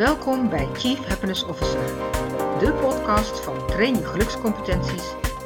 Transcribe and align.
Welkom 0.00 0.48
bij 0.48 0.68
Chief 0.72 1.06
Happiness 1.06 1.44
Officer, 1.44 1.84
de 2.58 2.72
podcast 2.72 3.40
van 3.40 3.66
Train 3.66 3.96
je 3.96 4.06
gelukscompetenties 4.06 5.02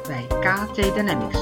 bij 0.07 0.27
KT 0.27 0.75
Dynamics. 0.75 1.39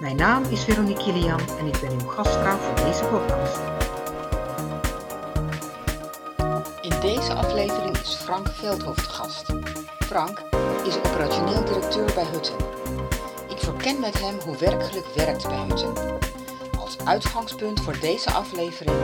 Mijn 0.00 0.16
naam 0.16 0.44
is 0.44 0.64
Veronique 0.64 1.02
Kilian 1.02 1.40
en 1.58 1.66
ik 1.66 1.80
ben 1.80 1.90
uw 1.90 2.08
gastvrouw 2.08 2.56
voor 2.56 2.84
deze 2.84 3.04
podcast. 3.04 3.58
In 6.80 7.00
deze 7.00 7.34
aflevering 7.34 7.96
is 7.96 8.14
Frank 8.14 8.48
Veldhoofd 8.48 9.06
de 9.06 9.08
gast. 9.08 9.46
Frank 9.98 10.42
is 10.84 10.98
operationeel 10.98 11.64
directeur 11.64 12.14
bij 12.14 12.26
Hutten. 12.32 12.56
Ik 13.48 13.58
verken 13.58 14.00
met 14.00 14.20
hem 14.20 14.34
hoe 14.44 14.56
werkgeluk 14.56 15.06
werkt 15.14 15.48
bij 15.48 15.64
Hutten. 15.68 15.92
Als 16.78 16.96
uitgangspunt 17.04 17.80
voor 17.80 17.98
deze 18.00 18.30
aflevering 18.30 18.96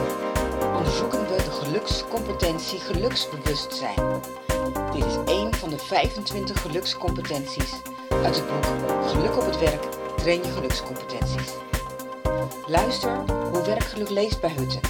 onderzoeken 0.83 1.21
we 1.21 1.37
de 1.37 1.51
gelukscompetentie 1.51 2.81
geluksbewustzijn. 2.81 4.21
Dit 4.93 5.05
is 5.05 5.17
één 5.27 5.55
van 5.55 5.71
de 5.71 5.79
25 5.79 6.61
gelukscompetenties 6.61 7.73
uit 8.25 8.37
het 8.37 8.47
boek 8.47 8.65
Geluk 9.07 9.37
op 9.37 9.47
het 9.47 9.59
werk, 9.59 9.83
train 10.17 10.43
je 10.43 10.51
gelukscompetenties. 10.51 11.53
Luister 12.67 13.11
hoe 13.53 13.63
werkgeluk 13.63 14.11
leest 14.11 14.41
bij 14.41 14.51
Hutten, 14.51 14.81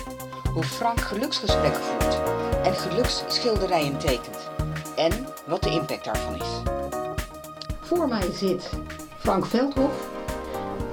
hoe 0.52 0.64
Frank 0.64 1.00
geluksgesprekken 1.00 1.82
voert 1.82 2.20
en 2.64 2.74
geluksschilderijen 2.74 3.98
tekent 3.98 4.50
en 4.96 5.26
wat 5.46 5.62
de 5.62 5.70
impact 5.70 6.04
daarvan 6.04 6.34
is. 6.34 6.72
Voor 7.80 8.08
mij 8.08 8.32
zit 8.32 8.70
Frank 9.18 9.46
Veldhof, 9.46 10.08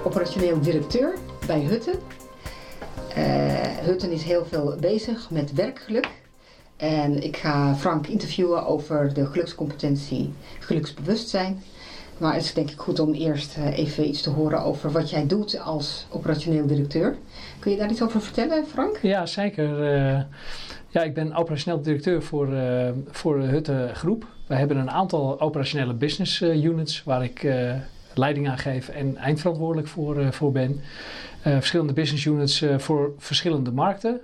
operationeel 0.03 0.59
directeur 0.61 1.17
bij 1.45 1.59
Hutten. 1.59 1.99
Uh, 3.17 3.48
Hutten 3.81 4.11
is 4.11 4.23
heel 4.23 4.45
veel 4.45 4.75
bezig 4.79 5.29
met 5.29 5.53
werkgeluk. 5.53 6.09
En 6.77 7.23
ik 7.23 7.37
ga 7.37 7.75
Frank 7.75 8.07
interviewen 8.07 8.65
over 8.65 9.13
de 9.13 9.25
gelukscompetentie, 9.25 10.33
geluksbewustzijn. 10.59 11.63
Maar 12.17 12.33
het 12.33 12.43
is 12.43 12.53
denk 12.53 12.69
ik 12.69 12.79
goed 12.79 12.99
om 12.99 13.13
eerst 13.13 13.57
uh, 13.57 13.77
even 13.77 14.07
iets 14.07 14.21
te 14.21 14.29
horen 14.29 14.61
over 14.61 14.91
wat 14.91 15.09
jij 15.09 15.27
doet 15.27 15.59
als 15.59 16.07
operationeel 16.09 16.65
directeur. 16.67 17.15
Kun 17.59 17.71
je 17.71 17.77
daar 17.77 17.89
iets 17.89 18.01
over 18.01 18.21
vertellen, 18.21 18.65
Frank? 18.67 18.99
Ja, 19.01 19.25
zeker. 19.25 19.93
Uh, 19.93 20.21
ja, 20.87 21.03
ik 21.03 21.13
ben 21.13 21.33
operationeel 21.33 21.81
directeur 21.81 22.23
voor, 22.23 22.53
uh, 22.53 22.89
voor 23.09 23.39
de 23.39 23.45
Hutte 23.45 23.89
Groep. 23.93 24.25
We 24.47 24.55
hebben 24.55 24.77
een 24.77 24.91
aantal 24.91 25.41
operationele 25.41 25.93
business 25.93 26.41
units 26.41 27.03
waar 27.03 27.23
ik 27.23 27.47
leiding 28.13 28.49
aan 28.49 28.57
geef 28.57 28.89
en 28.89 29.17
eindverantwoordelijk 29.17 29.87
voor, 29.87 30.33
voor 30.33 30.51
ben. 30.51 30.81
Verschillende 31.41 31.93
business 31.93 32.25
units 32.25 32.65
voor 32.77 33.13
verschillende 33.17 33.71
markten. 33.71 34.19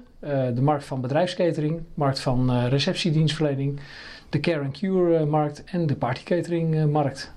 de 0.53 0.61
markt 0.61 0.85
van 0.85 1.01
bedrijfskatering, 1.01 1.81
markt 1.93 2.19
van 2.19 2.67
receptiedienstverlening, 2.67 3.79
de 4.29 4.39
care 4.39 4.59
and 4.59 4.77
cure 4.77 5.25
markt 5.25 5.63
en 5.63 5.85
de 5.85 5.95
partycatering 5.95 6.91
markt. 6.91 7.33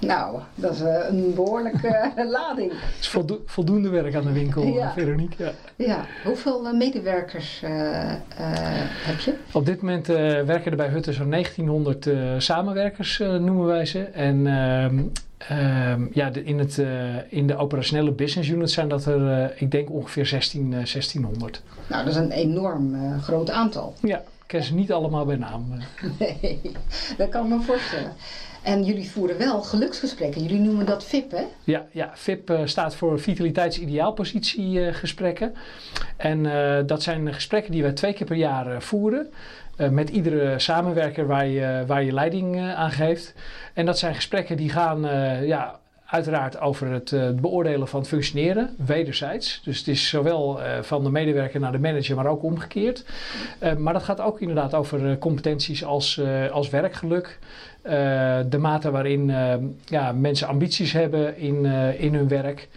Nou, 0.00 0.40
dat 0.54 0.72
is 0.72 0.80
een 0.80 1.34
behoorlijke 1.34 2.12
lading. 2.38 2.72
Het 2.72 3.00
is 3.00 3.08
voldo 3.08 3.42
voldoende 3.46 3.88
werk 3.88 4.14
aan 4.14 4.24
de 4.24 4.32
winkel, 4.32 4.66
ja. 4.66 4.92
Veronique. 4.92 5.44
Ja. 5.44 5.52
ja. 5.76 6.06
Hoeveel 6.24 6.66
uh, 6.66 6.72
medewerkers 6.72 7.60
heb 7.60 9.18
je? 9.18 9.34
Op 9.52 9.66
dit 9.66 9.80
moment 9.80 10.06
werken 10.46 10.70
er 10.70 10.76
bij 10.76 10.88
Hutte 10.88 11.12
zo'n 11.12 11.30
1900 11.30 12.08
samenwerkers, 12.38 13.18
noemen 13.18 13.66
wij 13.66 13.86
ze. 13.86 14.02
En 14.02 14.46
ehm, 15.48 16.06
ja, 16.12 16.30
de, 16.30 16.44
in, 16.44 16.58
het, 16.58 16.82
in 17.28 17.46
de 17.46 17.56
operationele 17.56 18.10
business 18.12 18.48
unit 18.48 18.70
zijn 18.70 18.88
dat 18.88 19.06
er, 19.06 19.52
ik 19.56 19.70
denk, 19.70 19.90
ongeveer 19.90 20.26
16, 20.26 20.70
1600. 20.70 21.62
Nou, 21.86 22.04
dat 22.04 22.12
is 22.12 22.18
een 22.20 22.30
enorm 22.30 23.20
groot 23.20 23.50
aantal. 23.50 23.94
Ja, 24.00 24.18
ik 24.18 24.24
ken 24.46 24.62
ze 24.62 24.74
niet 24.74 24.92
allemaal 24.92 25.24
bij 25.24 25.36
naam. 25.36 25.64
Nee, 26.18 26.60
dat 27.16 27.28
kan 27.28 27.44
ik 27.44 27.48
me 27.48 27.60
voorstellen. 27.60 28.12
En 28.64 28.84
jullie 28.84 29.10
voeren 29.10 29.38
wel 29.38 29.62
geluksgesprekken. 29.62 30.42
Jullie 30.42 30.60
noemen 30.60 30.86
dat 30.86 31.04
VIP, 31.04 31.30
hè? 31.30 31.44
Ja, 31.64 31.86
ja 31.90 32.10
VIP 32.14 32.50
uh, 32.50 32.60
staat 32.64 32.94
voor 32.94 33.20
vitaliteits-ideaalpositiegesprekken. 33.20 35.52
Uh, 35.52 35.58
en 36.16 36.44
uh, 36.44 36.78
dat 36.86 37.02
zijn 37.02 37.34
gesprekken 37.34 37.72
die 37.72 37.82
wij 37.82 37.92
twee 37.92 38.12
keer 38.12 38.26
per 38.26 38.36
jaar 38.36 38.82
voeren. 38.82 39.32
met 39.90 40.10
iedere 40.10 40.58
samenwerker 40.58 41.26
waar 41.26 41.46
je, 41.46 41.84
waar 41.86 42.04
je 42.04 42.12
leiding 42.12 42.60
aan 42.60 42.90
geeft. 42.90 43.34
En 43.74 43.86
dat 43.86 43.98
zijn 43.98 44.14
gesprekken 44.14 44.56
die 44.56 44.70
gaan 44.70 45.00
ja, 45.46 45.78
uiteraard 46.06 46.60
over 46.60 46.90
het 46.90 47.40
beoordelen 47.40 47.88
van 47.88 48.06
functioneren, 48.06 48.74
wederzijds. 48.86 49.60
Dus 49.64 49.78
het 49.78 49.88
is 49.88 50.08
zowel 50.08 50.60
van 50.80 51.04
de 51.04 51.10
medewerker 51.10 51.60
naar 51.60 51.72
de 51.72 51.78
manager, 51.78 52.16
maar 52.16 52.26
ook 52.26 52.42
omgekeerd. 52.42 53.04
Maar 53.78 53.92
dat 53.92 54.02
gaat 54.02 54.20
ook 54.20 54.40
inderdaad 54.40 54.74
over 54.74 55.18
competenties 55.18 55.84
als, 55.84 56.20
als 56.50 56.70
werkgeluk. 56.70 57.38
De 58.48 58.58
mate 58.58 58.90
waarin 58.90 59.32
ja, 59.84 60.12
mensen 60.12 60.48
ambities 60.48 60.92
hebben 60.92 61.38
in, 61.38 61.64
in 61.98 62.14
hun 62.14 62.28
werk. 62.28 62.68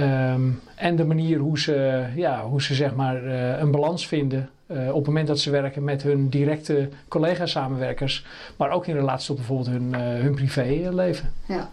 Um, 0.00 0.60
en 0.74 0.96
de 0.96 1.04
manier 1.04 1.38
hoe 1.38 1.58
ze, 1.58 2.04
ja, 2.14 2.44
hoe 2.44 2.62
ze 2.62 2.74
zeg 2.74 2.94
maar, 2.94 3.24
een 3.60 3.70
balans 3.70 4.06
vinden 4.06 4.50
op 4.68 4.94
het 4.94 5.06
moment 5.06 5.26
dat 5.26 5.38
ze 5.38 5.50
werken 5.50 5.84
met 5.84 6.02
hun 6.02 6.28
directe 6.28 6.88
collega-samenwerkers, 7.08 8.26
maar 8.56 8.70
ook 8.70 8.86
in 8.86 8.94
relatie 8.94 9.26
tot 9.26 9.36
bijvoorbeeld 9.36 9.68
hun, 9.68 9.94
hun 9.94 10.34
privéleven. 10.34 11.32
Ja. 11.48 11.68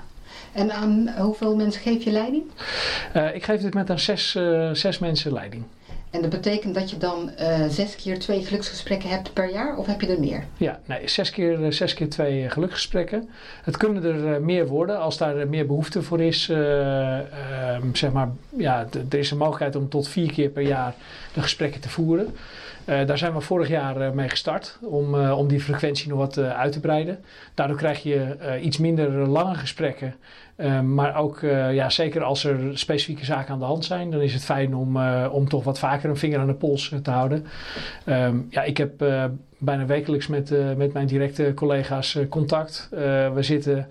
En 0.54 0.72
aan 0.72 1.10
hoeveel 1.18 1.56
mensen 1.56 1.82
geef 1.82 2.04
je 2.04 2.12
leiding? 2.12 2.44
Ik 3.34 3.44
geef 3.44 3.62
dit 3.62 3.74
met 3.74 3.90
aan 3.90 4.00
zes, 4.00 4.38
zes 4.72 5.00
mensen 5.00 5.34
leiding. 5.34 5.64
En 6.12 6.22
dat 6.22 6.30
betekent 6.30 6.76
dat 6.76 6.90
je 6.90 6.98
dan 6.98 7.32
uh, 7.40 7.66
zes 7.68 7.96
keer 7.96 8.20
twee 8.20 8.46
geluksgesprekken 8.46 9.10
hebt 9.10 9.34
per 9.34 9.52
jaar 9.52 9.78
of 9.78 9.86
heb 9.86 10.02
je 10.02 10.08
er 10.08 10.20
meer? 10.20 10.44
Ja, 10.58 10.80
nee, 10.86 11.08
zes 11.08 11.30
keer, 11.30 11.74
zes 11.74 11.94
keer 11.94 12.10
twee 12.10 12.50
geluksgesprekken. 12.50 13.30
Het 13.64 13.78
kunnen 13.78 14.04
er 14.04 14.42
meer 14.42 14.68
worden 14.68 15.00
als 15.00 15.18
daar 15.18 15.48
meer 15.48 15.66
behoefte 15.66 16.02
voor 16.02 16.22
is. 16.22 16.44
zeg 17.94 18.12
maar, 18.12 18.30
ja, 18.58 18.88
er 19.10 19.20
is 19.20 19.32
een 19.32 19.38
mogelijkheid 19.38 19.76
om 19.76 19.90
tot 19.90 20.08
vier 20.08 20.32
keer 20.32 20.50
per 20.50 20.64
jaar 20.64 20.96
de 21.34 21.42
gesprekken 21.42 21.82
te 21.82 21.90
voeren. 21.90 22.36
Uh, 22.92 23.06
daar 23.06 23.18
zijn 23.18 23.34
we 23.34 23.42
vorig 23.42 23.68
jaar 23.68 24.02
uh, 24.02 24.12
mee 24.12 24.30
gestart 24.30 24.80
om, 24.82 25.16
uh, 25.16 25.38
om 25.38 25.48
die 25.48 25.60
frequentie 25.60 26.10
nog 26.10 26.18
wat 26.18 26.38
uit 26.38 26.72
te 26.72 26.80
breiden. 26.80 27.20
Daardoor 27.54 27.78
krijg 27.78 28.04
je 28.04 28.38
iets 28.62 28.78
minder 28.78 29.12
lange 29.28 29.56
gesprekken. 29.56 30.16
maar 30.84 31.16
ook, 31.16 31.40
ja, 31.72 31.90
zeker 31.90 32.24
als 32.24 32.44
er 32.44 32.78
specifieke 32.78 33.26
zaken 33.26 33.54
aan 33.54 33.60
de 33.60 33.66
hand 33.66 33.86
zijn, 33.86 34.12
dan 34.12 34.22
is 34.22 34.34
het 34.34 34.44
fijn 34.44 34.76
om, 34.76 34.98
om 35.32 35.50
toch 35.50 35.64
wat 35.64 35.80
vaker 35.80 36.10
een 36.10 36.18
vinger 36.18 36.40
aan 36.40 36.48
de 36.48 36.54
pols 36.54 36.94
te 37.04 37.12
houden. 37.12 37.46
Um, 38.06 38.48
ja, 38.50 38.64
ik 38.64 38.78
heb 38.78 38.98
bijna 39.58 39.86
wekelijks 39.86 40.28
met, 40.28 40.54
met 40.78 40.94
mijn 40.94 41.08
directe 41.08 41.54
collega's 41.56 42.18
contact. 42.30 42.88
we 43.34 43.40
zitten 43.40 43.88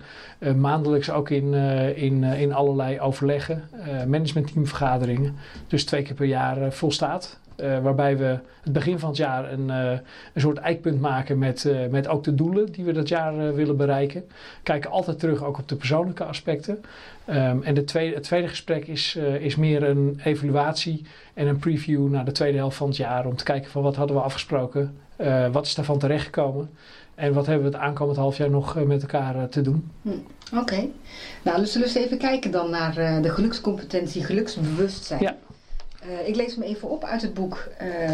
maandelijks 0.55 1.09
ook 1.11 1.29
in, 1.29 1.53
in, 1.95 2.23
in 2.23 2.53
allerlei 2.53 2.99
overleggen, 2.99 3.63
managementteamvergaderingen. 4.07 5.35
Dus 5.67 5.85
twee 5.85 6.01
keer 6.01 6.15
per 6.15 6.25
jaar 6.25 6.73
volstaat. 6.73 7.40
Uh, 7.61 7.79
waarbij 7.79 8.17
we 8.17 8.39
het 8.63 8.73
begin 8.73 8.99
van 8.99 9.09
het 9.09 9.17
jaar 9.17 9.51
een, 9.51 9.67
uh, 9.67 9.91
een 10.33 10.41
soort 10.41 10.57
eikpunt 10.57 10.99
maken 10.99 11.37
met, 11.37 11.63
uh, 11.63 11.87
met 11.87 12.07
ook 12.07 12.23
de 12.23 12.35
doelen 12.35 12.71
die 12.71 12.85
we 12.85 12.91
dat 12.91 13.07
jaar 13.07 13.55
willen 13.55 13.77
bereiken. 13.77 14.23
Kijken 14.63 14.91
altijd 14.91 15.19
terug 15.19 15.43
ook 15.43 15.57
op 15.57 15.67
de 15.67 15.75
persoonlijke 15.75 16.23
aspecten. 16.23 16.81
Um, 17.29 17.63
en 17.63 17.73
de 17.73 17.83
tweede, 17.83 18.15
het 18.15 18.23
tweede 18.23 18.47
gesprek 18.47 18.87
is, 18.87 19.15
is 19.39 19.55
meer 19.55 19.83
een 19.83 20.19
evaluatie 20.23 21.05
en 21.33 21.47
een 21.47 21.57
preview 21.57 22.09
naar 22.09 22.25
de 22.25 22.31
tweede 22.31 22.57
helft 22.57 22.77
van 22.77 22.87
het 22.87 22.97
jaar. 22.97 23.25
Om 23.25 23.35
te 23.35 23.43
kijken 23.43 23.71
van 23.71 23.81
wat 23.81 23.95
hadden 23.95 24.15
we 24.15 24.21
afgesproken, 24.21 24.97
wat 25.51 25.65
is 25.65 25.75
daarvan 25.75 25.99
terechtgekomen. 25.99 26.69
En 27.15 27.33
wat 27.33 27.45
hebben 27.45 27.71
we 27.71 27.77
het 27.77 27.83
aankomend 27.85 28.17
half 28.17 28.37
jaar 28.37 28.49
nog 28.49 28.85
met 28.85 29.01
elkaar 29.01 29.49
te 29.49 29.61
doen? 29.61 29.91
Hm, 30.01 30.09
Oké. 30.09 30.59
Okay. 30.61 30.91
Nou, 31.41 31.59
dus 31.59 31.71
zullen 31.71 31.87
we 31.87 31.93
eens 31.93 32.05
even 32.05 32.17
kijken 32.17 32.51
dan 32.51 32.69
naar 32.69 33.21
de 33.21 33.29
gelukscompetentie, 33.29 34.23
geluksbewustzijn. 34.23 35.21
Ja. 35.21 35.35
Uh, 36.05 36.27
ik 36.27 36.35
lees 36.35 36.55
me 36.55 36.65
even 36.65 36.89
op 36.89 37.03
uit 37.03 37.21
het 37.21 37.33
boek 37.33 37.67
uh, 37.81 38.11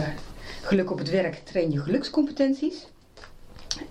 Geluk 0.62 0.92
op 0.92 0.98
het 0.98 1.10
werk, 1.10 1.42
train 1.44 1.72
je 1.72 1.80
gelukscompetenties. 1.80 2.88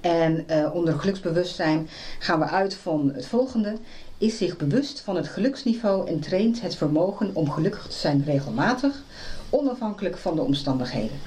En 0.01 0.45
uh, 0.51 0.75
onder 0.75 0.99
geluksbewustzijn 0.99 1.89
gaan 2.19 2.39
we 2.39 2.45
uit 2.45 2.75
van 2.75 3.13
het 3.15 3.27
volgende. 3.27 3.77
Is 4.19 4.37
zich 4.37 4.57
bewust 4.57 5.01
van 5.01 5.17
het 5.17 5.29
geluksniveau 5.29 6.09
en 6.09 6.21
traint 6.21 6.61
het 6.61 6.77
vermogen 6.77 7.31
om 7.33 7.51
gelukkig 7.51 7.87
te 7.87 7.97
zijn 7.97 8.25
regelmatig, 8.25 9.03
onafhankelijk 9.51 10.17
van 10.17 10.35
de 10.37 10.43
omstandigheden. 10.43 11.19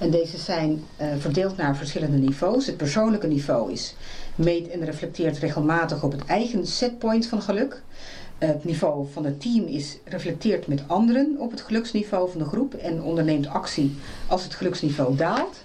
En 0.00 0.10
deze 0.10 0.38
zijn 0.38 0.84
verdeeld 1.18 1.56
naar 1.56 1.76
verschillende 1.76 2.16
niveaus. 2.16 2.66
Het 2.66 2.76
persoonlijke 2.76 3.26
niveau 3.26 3.72
is 3.72 3.94
meet 4.34 4.68
en 4.68 4.84
reflecteert 4.84 5.38
regelmatig 5.38 6.02
op 6.02 6.12
het 6.12 6.24
eigen 6.24 6.66
setpoint 6.66 7.26
van 7.26 7.42
geluk. 7.42 7.82
Het 8.38 8.64
niveau 8.64 9.06
van 9.12 9.24
het 9.24 9.40
team 9.40 9.66
is 9.66 9.98
reflecteert 10.04 10.66
met 10.66 10.82
anderen 10.86 11.36
op 11.38 11.50
het 11.50 11.60
geluksniveau 11.60 12.30
van 12.30 12.38
de 12.38 12.46
groep 12.46 12.74
en 12.74 13.02
onderneemt 13.02 13.46
actie 13.46 13.94
als 14.26 14.44
het 14.44 14.54
geluksniveau 14.54 15.16
daalt. 15.16 15.64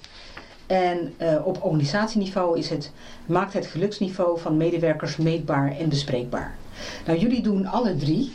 En 0.67 1.13
uh, 1.21 1.47
op 1.47 1.63
organisatieniveau 1.63 2.57
is 2.57 2.69
het, 2.69 2.91
maakt 3.25 3.53
het 3.53 3.65
geluksniveau 3.65 4.39
van 4.39 4.57
medewerkers 4.57 5.17
meetbaar 5.17 5.77
en 5.77 5.89
bespreekbaar. 5.89 6.55
Nou, 7.05 7.19
jullie 7.19 7.41
doen 7.41 7.65
alle 7.65 7.95
drie. 7.95 8.31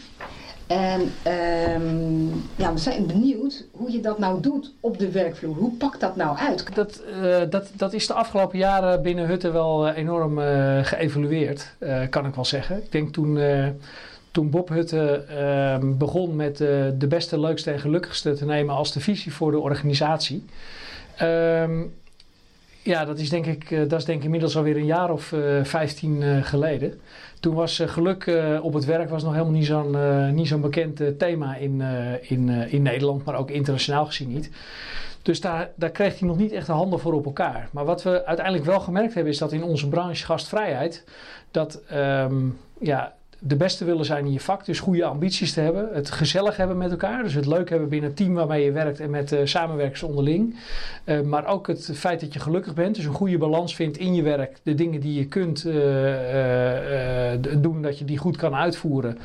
En 0.67 1.13
ehm, 1.23 2.27
ja, 2.57 2.73
we 2.73 2.79
zijn 2.79 3.07
benieuwd 3.07 3.65
hoe 3.71 3.93
je 3.93 4.01
dat 4.01 4.19
nou 4.19 4.41
doet 4.41 4.73
op 4.81 4.99
de 4.99 5.11
werkvloer. 5.11 5.55
Hoe 5.55 5.73
pakt 5.73 6.01
dat 6.01 6.17
nou 6.17 6.37
uit? 6.39 6.75
Dat, 6.75 7.03
uh, 7.23 7.37
dat, 7.51 7.71
dat 7.77 7.93
is 7.93 8.07
de 8.07 8.15
afgelopen 8.15 8.59
jaren 8.59 9.03
binnen 9.03 9.27
Hutten 9.27 9.53
wel 9.53 9.89
uh, 9.89 9.97
enorm 9.97 10.39
uh, 10.39 10.85
geëvolueerd, 10.85 11.77
kan 12.11 12.27
ik 12.27 12.35
wel 12.35 12.45
zeggen. 12.45 12.77
Ik 12.77 12.93
denk 12.93 13.13
toen, 13.13 13.39
toen 14.37 14.51
Bob 14.51 14.69
Hutte 14.69 15.25
ehm, 15.29 15.97
begon 15.97 16.37
met 16.37 16.57
de 16.57 17.07
beste, 17.09 17.41
leukste 17.41 17.71
en 17.71 17.81
gelukkigste 17.81 18.35
te 18.35 18.45
nemen 18.45 18.75
als 18.75 18.93
de 18.93 19.01
visie 19.01 19.33
voor 19.33 19.51
de 19.51 19.59
organisatie. 19.59 20.45
Ehm, 21.17 21.83
ja, 22.83 23.05
dat 23.05 23.19
is, 23.19 23.29
denk 23.29 23.47
ik, 23.47 23.89
dat 23.89 23.99
is 23.99 24.05
denk 24.05 24.19
ik 24.19 24.25
inmiddels 24.25 24.57
alweer 24.57 24.77
een 24.77 24.87
jaar 24.87 25.11
of 25.11 25.35
vijftien 25.63 26.45
geleden. 26.45 27.01
Toen 27.41 27.55
was 27.55 27.83
geluk 27.87 28.31
op 28.63 28.73
het 28.73 28.85
werk 28.85 29.09
was 29.09 29.23
nog 29.23 29.33
helemaal 29.33 29.53
niet 29.53 29.67
zo'n 29.67 30.35
niet 30.35 30.49
zo'n 30.49 30.61
bekend 30.61 31.19
thema 31.19 31.57
in, 31.57 31.81
in, 32.21 32.49
in 32.49 32.83
Nederland, 32.83 33.25
maar 33.25 33.37
ook 33.37 33.51
internationaal 33.51 34.07
gezien 34.07 34.29
niet. 34.29 34.51
Dus 35.23 35.41
daar, 35.41 35.71
daar 35.75 35.91
kreeg 35.91 36.19
hij 36.19 36.29
nog 36.29 36.39
niet 36.39 36.53
echt 36.53 36.67
de 36.67 36.73
handen 36.73 36.99
voor 36.99 37.13
op 37.13 37.27
elkaar. 37.27 37.69
Maar 37.73 37.85
wat 37.85 38.03
we 38.03 38.25
uiteindelijk 38.25 38.67
wel 38.67 38.81
gemerkt 38.81 39.15
hebben, 39.15 39.33
is 39.33 39.39
dat 39.39 39.53
in 39.53 39.63
onze 39.63 39.89
branche 39.89 40.25
gastvrijheid, 40.25 41.05
dat 41.51 41.83
um, 41.93 42.59
ja, 42.79 43.15
de 43.47 43.57
beste 43.57 43.85
willen 43.85 44.05
zijn 44.05 44.25
in 44.25 44.33
je 44.33 44.41
vak. 44.41 44.65
Dus 44.65 44.81
goede 44.81 45.05
ambities 45.05 45.53
te 45.53 45.61
hebben. 45.61 45.89
Het 45.93 46.11
gezellig 46.11 46.57
hebben 46.57 46.77
met 46.77 46.91
elkaar. 46.91 47.23
Dus 47.23 47.35
het 47.35 47.47
leuk 47.47 47.71
hebben 47.71 47.89
binnen 47.89 48.09
het 48.09 48.19
team 48.19 48.35
waarmee 48.35 48.65
je 48.65 48.73
werkt 48.73 49.01
en 49.01 49.11
met 49.11 49.33
uh, 49.33 49.41
samenwerkers 49.45 50.03
onderling. 50.03 50.57
Uh, 51.05 51.21
maar 51.21 51.47
ook 51.47 51.67
het 51.67 51.91
feit 51.95 52.21
dat 52.21 52.33
je 52.33 52.41
gelukkig 52.41 52.75
bent. 52.75 52.95
Dus 52.95 53.05
een 53.05 53.13
goede 53.13 53.39
balans 53.39 53.75
vindt 53.75 53.99
in 53.99 54.15
je 54.15 54.23
werk. 54.23 54.57
De 54.63 54.75
dingen 54.75 55.01
die 55.01 55.15
je 55.15 55.27
kunt 55.27 55.65
uh, 55.65 55.75
doen, 57.63 57.83
dat 57.83 57.99
je 57.99 58.05
die 58.05 58.19
goed 58.19 58.37
kan 58.37 58.55
uitvoeren. 58.55 59.19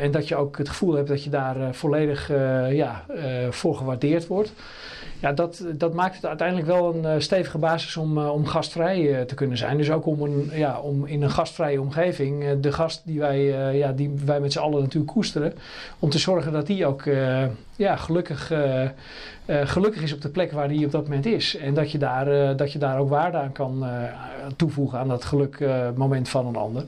en 0.00 0.10
dat 0.10 0.28
je 0.28 0.36
ook 0.36 0.58
het 0.58 0.68
gevoel 0.68 0.94
hebt 0.94 1.08
dat 1.08 1.24
je 1.24 1.30
daar 1.30 1.74
volledig 1.74 2.28
ja, 2.70 3.04
voor 3.50 3.76
gewaardeerd 3.76 4.26
wordt 4.26 4.52
ja, 5.20 5.32
dat, 5.32 5.64
dat 5.74 5.94
maakt 5.94 6.14
het 6.14 6.26
uiteindelijk 6.26 6.66
wel 6.66 6.94
een 6.94 7.14
uh, 7.14 7.20
stevige 7.20 7.58
basis 7.58 7.96
om, 7.96 8.18
uh, 8.18 8.32
om 8.32 8.46
gastvrij 8.46 9.00
uh, 9.00 9.20
te 9.20 9.34
kunnen 9.34 9.56
zijn. 9.56 9.76
Dus 9.76 9.90
ook 9.90 10.06
om, 10.06 10.22
een, 10.22 10.50
ja, 10.52 10.80
om 10.80 11.06
in 11.06 11.22
een 11.22 11.30
gastvrije 11.30 11.80
omgeving 11.80 12.60
de 12.60 12.72
gast 12.72 13.02
die 13.04 13.18
wij, 13.18 13.44
ja, 13.76 13.92
die 13.92 14.12
wij 14.24 14.40
met 14.40 14.52
z'n 14.52 14.58
allen 14.58 14.82
natuurlijk 14.82 15.12
koesteren, 15.12 15.54
om 15.98 16.10
te 16.10 16.18
zorgen 16.18 16.52
dat 16.52 16.66
die 16.66 16.86
ook 16.86 17.04
ja, 17.76 17.96
gelukkig, 17.96 18.52
gelukkig 19.46 20.02
is 20.02 20.12
op 20.12 20.20
de 20.20 20.28
plek 20.28 20.52
waar 20.52 20.68
die 20.68 20.84
op 20.84 20.90
dat 20.92 21.02
moment 21.02 21.26
is. 21.26 21.56
En 21.56 21.74
dat 21.74 21.90
je 21.90 21.98
daar, 21.98 22.56
dat 22.56 22.72
je 22.72 22.78
daar 22.78 22.98
ook 22.98 23.08
waarde 23.08 23.36
aan 23.36 23.52
kan 23.52 23.84
toevoegen 24.56 24.98
aan 24.98 25.08
dat 25.08 25.24
gelukmoment 25.24 26.28
van 26.28 26.46
een 26.46 26.56
ander. 26.56 26.84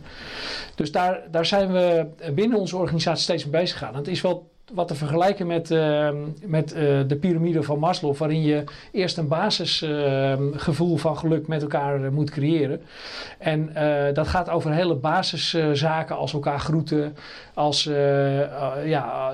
Dus 0.75 0.93
daar, 0.93 1.21
daar 1.31 1.47
zijn 1.47 1.73
we 1.73 2.07
binnen 2.35 2.59
onze 2.59 2.77
organisatie 2.77 3.23
steeds 3.23 3.45
mee 3.45 3.61
bezig 3.61 3.79
gaan. 3.79 3.95
Het 3.95 4.09
is 4.09 4.21
wel 4.21 4.51
wat 4.73 4.89
te 4.89 4.95
vergelijken 4.95 5.47
met, 5.47 5.71
uh, 5.71 6.09
met 6.47 6.75
uh, 6.75 6.79
de 7.07 7.17
piramide 7.21 7.63
van 7.63 7.79
Maslow, 7.79 8.17
waarin 8.17 8.43
je 8.43 8.65
eerst 8.93 9.17
een 9.17 9.29
basisgevoel 9.29 10.97
van 10.97 11.19
geluk 11.19 11.47
met 11.47 11.63
elkaar 11.63 12.05
eh, 12.05 12.11
moet 12.11 12.31
creëren. 12.31 12.81
En 13.39 13.75
eh, 13.75 14.15
dat 14.15 14.29
gaat 14.29 14.51
over 14.51 14.73
hele 14.73 14.95
basiszaken 14.95 16.17
als 16.17 16.33
elkaar 16.33 16.61
groeten, 16.61 17.17
als 17.55 17.85
ja, 18.85 19.33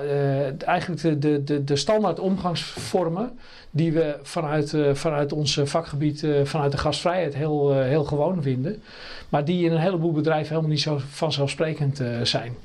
eigenlijk 0.65 1.01
de, 1.01 1.19
de, 1.19 1.43
de, 1.43 1.63
de 1.63 1.75
standaard 1.75 2.19
omgangsvormen 2.19 3.39
die 3.71 3.91
we 3.91 4.19
vanuit, 4.21 4.75
vanuit 4.93 5.33
ons 5.33 5.59
vakgebied, 5.63 6.27
vanuit 6.43 6.71
de 6.71 6.77
gastvrijheid 6.77 7.35
heel, 7.35 7.73
heel 7.73 8.03
gewoon 8.03 8.41
vinden. 8.41 8.81
Maar 9.29 9.45
die 9.45 9.65
in 9.65 9.71
een 9.71 9.79
heleboel 9.79 10.11
bedrijven 10.11 10.49
helemaal 10.49 10.69
niet 10.69 10.81
zo 10.81 10.99
vanzelfsprekend 11.09 12.01
zijn. 12.23 12.55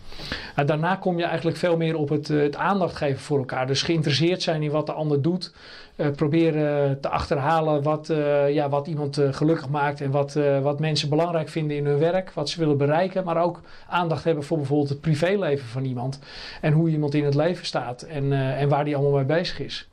Nou, 0.56 0.66
daarna 0.66 0.96
kom 0.96 1.18
je 1.18 1.24
eigenlijk 1.24 1.56
veel 1.56 1.76
meer 1.76 1.96
op 1.96 2.08
het, 2.08 2.28
het 2.28 2.56
aandacht 2.56 2.96
geven 2.96 3.20
voor 3.20 3.38
elkaar. 3.38 3.66
Dus 3.66 3.82
geïnteresseerd 3.82 4.42
zijn 4.42 4.62
in 4.62 4.70
wat 4.70 4.86
de 4.86 4.92
ander 4.92 5.22
doet. 5.22 5.52
Uh, 5.96 6.10
proberen 6.10 7.00
te 7.00 7.08
achterhalen 7.08 7.82
wat, 7.82 8.08
uh, 8.08 8.50
ja, 8.50 8.68
wat 8.68 8.86
iemand 8.86 9.20
gelukkig 9.30 9.68
maakt 9.68 10.00
en 10.00 10.10
wat, 10.10 10.38
wat 10.62 10.80
mensen 10.80 11.08
belangrijk 11.08 11.48
vinden 11.48 11.76
in 11.76 11.86
hun 11.86 11.98
werk, 11.98 12.30
wat 12.30 12.48
ze 12.48 12.58
willen 12.58 12.76
bereiken, 12.76 13.24
maar 13.24 13.42
ook 13.42 13.60
aandacht 13.88 14.24
hebben 14.24 14.44
voor 14.44 14.56
bijvoorbeeld 14.56 14.88
het 14.88 15.00
privéleven 15.00 15.68
van 15.68 15.84
iemand 15.84 16.18
en 16.60 16.72
hoe 16.72 16.88
iemand 16.88 17.14
in 17.14 17.24
het 17.24 17.34
leven 17.34 17.66
staat 17.66 18.02
en, 18.02 18.32
en 18.32 18.68
waar 18.68 18.84
die 18.84 18.96
allemaal 18.96 19.16
mee 19.16 19.24
bezig 19.24 19.60
is. 19.60 19.88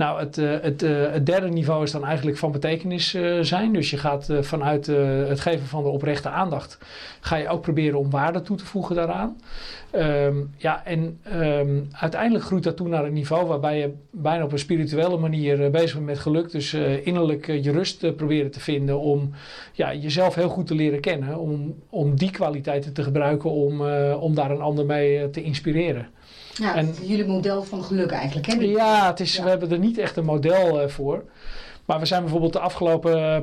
Nou, 0.00 0.20
het, 0.20 0.36
het, 0.36 0.82
uh, 0.82 1.12
het, 1.12 1.26
derde 1.26 1.48
niveau 1.48 1.82
is 1.82 1.90
dan 1.90 2.04
eigenlijk 2.04 2.36
van 2.36 2.52
betekenis 2.52 3.14
uh, 3.14 3.38
zijn. 3.40 3.72
Dus 3.72 3.90
je 3.90 3.96
gaat 3.96 4.28
vanuit 4.40 4.86
het 4.86 5.40
geven 5.40 5.66
van 5.66 5.82
de 5.82 5.88
oprechte 5.88 6.28
aandacht, 6.28 6.78
ga 7.20 7.36
je 7.36 7.48
ook 7.48 7.60
proberen 7.60 7.98
om 7.98 8.10
waarde 8.10 8.42
toe 8.42 8.56
te 8.56 8.64
voegen 8.64 8.96
daaraan. 8.96 9.36
Um, 9.94 10.54
ja, 10.56 10.84
en 10.84 11.18
um, 11.40 11.88
uiteindelijk 11.92 12.44
groeit 12.44 12.62
dat 12.62 12.76
toe 12.76 12.88
naar 12.88 13.04
een 13.04 13.12
niveau 13.12 13.46
waarbij 13.46 13.78
je 13.78 13.92
bijna 14.10 14.44
op 14.44 14.52
een 14.52 14.58
spirituele 14.58 15.16
manier 15.16 15.70
bezig 15.70 15.94
bent 15.94 16.06
met 16.06 16.18
geluk. 16.18 16.50
Dus 16.50 16.74
innerlijk 17.02 17.46
je 17.46 17.72
rust 17.72 18.16
proberen 18.16 18.50
te 18.50 18.60
vinden 18.60 19.00
om 19.00 19.30
ja, 19.72 19.94
jezelf 19.94 20.34
heel 20.34 20.48
goed 20.48 20.66
te 20.66 20.74
leren 20.74 21.00
kennen. 21.00 21.38
Om, 21.38 21.74
om 21.88 22.16
die 22.16 22.30
kwaliteiten 22.30 22.92
te 22.92 23.02
gebruiken 23.02 23.50
om, 23.50 23.80
om 24.12 24.34
daar 24.34 24.50
een 24.50 24.60
ander 24.60 24.86
mee 24.86 25.30
te 25.30 25.42
inspireren. 25.42 26.08
Ja, 26.60 26.74
en, 26.74 26.94
jullie 27.02 27.26
model 27.26 27.62
van 27.62 27.84
geluk 27.84 28.10
eigenlijk, 28.10 28.46
hè? 28.46 28.54
Ja, 28.54 29.06
het 29.06 29.20
is, 29.20 29.38
we 29.38 29.48
hebben 29.48 29.70
er 29.70 29.78
niet 29.78 29.98
echt 29.98 30.16
een 30.16 30.24
model 30.24 30.82
uh, 30.82 30.88
voor. 30.88 31.24
Maar 31.84 32.00
we 32.00 32.06
zijn 32.06 32.22
bijvoorbeeld 32.22 32.52
de 32.52 32.58
afgelopen 32.58 33.18
uh, 33.18 33.36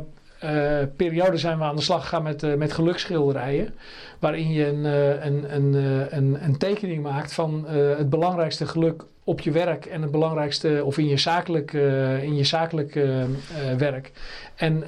periode 0.95 1.38
zijn 1.38 1.57
we 1.57 1.63
aan 1.63 1.75
de 1.75 1.81
slag 1.81 2.01
gegaan 2.01 2.24
met, 2.24 2.44
uh, 2.44 2.54
met 2.54 2.74
geluksschilderijen. 2.74 3.74
Waarin 4.19 4.51
je 4.51 4.68
een, 4.68 4.84
een, 5.25 5.56
een, 5.56 5.74
een, 6.18 6.38
een 6.44 6.57
tekening 6.57 7.04
maakt 7.04 7.34
van 7.34 7.66
het 7.98 8.10
belangrijkste 8.10 8.66
geluk 8.66 9.04
op 9.24 9.42
je 9.42 9.51
werk 9.51 9.86
en 9.86 10.01
het 10.01 10.12
belangrijkste, 10.12 10.81
of 10.84 10.98
in 10.98 11.07
je 11.07 11.18
zakelijk, 11.18 11.74
in 12.22 12.36
je 12.36 12.44
zakelijk 12.44 13.00
werk. 13.78 14.12
En, 14.56 14.84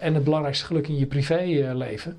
en 0.00 0.14
het 0.14 0.24
belangrijkste 0.24 0.66
geluk 0.66 0.88
in 0.88 0.98
je 0.98 1.06
privéleven. 1.06 2.16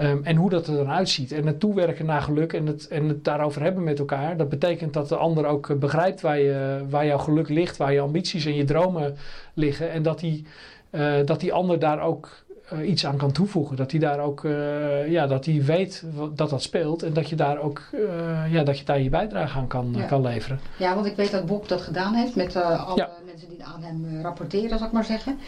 Um, 0.00 0.20
en 0.24 0.36
hoe 0.36 0.50
dat 0.50 0.66
er 0.66 0.76
dan 0.76 0.90
uitziet. 0.90 1.32
En 1.32 1.46
het 1.46 1.60
toewerken 1.60 2.06
naar 2.06 2.22
geluk 2.22 2.52
en 2.52 2.66
het, 2.66 2.88
en 2.88 3.08
het 3.08 3.24
daarover 3.24 3.62
hebben 3.62 3.84
met 3.84 3.98
elkaar. 3.98 4.36
Dat 4.36 4.48
betekent 4.48 4.92
dat 4.92 5.08
de 5.08 5.16
ander 5.16 5.46
ook 5.46 5.78
begrijpt 5.78 6.20
waar, 6.20 6.38
je, 6.38 6.84
waar 6.88 7.06
jouw 7.06 7.18
geluk 7.18 7.48
ligt, 7.48 7.76
waar 7.76 7.92
je 7.92 8.00
ambities 8.00 8.44
en 8.44 8.54
je 8.54 8.64
dromen 8.64 9.16
liggen. 9.54 9.90
En 9.90 10.02
dat 10.02 10.18
die, 10.20 10.46
dat 11.24 11.40
die 11.40 11.52
ander 11.52 11.78
daar 11.78 12.00
ook 12.00 12.44
uh, 12.72 12.88
iets 12.88 13.06
aan 13.06 13.16
kan 13.16 13.32
toevoegen. 13.32 13.76
Dat 13.76 13.90
hij 13.90 14.00
daar 14.00 14.18
ook, 14.18 14.42
uh, 14.42 15.10
ja, 15.10 15.26
dat 15.26 15.44
hij 15.44 15.62
weet 15.64 16.04
dat 16.34 16.50
dat 16.50 16.62
speelt 16.62 17.02
en 17.02 17.12
dat 17.12 17.28
je 17.28 17.36
daar 17.36 17.58
ook, 17.58 17.82
uh, 17.94 18.52
ja, 18.52 18.62
dat 18.62 18.78
je 18.78 18.84
daar 18.84 19.00
je 19.00 19.08
bijdrage 19.08 19.58
aan 19.58 19.66
kan, 19.66 19.94
ja. 19.96 20.04
kan 20.04 20.22
leveren. 20.22 20.60
Ja, 20.78 20.94
want 20.94 21.06
ik 21.06 21.16
weet 21.16 21.30
dat 21.30 21.46
Bob 21.46 21.68
dat 21.68 21.80
gedaan 21.80 22.14
heeft 22.14 22.34
met 22.34 22.56
alle 22.56 22.96
ja. 22.96 23.10
mensen 23.26 23.48
die 23.48 23.64
aan 23.64 23.82
hem 23.82 24.22
rapporteren, 24.22 24.78
zal 24.78 24.86
ik 24.86 24.92
maar 24.92 25.04
zeggen. 25.04 25.38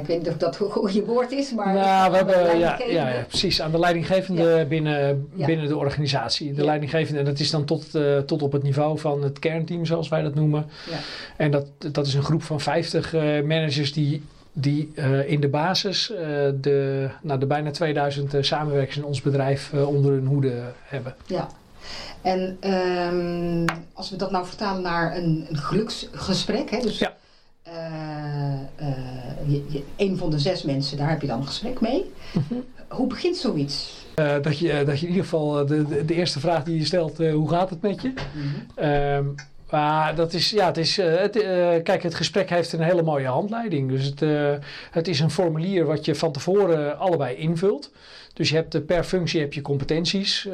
ik 0.00 0.06
weet 0.06 0.18
niet 0.18 0.28
of 0.28 0.36
dat 0.36 0.60
een 0.60 0.70
goede 0.70 1.04
woord 1.04 1.32
is, 1.32 1.52
maar. 1.52 1.74
Nou, 1.74 2.10
we 2.10 2.16
hebben, 2.16 2.58
ja, 2.58 2.78
ja, 2.78 3.08
ja, 3.08 3.24
precies, 3.28 3.62
aan 3.62 3.70
de 3.70 3.78
leidinggevende 3.78 4.66
binnen, 4.68 5.28
binnen 5.34 5.68
de 5.68 5.76
organisatie. 5.76 6.52
De 6.52 6.64
leidinggevende, 6.64 7.18
en 7.18 7.24
dat 7.24 7.38
is 7.38 7.50
dan 7.50 7.64
tot, 7.64 7.90
tot 8.26 8.42
op 8.42 8.52
het 8.52 8.62
niveau 8.62 8.98
van 8.98 9.22
het 9.22 9.38
kernteam, 9.38 9.84
zoals 9.84 10.08
wij 10.08 10.22
dat 10.22 10.34
noemen. 10.34 10.66
En 11.36 11.50
dat, 11.50 11.66
dat 11.92 12.06
is 12.06 12.14
een 12.14 12.22
groep 12.22 12.42
van 12.42 12.60
50 12.60 13.12
managers 13.44 13.92
die 13.92 14.22
die 14.52 14.92
uh, 14.94 15.30
in 15.30 15.40
de 15.40 15.48
basis 15.48 16.10
uh, 16.10 16.18
de, 16.60 17.08
nou, 17.22 17.40
de 17.40 17.46
bijna 17.46 17.70
2000 17.70 18.34
uh, 18.34 18.42
samenwerkers 18.42 18.96
in 18.96 19.04
ons 19.04 19.22
bedrijf 19.22 19.72
onder 19.72 20.12
hun 20.12 20.26
hoede 20.26 20.62
hebben. 20.82 21.14
Ja, 21.26 21.48
en 22.22 22.58
um, 22.70 23.64
als 23.92 24.10
we 24.10 24.16
dat 24.16 24.30
nou 24.30 24.46
vertalen 24.46 24.82
naar 24.82 25.16
een, 25.16 25.46
een 25.48 25.56
geluksgesprek, 25.56 26.70
hè, 26.70 26.80
dus 26.80 26.98
ja. 26.98 27.12
Je, 29.46 29.64
je, 29.68 29.82
een 29.96 30.16
van 30.16 30.30
de 30.30 30.38
zes 30.38 30.62
mensen, 30.62 30.96
daar 30.96 31.08
heb 31.08 31.20
je 31.20 31.26
dan 31.26 31.40
een 31.40 31.46
gesprek 31.46 31.80
mee. 31.80 32.12
-hmm. 32.32 32.64
Hoe 32.88 33.06
begint 33.06 33.36
zoiets? 33.36 34.04
dat, 34.14 34.58
je, 34.58 34.82
dat 34.84 35.00
je 35.00 35.06
in 35.06 35.12
ieder 35.12 35.24
geval 35.24 35.66
de, 35.66 35.86
de, 35.86 36.04
de 36.04 36.14
eerste 36.14 36.40
vraag 36.40 36.64
die 36.64 36.78
je 36.78 36.84
stelt, 36.84 37.18
hoe 37.18 37.48
gaat 37.48 37.70
het 37.70 37.82
met 37.82 38.02
je? 38.02 38.12
-hmm. 38.32 38.88
um, 38.88 39.34
maar 39.72 40.14
dat 40.14 40.32
is, 40.32 40.50
ja, 40.50 40.66
het 40.66 40.76
is, 40.76 40.98
uh, 40.98 41.16
het, 41.16 41.36
uh, 41.36 41.42
kijk, 41.82 42.02
het 42.02 42.14
gesprek 42.14 42.50
heeft 42.50 42.72
een 42.72 42.80
hele 42.80 43.02
mooie 43.02 43.26
handleiding. 43.26 43.90
Dus 43.90 44.04
het, 44.04 44.22
uh, 44.22 44.52
het 44.90 45.08
is 45.08 45.20
een 45.20 45.30
formulier 45.30 45.84
wat 45.84 46.04
je 46.04 46.14
van 46.14 46.32
tevoren 46.32 46.98
allebei 46.98 47.36
invult. 47.36 47.90
Dus 48.32 48.48
je 48.48 48.54
hebt 48.54 48.86
per 48.86 49.04
functie 49.04 49.40
heb 49.40 49.52
je 49.52 49.62
competenties 49.62 50.48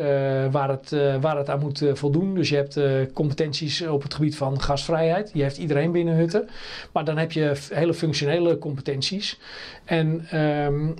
waar, 0.51 0.69
het, 0.69 0.91
waar 1.21 1.37
het 1.37 1.51
aan 1.51 1.61
moet 1.61 1.83
voldoen. 1.93 2.35
Dus 2.35 2.49
je 2.49 2.57
hebt 2.57 2.81
competenties 3.13 3.83
op 3.83 4.03
het 4.03 4.15
gebied 4.15 4.37
van 4.37 4.61
gastvrijheid. 4.61 5.33
Die 5.33 5.43
heeft 5.43 5.57
iedereen 5.57 5.93
binnen 5.93 6.15
Hutten. 6.15 6.49
Maar 6.93 7.05
dan 7.05 7.19
heb 7.19 7.33
je 7.33 7.53
hele 7.73 7.95
functionele 7.95 8.59
competenties. 8.59 9.41
En 9.85 10.39
um, 10.65 10.95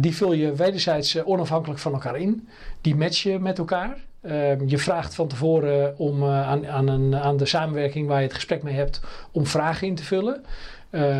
die 0.00 0.16
vul 0.16 0.32
je 0.32 0.54
wederzijds 0.54 1.22
onafhankelijk 1.24 1.80
van 1.80 1.92
elkaar 1.92 2.16
in. 2.16 2.48
Die 2.80 2.96
match 2.96 3.22
je 3.22 3.38
met 3.38 3.58
elkaar. 3.58 3.96
Um, 4.22 4.68
je 4.68 4.78
vraagt 4.78 5.14
van 5.14 5.28
tevoren 5.28 5.98
om 5.98 6.22
uh, 6.22 6.48
aan, 6.48 6.66
aan, 6.66 6.88
een, 6.88 7.16
aan, 7.16 7.36
de 7.36 7.46
samenwerking 7.46 8.08
waar 8.08 8.18
je 8.18 8.26
het 8.26 8.34
gesprek 8.34 8.62
mee 8.62 8.74
hebt 8.74 9.00
om 9.32 9.46
vragen 9.46 9.86
in 9.86 9.94
te 9.94 10.04
vullen. 10.04 10.44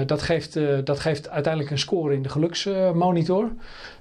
dat, 0.07 0.23
geeft, 0.23 0.59
dat 0.85 1.00
geeft 1.00 1.28
uiteindelijk 1.28 1.73
een 1.73 1.78
score 1.78 2.14
in 2.14 2.23
de 2.23 2.28
geluksmonitor. 2.28 3.50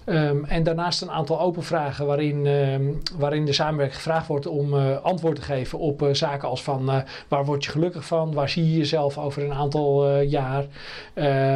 Um, 0.06 0.46
en 0.46 0.64
daarnaast 0.64 1.02
een 1.02 1.12
aantal 1.12 1.40
open 1.40 1.64
vragen 1.64 2.06
waarin, 2.06 2.46
ehm, 2.46 2.84
waarin 3.18 3.46
de 3.46 3.54
samenwerking 3.54 3.98
gevraagd 3.98 4.28
wordt 4.28 4.48
om 4.48 4.74
antwoord 4.96 5.36
te 5.36 5.42
geven 5.42 5.80
op 5.80 6.10
zaken 6.12 6.50
als 6.50 6.64
van 6.64 7.04
waar 7.28 7.46
word 7.46 7.64
je 7.64 7.72
gelukkig 7.72 8.06
van, 8.06 8.34
waar 8.34 8.50
zie 8.50 8.72
je 8.72 8.78
jezelf 8.78 9.18
over 9.18 9.44
een 9.44 9.54
aantal 9.54 10.20
jaar, 10.20 10.66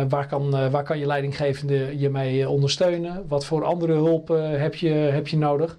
waar, 0.09 0.27
kan, 0.27 0.69
waar 0.71 0.83
kan 0.83 0.99
je 0.99 1.05
leidinggevende 1.05 1.99
je 1.99 2.09
mee 2.09 2.49
ondersteunen, 2.49 3.25
wat 3.27 3.45
voor 3.45 3.63
andere 3.63 3.93
hulp 3.93 4.27
heb, 4.57 4.75
je, 4.75 4.89
heb 4.89 5.27
je 5.27 5.37
nodig. 5.37 5.77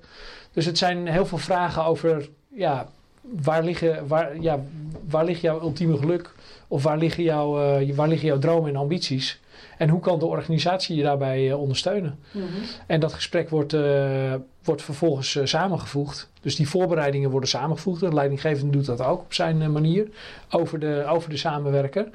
Dus 0.54 0.66
het 0.66 0.78
zijn 0.78 1.06
heel 1.06 1.26
veel 1.26 1.38
vragen 1.38 1.84
over 1.84 2.28
ja, 2.48 2.88
waar, 3.20 3.64
liggen, 3.64 4.06
waar, 4.06 4.40
ja, 4.40 4.60
waar 5.08 5.24
ligt 5.24 5.40
jouw 5.40 5.60
ultieme 5.60 5.96
geluk? 5.96 6.34
Of 6.68 6.82
waar 6.82 6.98
liggen, 6.98 7.22
jouw, 7.22 7.80
uh, 7.80 7.94
waar 7.94 8.08
liggen 8.08 8.28
jouw 8.28 8.38
dromen 8.38 8.70
en 8.70 8.76
ambities? 8.76 9.40
En 9.78 9.88
hoe 9.88 10.00
kan 10.00 10.18
de 10.18 10.26
organisatie 10.26 10.96
je 10.96 11.02
daarbij 11.02 11.48
uh, 11.48 11.60
ondersteunen? 11.60 12.18
Mm 12.30 12.40
-hmm. 12.40 12.62
En 12.86 13.00
dat 13.00 13.12
gesprek 13.12 13.50
wordt, 13.50 13.72
uh, 13.72 14.34
wordt 14.64 14.82
vervolgens 14.82 15.38
samengevoegd. 15.42 16.30
Dus 16.40 16.56
die 16.56 16.68
voorbereidingen 16.68 17.30
worden 17.30 17.48
samengevoegd. 17.48 18.00
De 18.00 18.14
leidinggevende 18.14 18.72
doet 18.72 18.86
dat 18.86 19.02
ook 19.02 19.20
op 19.20 19.34
zijn 19.34 19.72
manier 19.72 20.08
over 20.50 20.78
de, 20.78 21.04
over 21.08 21.30
de 21.30 21.36
samenwerker. 21.36 22.08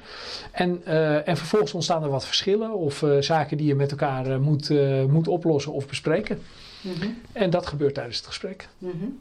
En, 0.52 0.86
en 1.24 1.36
vervolgens 1.36 1.74
ontstaan 1.74 2.02
er 2.02 2.10
wat 2.10 2.26
verschillen 2.26 2.74
of 2.74 3.04
zaken 3.20 3.56
die 3.56 3.66
je 3.66 3.74
met 3.74 3.90
elkaar 3.90 4.40
moet, 4.40 4.70
moet 5.08 5.28
oplossen 5.28 5.72
of 5.72 5.86
bespreken. 5.86 6.38
Mm 6.80 6.92
-hmm. 7.00 7.20
En 7.32 7.50
dat 7.50 7.66
gebeurt 7.66 7.94
tijdens 7.94 8.16
het 8.16 8.26
gesprek. 8.26 8.68
Mm 8.78 8.90
-hmm. 8.90 9.18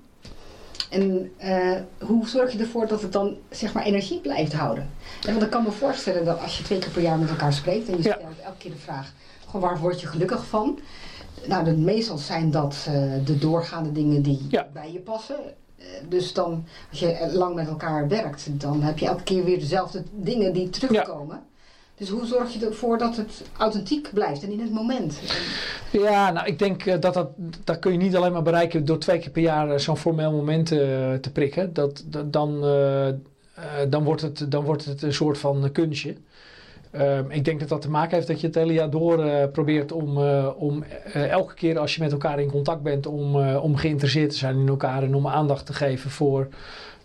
En 0.90 1.32
uh, 1.44 2.08
hoe 2.08 2.28
zorg 2.28 2.52
je 2.52 2.60
ervoor 2.60 2.88
dat 2.88 3.02
het 3.02 3.14
dan 3.14 3.38
zeg 3.50 3.74
maar 3.74 3.84
energie 3.84 4.20
blijft 4.20 4.54
houden? 4.54 4.90
En 5.26 5.32
want 5.32 5.44
ik 5.46 5.50
kan 5.50 5.64
me 5.64 5.72
voorstellen 5.72 6.26
dat 6.26 6.40
als 6.42 6.58
je 6.58 6.64
twee 6.64 6.80
keer 6.80 6.90
per 6.90 7.02
jaar 7.02 7.18
met 7.18 7.30
elkaar 7.30 7.54
spreekt 7.54 7.88
en 7.88 7.96
je 7.96 8.02
stelt 8.02 8.40
elke 8.44 8.58
keer 8.58 8.72
de 8.72 8.78
vraag, 8.78 9.14
gewoon 9.46 9.62
waar 9.62 9.80
word 9.80 10.02
je 10.02 10.08
gelukkig 10.08 10.46
van? 10.46 10.80
Nou, 11.48 11.64
de, 11.64 11.78
meestal 11.78 12.18
zijn 12.18 12.52
dat 12.52 12.86
uh, 12.90 13.14
de 13.26 13.38
doorgaande 13.38 13.92
dingen 13.92 14.22
die 14.22 14.46
ja. 14.50 14.68
bij 14.74 14.92
je 14.92 15.00
passen. 15.00 15.40
Uh, 15.78 15.86
dus 16.10 16.34
dan, 16.34 16.66
als 16.90 17.00
je 17.00 17.30
lang 17.34 17.56
met 17.56 17.68
elkaar 17.68 18.08
werkt, 18.08 18.60
dan 18.60 18.82
heb 18.82 18.98
je 18.98 19.06
elke 19.06 19.24
keer 19.24 19.44
weer 19.44 19.60
dezelfde 19.60 20.04
dingen 20.12 20.54
die 20.54 20.70
terugkomen. 20.70 21.36
Ja. 21.36 21.44
Dus 22.00 22.10
hoe 22.10 22.26
zorg 22.26 22.54
je 22.54 22.66
ervoor 22.66 22.98
dat 22.98 23.16
het 23.16 23.42
authentiek 23.58 24.10
blijft 24.14 24.44
en 24.44 24.52
in 24.52 24.60
het 24.60 24.72
moment? 24.72 25.20
Ja, 25.92 26.32
nou 26.32 26.48
ik 26.48 26.60
denk 26.60 26.86
uh, 26.86 26.96
dat 27.00 27.14
dat, 27.14 27.30
dat 27.64 27.80
kun 27.80 27.92
je 27.92 27.98
niet 27.98 28.16
alleen 28.16 28.32
maar 28.32 28.42
bereiken 28.42 28.86
door 28.86 28.98
twee 28.98 29.20
keer 29.20 29.32
per 29.32 29.42
jaar 29.42 29.72
uh, 29.72 29.78
zo'n 29.78 29.98
formeel 29.98 30.32
moment 30.32 30.72
uh, 30.72 30.80
te 31.14 31.32
prikken. 31.34 31.74
Dat, 31.74 32.04
dat 32.06 32.34
dan, 32.34 32.62
dan, 33.90 34.04
wordt 34.04 34.22
het, 34.22 34.52
dan 34.52 34.64
wordt 34.64 34.86
het 34.86 35.02
een 35.02 35.14
soort 35.14 35.38
van 35.38 35.70
kunstje. 35.72 36.16
Ehm, 36.92 37.32
ik 37.32 37.46
denk 37.46 37.60
dat 37.60 37.70
dat 37.70 37.82
te 37.82 37.90
maken 37.90 38.16
heeft 38.16 38.28
dat 38.28 38.42
je 38.42 38.48
het 38.48 38.56
hele 38.56 38.74
jaar 38.74 38.90
door 38.90 39.48
probeert 39.48 39.92
om, 39.92 40.18
om 40.58 40.84
elke 41.14 41.54
keer 41.54 41.80
als 41.80 41.96
je 41.96 42.02
met 42.02 42.12
elkaar 42.12 42.40
in 42.40 42.52
contact 42.52 42.82
bent, 42.82 43.06
om, 43.06 43.36
om 43.56 43.76
geïnteresseerd 43.76 44.30
te 44.30 44.38
zijn 44.38 44.60
in 44.60 44.68
elkaar 44.68 45.04
en 45.04 45.16
om 45.16 45.28
aandacht 45.28 45.66
te 45.66 45.74
geven 45.74 46.10
voor 46.10 46.48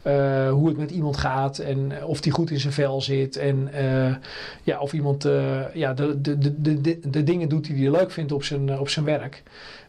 uh, 0.07 0.51
hoe 0.51 0.69
het 0.69 0.77
met 0.77 0.91
iemand 0.91 1.17
gaat 1.17 1.59
en 1.59 2.05
of 2.05 2.21
die 2.21 2.33
goed 2.33 2.51
in 2.51 2.61
zijn 2.61 2.73
vel 2.73 3.03
zit. 3.03 3.37
En 3.37 3.69
uh, 3.75 4.15
ja, 4.63 4.79
of 4.79 4.93
iemand 4.93 5.29
ja, 5.75 5.95
de, 5.95 6.21
de, 6.21 6.39
de, 6.61 6.81
de, 6.81 7.11
de 7.11 7.23
dingen 7.23 7.49
doet 7.49 7.65
die 7.65 7.83
hij 7.83 7.99
leuk 7.99 8.11
vindt 8.11 8.33
op 8.33 8.45
zijn, 8.45 8.79
op 8.79 8.89
zijn 8.89 9.05
werk. 9.05 9.43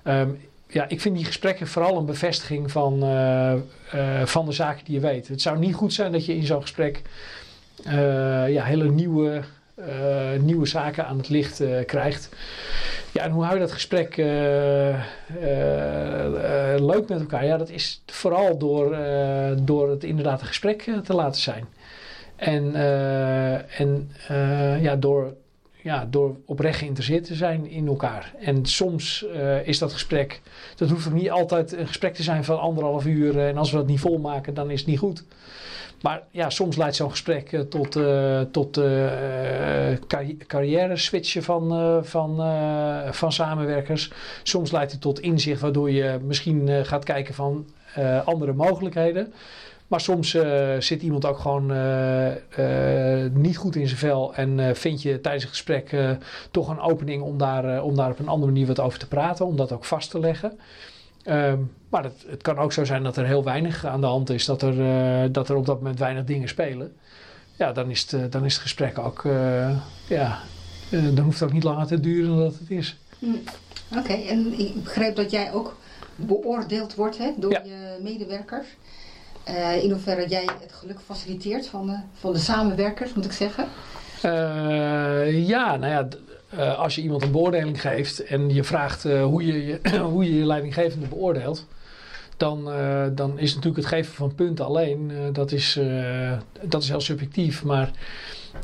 Um, 0.04 0.40
ja, 0.68 0.86
ik 0.88 1.02
vind 1.02 1.16
die 1.16 1.26
gesprekken 1.26 1.68
vooral 1.68 1.98
een 1.98 2.06
bevestiging 2.06 2.72
van, 2.72 3.00
van 4.24 4.46
de 4.46 4.52
zaken 4.52 4.86
die 4.86 4.94
je 4.94 5.00
weet. 5.00 5.28
Het 5.28 5.42
zou 5.42 5.60
niet 5.60 5.76
goed 5.76 5.94
zijn 5.94 6.12
dat 6.12 6.26
je 6.26 6.36
in 6.36 6.46
zo'n 6.46 6.62
gesprek 6.62 7.02
ja, 8.48 8.64
hele 8.64 8.90
nieuwe, 8.92 9.42
nieuwe 10.40 10.66
zaken 10.66 11.08
aan 11.08 11.18
het 11.18 11.30
licht 11.30 11.62
krijgt. 11.86 12.30
Ja, 13.12 13.24
en 13.24 13.32
hoe 13.32 13.44
hou 13.44 13.56
je 13.56 13.62
dat 13.62 13.72
gesprek 13.72 14.16
leuk 16.84 17.10
met 17.10 17.20
elkaar? 17.20 17.46
Ja, 17.46 17.58
dat 17.58 17.70
is 17.70 18.02
vooral 18.06 18.58
door, 18.58 18.98
door 19.64 19.90
het 19.90 20.04
inderdaad 20.04 20.42
een 20.42 20.48
gesprek 20.48 20.92
te 21.04 21.14
laten 21.14 21.42
zijn. 21.42 21.66
En, 22.36 22.76
en 23.78 24.12
ja, 24.82 24.96
door, 24.96 25.34
ja, 25.82 26.08
door 26.10 26.36
oprecht 26.46 26.78
geïnteresseerd 26.78 27.26
te 27.26 27.36
zijn 27.36 27.70
in 27.70 27.88
elkaar. 27.88 28.34
En 28.40 28.66
soms 28.66 29.26
is 29.64 29.80
dat 29.80 29.94
gesprek, 29.94 30.42
dat 30.76 30.90
hoeft 30.90 31.08
ook 31.08 31.14
niet 31.14 31.32
altijd 31.32 31.72
een 31.72 31.88
gesprek 31.88 32.14
te 32.14 32.24
zijn 32.24 32.44
van 32.44 32.60
anderhalf 32.60 33.06
uur. 33.06 33.40
en 33.40 33.58
als 33.58 33.72
we 33.72 33.78
dat 33.78 33.88
niet 33.88 34.00
volmaken, 34.00 34.54
dan 34.54 34.72
is 34.72 34.80
het 34.80 34.90
niet 34.90 35.00
goed. 35.00 35.24
Maar 36.06 36.24
ja, 36.32 36.50
soms 36.50 36.76
leidt 36.76 36.96
zo'n 36.96 37.10
gesprek 37.10 37.52
uh, 37.52 37.60
tot, 37.62 37.96
uh, 37.96 38.42
tot 38.42 38.78
uh, 38.78 39.12
carrière 40.48 40.98
switchen 40.98 41.44
van, 41.44 42.04
van, 42.06 42.36
van 43.14 43.32
samenwerkers. 43.32 44.12
Soms 44.44 44.72
leidt 44.72 44.92
het 44.92 45.02
tot 45.02 45.20
inzicht 45.20 45.62
waardoor 45.62 45.92
je 45.92 46.20
misschien 46.24 46.86
gaat 46.86 47.04
kijken 47.04 47.34
van 47.34 47.66
andere 48.26 48.54
mogelijkheden. 48.54 49.34
Maar 49.88 50.02
soms 50.02 50.38
zit 50.80 51.02
iemand 51.02 51.26
ook 51.26 51.40
gewoon 51.40 51.66
niet 53.34 53.58
goed 53.58 53.76
in 53.76 53.88
zijn 53.88 54.00
vel 54.00 54.36
en 54.36 54.76
vind 54.76 55.02
je 55.02 55.22
tijdens 55.22 55.44
het 55.44 55.54
gesprek 55.54 55.96
toch 56.52 56.70
een 56.70 56.80
opening 56.80 57.22
om 57.22 57.38
daar, 57.38 57.84
om 57.84 57.96
daar 57.96 58.12
op 58.12 58.20
een 58.20 58.28
andere 58.28 58.52
manier 58.52 58.68
wat 58.68 58.80
over 58.80 59.00
te 59.00 59.08
praten, 59.08 59.46
om 59.46 59.56
dat 59.56 59.72
ook 59.72 59.86
vast 59.86 60.10
te 60.10 60.20
leggen. 60.20 60.60
Um, 61.28 61.72
maar 61.90 62.04
het, 62.04 62.26
het, 62.28 62.42
kan 62.42 62.58
ook 62.58 62.74
zo 62.74 62.86
zijn 62.86 63.04
dat 63.04 63.18
er 63.18 63.26
heel 63.26 63.44
weinig 63.44 63.86
aan 63.86 64.02
de 64.02 64.08
hand 64.08 64.30
is, 64.30 64.46
dat 64.46 64.62
er, 64.62 64.74
uh, 64.74 65.30
dat 65.32 65.50
er 65.50 65.56
op 65.56 65.66
dat 65.66 65.78
moment 65.78 66.00
weinig 66.00 66.24
dingen 66.24 66.48
spelen. 66.48 66.96
Ja, 67.58 67.72
dan 67.72 67.90
is 67.90 68.02
het, 68.02 68.12
uh, 68.12 68.24
dan 68.30 68.46
is 68.46 68.54
het 68.54 68.62
gesprek 68.62 69.00
ook, 69.00 69.24
uh, 69.24 69.78
ja, 70.08 70.40
dan 70.90 71.20
hoeft 71.20 71.40
het 71.40 71.48
ook 71.50 71.54
niet 71.54 71.64
langer 71.64 71.88
te 71.88 72.00
duren 72.00 72.30
dan 72.30 72.40
dat 72.40 72.58
het 72.60 72.70
is. 72.70 72.98
Mm. 73.20 73.42
Oké, 73.90 74.00
okay, 74.00 74.28
en 74.28 74.60
ik 74.60 74.84
begrijp 74.84 75.16
dat 75.16 75.32
jij 75.32 75.54
ook 75.54 75.78
beoordeeld 76.16 76.96
wordt 76.96 77.18
hè, 77.18 77.32
door 77.38 77.52
ja. 77.52 77.62
je 77.64 78.00
medewerkers. 78.02 78.68
in 79.82 79.92
hoeverre 79.92 80.28
jij 80.28 80.50
het 80.62 80.74
geluk 80.74 81.00
faciliteert 81.06 81.68
van 81.68 81.88
de, 81.88 82.00
van 82.14 82.34
de 82.34 82.40
samenwerkers, 82.40 83.14
moet 83.14 83.26
ik 83.26 83.32
zeggen? 83.32 83.68
ja, 85.32 85.76
nou 85.76 85.88
ja, 85.88 86.08
uh, 86.58 86.80
als 86.80 86.96
je 86.96 87.02
iemand 87.02 87.22
een 87.22 87.32
beoordeling 87.32 87.82
geeft 87.82 88.24
en 88.24 88.54
je 88.54 88.64
vraagt 88.64 89.06
uh, 89.06 89.24
hoe, 89.24 89.46
je, 89.46 89.66
je, 89.66 89.80
hoe 90.14 90.24
je 90.24 90.38
je 90.40 90.46
leidinggevende 90.46 91.08
beoordeelt, 91.08 91.66
dan, 92.38 92.70
uh, 92.70 93.06
dan 93.12 93.40
is 93.40 93.56
natuurlijk 93.56 93.84
het 93.84 93.94
geven 93.94 94.14
van 94.14 94.36
punten 94.36 94.66
alleen, 94.66 95.12
dat, 95.34 95.52
is, 95.52 95.80
dat 96.62 96.82
is 96.82 96.90
heel 96.90 97.02
subjectief. 97.02 97.64
Maar 97.64 97.92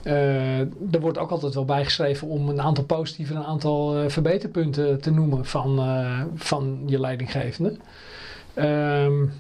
er 0.03 1.00
wordt 1.00 1.17
ook 1.17 1.31
altijd 1.31 1.53
wel 1.53 1.65
bijgeschreven 1.65 2.27
om 2.27 2.50
een 2.50 2.62
aantal 2.62 2.83
positieve 2.83 3.33
en 3.33 3.39
een 3.39 3.45
aantal 3.45 4.10
verbeterpunten 4.10 5.01
te 5.01 5.12
noemen 5.12 5.45
van, 5.45 5.79
van 6.36 6.83
je 6.86 7.00
leidinggevende. 7.00 7.75
Um, 8.55 9.33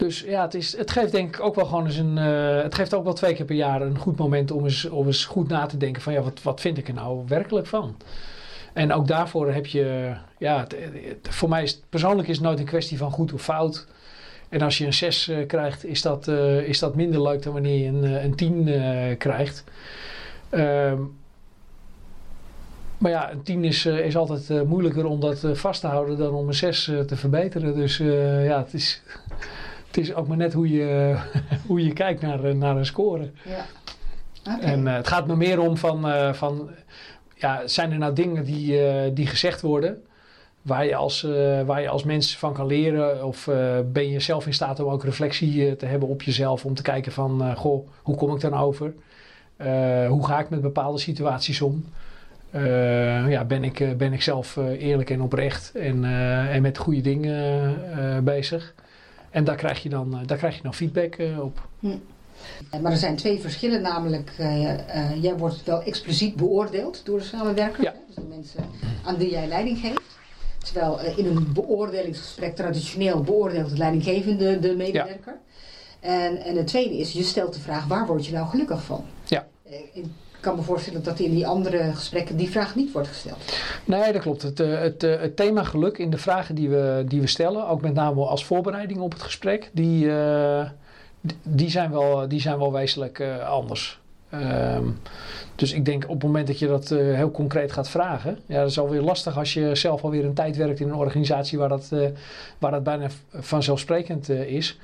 dus 0.00 0.20
ja, 0.20 0.42
het, 0.42 0.54
is, 0.54 0.76
het 0.76 0.90
geeft 0.90 1.12
denk 1.12 1.36
ik 1.36 1.42
ook 1.42 1.54
wel 1.54 1.64
gewoon 1.64 1.86
eens 1.86 1.96
een. 1.96 2.16
Uh, 2.16 2.62
het 2.62 2.74
geeft 2.74 2.94
ook 2.94 3.04
wel 3.04 3.12
twee 3.12 3.34
keer 3.34 3.44
per 3.44 3.56
jaar 3.56 3.82
een 3.82 3.98
goed 3.98 4.16
moment 4.16 4.50
om 4.50 4.64
eens, 4.64 4.88
om 4.88 5.06
eens 5.06 5.24
goed 5.24 5.48
na 5.48 5.66
te 5.66 5.76
denken 5.76 6.02
van 6.02 6.12
ja, 6.12 6.22
wat, 6.22 6.42
wat 6.42 6.60
vind 6.60 6.78
ik 6.78 6.88
er 6.88 6.94
nou 6.94 7.22
werkelijk 7.26 7.66
van? 7.66 7.96
En 8.72 8.92
ook 8.92 9.06
daarvoor 9.06 9.52
heb 9.52 9.66
je, 9.66 10.14
ja, 10.38 10.66
voor 11.22 11.48
mij 11.48 11.62
is 11.62 11.80
persoonlijk 11.88 12.28
is 12.28 12.36
het 12.36 12.44
nooit 12.44 12.58
een 12.58 12.64
kwestie 12.64 12.98
van 12.98 13.10
goed 13.10 13.32
of 13.32 13.42
fout. 13.42 13.86
En 14.48 14.62
als 14.62 14.78
je 14.78 14.86
een 14.86 14.94
6 14.94 15.28
uh, 15.28 15.46
krijgt, 15.46 15.84
is 15.84 16.02
dat, 16.02 16.28
uh, 16.28 16.60
is 16.60 16.78
dat 16.78 16.94
minder 16.94 17.22
leuk 17.22 17.42
dan 17.42 17.52
wanneer 17.52 17.78
je 17.78 17.86
een, 17.86 18.24
een 18.24 18.34
10 18.34 19.16
krijgt. 19.18 19.64
Ehm, 20.48 20.98
maar 22.98 23.10
ja, 23.10 23.32
een 23.32 23.42
10 23.42 23.64
is, 23.64 23.86
is 23.86 24.16
altijd 24.16 24.66
moeilijker 24.66 25.04
om 25.04 25.20
dat 25.20 25.44
vast 25.52 25.80
te 25.80 25.86
houden 25.86 26.18
dan 26.18 26.34
om 26.34 26.48
een 26.48 26.54
6 26.54 26.84
te 27.06 27.16
verbeteren. 27.16 27.74
Dus 27.74 27.96
ja, 27.96 28.58
het 28.58 28.74
is 28.74 29.02
het 29.90 29.98
is 29.98 30.14
ook 30.14 30.28
maar 30.28 30.36
net 30.36 30.52
hoe 30.52 30.70
je, 30.70 31.16
hoe 31.66 31.84
je 31.84 31.92
kijkt 31.92 32.20
naar, 32.20 32.44
eh, 32.44 32.54
naar 32.54 32.76
een 32.76 32.86
score. 32.86 33.30
Ja. 33.44 33.66
Okay. 34.40 34.60
En 34.60 34.86
uh, 34.86 34.94
het 34.94 35.08
gaat 35.08 35.26
me 35.26 35.36
meer 35.36 35.60
om 35.60 35.76
van, 35.76 36.08
uh, 36.08 36.32
van 36.32 36.70
ja, 37.34 37.66
zijn 37.66 37.92
er 37.92 37.98
nou 37.98 38.14
dingen 38.14 38.44
die, 38.44 38.72
uh, 38.72 39.10
die 39.14 39.26
gezegd 39.26 39.60
worden 39.60 40.02
waar 40.62 40.84
je, 40.84 40.94
als, 40.94 41.22
waar 41.66 41.80
je 41.80 41.88
als 41.88 42.04
mens 42.04 42.38
van 42.38 42.52
kan 42.52 42.66
leren? 42.66 43.24
Of 43.26 43.48
ben 43.92 44.10
je 44.10 44.20
zelf 44.20 44.46
in 44.46 44.54
staat 44.54 44.80
om 44.80 44.92
ook 44.92 45.04
reflectie 45.04 45.76
te 45.76 45.86
hebben 45.86 46.08
op 46.08 46.22
jezelf 46.22 46.64
om 46.64 46.74
te 46.74 46.82
kijken 46.82 47.12
van, 47.12 47.56
goh, 47.56 47.88
hoe 48.02 48.16
kom 48.16 48.34
ik 48.34 48.40
dan 48.40 48.54
over? 48.54 48.94
hoe 50.08 50.26
ga 50.26 50.38
ik 50.38 50.50
met 50.50 50.60
bepaalde 50.60 50.98
situaties 50.98 51.60
om? 51.60 51.84
ja, 53.28 53.44
ben, 53.44 53.64
ik, 53.64 53.98
ben 53.98 54.12
ik 54.12 54.22
zelf 54.22 54.56
eerlijk 54.56 55.10
en 55.10 55.20
oprecht 55.20 55.74
en, 55.74 56.04
en 56.50 56.62
met 56.62 56.78
goede 56.78 57.00
dingen 57.00 58.24
bezig? 58.24 58.74
En 59.30 59.44
daar 59.44 59.56
krijg 59.56 59.82
je 59.82 59.88
dan, 59.88 60.14
eh, 60.14 60.26
daar 60.26 60.38
krijg 60.38 60.56
je 60.56 60.62
dan 60.62 60.74
feedback 60.74 61.14
eh, 61.14 61.40
op. 61.40 61.68
Hm. 61.78 61.96
Maar 62.82 62.92
er 62.92 62.98
zijn 62.98 63.16
twee 63.16 63.40
verschillen, 63.40 63.82
namelijk 63.82 64.32
uh, 64.40 65.22
jij 65.22 65.36
wordt 65.36 65.64
wel 65.64 65.82
expliciet 65.82 66.36
beoordeeld 66.36 67.00
door 67.04 67.18
de 67.18 67.24
samenwerker, 67.24 67.82
ja. 67.82 67.94
dus 68.06 68.14
de 68.14 68.22
mensen 68.28 68.64
aan 69.04 69.16
wie 69.16 69.30
jij 69.30 69.46
leiding 69.46 69.78
geeft. 69.78 70.18
Terwijl 70.58 71.00
in 71.16 71.26
een 71.26 71.52
beoordelingsgesprek 71.52 72.56
traditioneel 72.56 73.20
beoordeelt 73.20 73.70
de 73.70 73.76
leidinggevende 73.76 74.58
de 74.58 74.76
medewerker. 74.76 75.38
Ja. 76.00 76.08
En, 76.08 76.36
en 76.36 76.56
het 76.56 76.66
tweede 76.66 76.98
is, 76.98 77.12
je 77.12 77.22
stelt 77.22 77.54
de 77.54 77.60
vraag, 77.60 77.86
waar 77.86 78.06
word 78.06 78.26
je 78.26 78.32
nou 78.32 78.48
gelukkig 78.48 78.82
van? 78.82 79.04
Ja. 79.24 79.46
Ik 80.40 80.46
kan 80.46 80.56
me 80.56 80.62
voorstellen 80.62 81.02
dat 81.02 81.18
in 81.18 81.30
die 81.30 81.46
andere 81.46 81.92
gesprekken 81.92 82.36
die 82.36 82.50
vraag 82.50 82.74
niet 82.74 82.92
wordt 82.92 83.08
gesteld. 83.08 83.36
Nee, 83.84 84.12
dat 84.12 84.22
klopt. 84.22 84.42
Het, 84.42 84.60
eh, 84.60 84.78
het, 84.78 85.02
het 85.02 85.36
thema 85.36 85.64
geluk 85.64 85.98
in 85.98 86.10
de 86.10 86.18
vragen 86.18 86.54
die 86.54 86.68
we, 86.68 87.04
die 87.08 87.20
we 87.20 87.26
stellen, 87.26 87.68
ook 87.68 87.80
met 87.80 87.94
name 87.94 88.24
als 88.24 88.44
voorbereiding 88.44 89.00
op 89.00 89.12
het 89.12 89.22
gesprek, 89.22 89.70
die, 89.72 90.10
die, 91.42 91.70
zijn, 91.70 91.90
wel, 91.90 92.28
die 92.28 92.40
zijn 92.40 92.58
wel 92.58 92.72
wezenlijk 92.72 93.22
anders. 93.48 94.00
Ehm, 94.30 94.84
dus 95.54 95.72
ik 95.72 95.84
denk 95.84 96.04
op 96.04 96.10
het 96.10 96.22
moment 96.22 96.46
dat 96.46 96.58
je 96.58 96.66
dat 96.66 96.88
heel 96.88 97.30
concreet 97.30 97.72
gaat 97.72 97.88
vragen, 97.88 98.38
ja, 98.46 98.60
dat 98.60 98.70
is 98.70 98.78
alweer 98.78 99.02
lastig 99.02 99.38
als 99.38 99.54
je 99.54 99.74
zelf 99.74 100.02
alweer 100.02 100.24
een 100.24 100.34
tijd 100.34 100.56
werkt 100.56 100.80
in 100.80 100.88
een 100.88 100.94
organisatie 100.94 101.58
waar 101.58 101.68
dat, 101.68 101.88
waar 102.58 102.70
dat 102.70 102.84
bijna 102.84 103.06
vanzelfsprekend 103.32 104.28
is. 104.28 104.78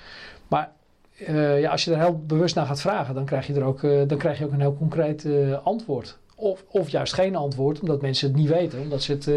Maar 0.48 0.70
uh, 1.18 1.60
ja, 1.60 1.70
als 1.70 1.84
je 1.84 1.92
er 1.92 1.98
heel 2.00 2.22
bewust 2.26 2.54
naar 2.54 2.66
gaat 2.66 2.80
vragen, 2.80 3.14
dan 3.14 3.24
krijg 3.24 3.46
je, 3.46 3.54
er 3.54 3.64
ook, 3.64 3.82
uh, 3.82 4.02
dan 4.06 4.18
krijg 4.18 4.38
je 4.38 4.44
ook 4.44 4.52
een 4.52 4.60
heel 4.60 4.76
concreet 4.76 5.24
uh, 5.24 5.56
antwoord. 5.62 6.18
Of, 6.34 6.64
of 6.70 6.88
juist 6.88 7.12
geen 7.12 7.36
antwoord, 7.36 7.80
omdat 7.80 8.00
mensen 8.00 8.28
het 8.28 8.36
niet 8.36 8.48
weten. 8.48 8.80
Omdat 8.80 9.02
ze 9.02 9.12
het 9.12 9.30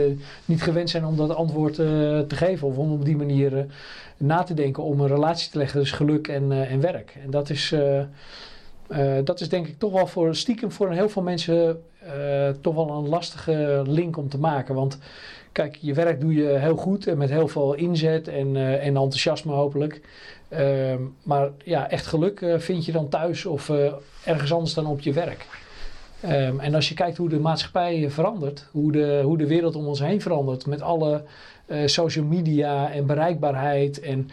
niet 0.46 0.62
gewend 0.62 0.90
zijn 0.90 1.06
om 1.06 1.16
dat 1.16 1.36
antwoord 1.36 1.74
te 1.74 2.36
geven. 2.36 2.68
Of 2.68 2.78
om 2.78 2.92
op 2.92 3.06
die 3.06 3.18
manier 3.18 3.66
na 4.18 4.44
te 4.44 4.54
denken 4.54 4.84
om 4.84 5.00
een 5.00 5.08
relatie 5.08 5.52
te 5.52 5.58
leggen 5.58 5.80
tussen 5.80 5.98
geluk 5.98 6.28
en, 6.28 6.52
en 6.52 6.80
werk. 6.80 7.18
En 7.24 7.30
dat 7.32 7.50
is, 7.50 7.76
dat 9.24 9.40
is 9.40 9.50
denk 9.50 9.68
ik 9.68 9.80
toch 9.80 9.92
wel 9.92 10.08
voor 10.08 10.36
stiekem 10.36 10.72
voor 10.72 10.92
heel 10.92 11.10
veel 11.10 11.22
mensen 11.22 11.82
toch 12.62 12.76
wel 12.76 12.90
een 12.90 13.10
lastige 13.10 13.82
link 13.86 14.18
om 14.18 14.30
te 14.30 14.40
maken. 14.40 14.76
Want 14.76 14.98
kijk, 15.52 15.78
je 15.82 15.94
werk 15.94 16.22
doe 16.22 16.34
je 16.34 16.48
heel 16.48 16.76
goed 16.76 17.08
en 17.08 17.18
met 17.18 17.30
heel 17.30 17.48
veel 17.48 17.74
inzet 17.74 18.28
en, 18.28 18.56
en 18.56 18.96
enthousiasme 18.96 19.52
hopelijk. 19.52 20.02
Ehm, 20.50 21.02
maar 21.24 21.50
ja, 21.64 21.90
echt 21.90 22.06
geluk 22.06 22.42
uh, 22.42 22.60
vind 22.60 22.86
je 22.86 22.92
dan 22.92 23.10
thuis 23.10 23.46
of 23.46 23.70
uh, 23.70 23.94
ergens 24.24 24.54
anders 24.54 24.74
dan 24.74 24.86
op 24.86 25.00
je 25.00 25.14
werk. 25.14 25.46
Um, 26.26 26.60
en 26.60 26.76
als 26.76 26.90
je 26.90 26.96
kijkt 26.96 27.18
hoe 27.18 27.30
de 27.30 27.40
maatschappij 27.40 28.10
verandert, 28.10 28.68
hoe 28.72 28.92
de, 28.92 29.22
hoe 29.24 29.38
de 29.38 29.48
wereld 29.48 29.76
om 29.76 29.88
ons 29.88 30.00
heen 30.00 30.22
verandert, 30.22 30.66
met 30.66 30.82
alle 30.82 31.24
social 31.86 32.26
media 32.26 32.92
en 32.92 33.06
bereikbaarheid. 33.06 34.00
En 34.00 34.30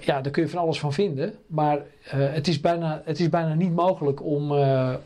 ja, 0.00 0.20
daar 0.20 0.30
kun 0.30 0.42
je 0.42 0.48
van 0.48 0.60
alles 0.60 0.80
van 0.80 0.92
vinden. 0.92 1.34
Maar 1.46 1.78
het, 2.08 2.48
is 2.48 2.60
bijna, 2.60 3.02
het 3.04 3.20
is 3.20 3.28
bijna 3.28 3.54
niet 3.54 3.74
mogelijk 3.74 4.24
om, 4.24 4.52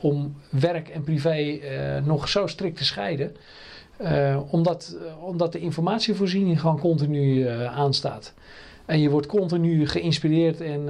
om 0.01 0.37
werk 0.49 0.89
en 0.89 1.05
privé 1.05 1.59
nog 2.05 2.29
zo 2.29 2.47
strikt 2.47 2.77
te 2.77 2.85
scheiden. 2.85 3.37
Omdat, 4.51 4.97
omdat 5.21 5.53
de 5.53 5.59
informatievoorziening 5.59 6.61
gewoon 6.61 6.79
continu 6.79 7.49
aanstaat. 7.67 8.35
En 8.87 9.01
je 9.01 9.11
wordt 9.11 9.27
continu 9.27 9.87
geïnspireerd 9.89 10.61
en, 10.61 10.89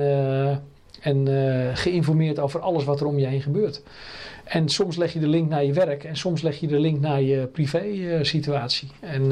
en 1.01 1.27
geïnformeerd 1.77 2.39
over 2.39 2.61
alles 2.61 2.85
wat 2.85 3.01
er 3.01 3.07
om 3.07 3.19
je 3.19 3.27
heen 3.27 3.43
gebeurt. 3.43 3.83
En 4.45 4.69
soms 4.69 4.97
leg 4.97 5.13
je 5.13 5.21
de 5.21 5.29
link 5.29 5.49
naar 5.49 5.65
je 5.65 5.73
werk 5.73 6.05
en 6.05 6.17
soms 6.17 6.43
leg 6.43 6.61
je 6.61 6.67
de 6.67 6.79
link 6.79 7.01
naar 7.01 7.23
je 7.23 7.47
privé 7.47 7.85
uh, 7.85 8.23
situatie. 8.23 8.89
En 9.01 9.29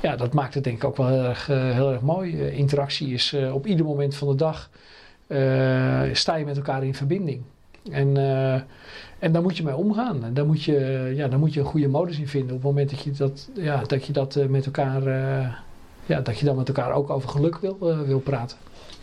ja, 0.00 0.16
dat 0.16 0.32
maakt 0.32 0.54
het 0.54 0.64
denk 0.64 0.76
ik 0.76 0.84
ook 0.84 0.96
wel 0.96 1.08
heel 1.08 1.24
erg, 1.24 1.46
heel 1.46 1.92
erg 1.92 2.00
mooi. 2.00 2.48
interactie 2.48 3.12
is 3.12 3.36
op 3.52 3.66
ieder 3.66 3.86
moment 3.86 4.14
van 4.14 4.28
de 4.28 4.34
dag 4.34 4.70
sta 6.12 6.36
je 6.36 6.44
met 6.44 6.56
elkaar 6.56 6.84
in 6.84 6.94
verbinding. 6.94 7.42
En, 7.90 8.16
en 9.18 9.32
daar 9.32 9.42
moet 9.42 9.56
je 9.56 9.62
mee 9.62 9.76
omgaan. 9.76 10.24
En 10.24 10.34
daar 10.34 10.46
moet 10.46 10.62
je, 10.62 11.12
ja, 11.14 11.28
daar 11.28 11.38
moet 11.38 11.54
je 11.54 11.60
een 11.60 11.66
goede 11.66 11.88
modus 11.88 12.18
in 12.18 12.28
vinden. 12.28 12.50
Op 12.50 12.62
het 12.62 12.70
moment 12.70 12.90
dat 12.90 13.00
je 13.00 13.10
dat, 13.10 13.48
ja, 13.54 13.82
dat, 13.86 14.04
je 14.04 14.12
dat 14.12 14.38
met 14.48 14.66
elkaar 14.66 15.02
ja, 16.06 16.20
dat 16.20 16.38
je 16.38 16.44
dan 16.44 16.56
met 16.56 16.68
elkaar 16.68 16.92
ook 16.92 17.10
over 17.10 17.28
geluk 17.28 17.56
wil, 17.56 17.78
uh, 17.82 18.00
wil 18.00 18.20
praten. 18.20 18.56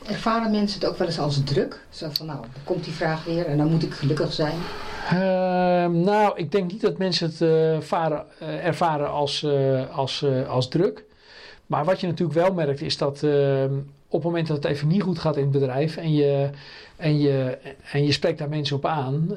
Ervaren 0.08 0.52
mensen 0.52 0.80
het 0.80 0.90
ook 0.90 0.98
wel 0.98 1.08
eens 1.08 1.20
als 1.20 1.44
druk? 1.44 1.86
Zo 1.90 2.10
van, 2.12 2.26
nou, 2.26 2.42
dan 2.42 2.64
komt 2.64 2.84
die 2.84 2.94
vraag 2.94 3.26
weer 3.26 3.46
en 3.46 3.58
dan 3.58 3.70
moet 3.70 3.84
ik 3.84 3.94
gelukkig 3.94 4.34
zijn. 4.34 4.56
Uh, 5.14 5.20
nou, 5.88 6.38
ik 6.38 6.52
denk 6.52 6.72
niet 6.72 6.82
dat 6.82 6.98
mensen 6.98 7.28
het 7.30 7.42
uh, 7.42 7.80
varen, 7.80 8.26
uh, 8.42 8.66
ervaren 8.66 9.10
als, 9.10 9.46
als, 9.92 10.26
als 10.48 10.68
druk. 10.68 11.04
Maar 11.66 11.86
wat 11.86 12.00
je 12.00 12.08
natuurlijk 12.08 12.40
wel 12.40 12.54
merkt 12.54 12.82
is 12.82 12.98
dat 12.98 13.24
ehm, 13.24 13.74
op 14.10 14.22
het 14.22 14.24
moment 14.24 14.48
dat 14.48 14.56
het 14.56 14.66
even 14.66 14.88
niet 14.88 15.02
goed 15.02 15.20
gaat 15.20 15.36
in 15.36 15.42
het 15.42 15.52
bedrijf 15.52 15.98
en 15.98 16.14
je, 16.14 16.50
en 16.96 17.20
je, 17.20 17.58
en 17.92 18.06
je 18.06 18.12
spreekt 18.12 18.38
daar 18.38 18.50
mensen 18.50 18.76
op 18.76 18.86
aan, 18.86 19.30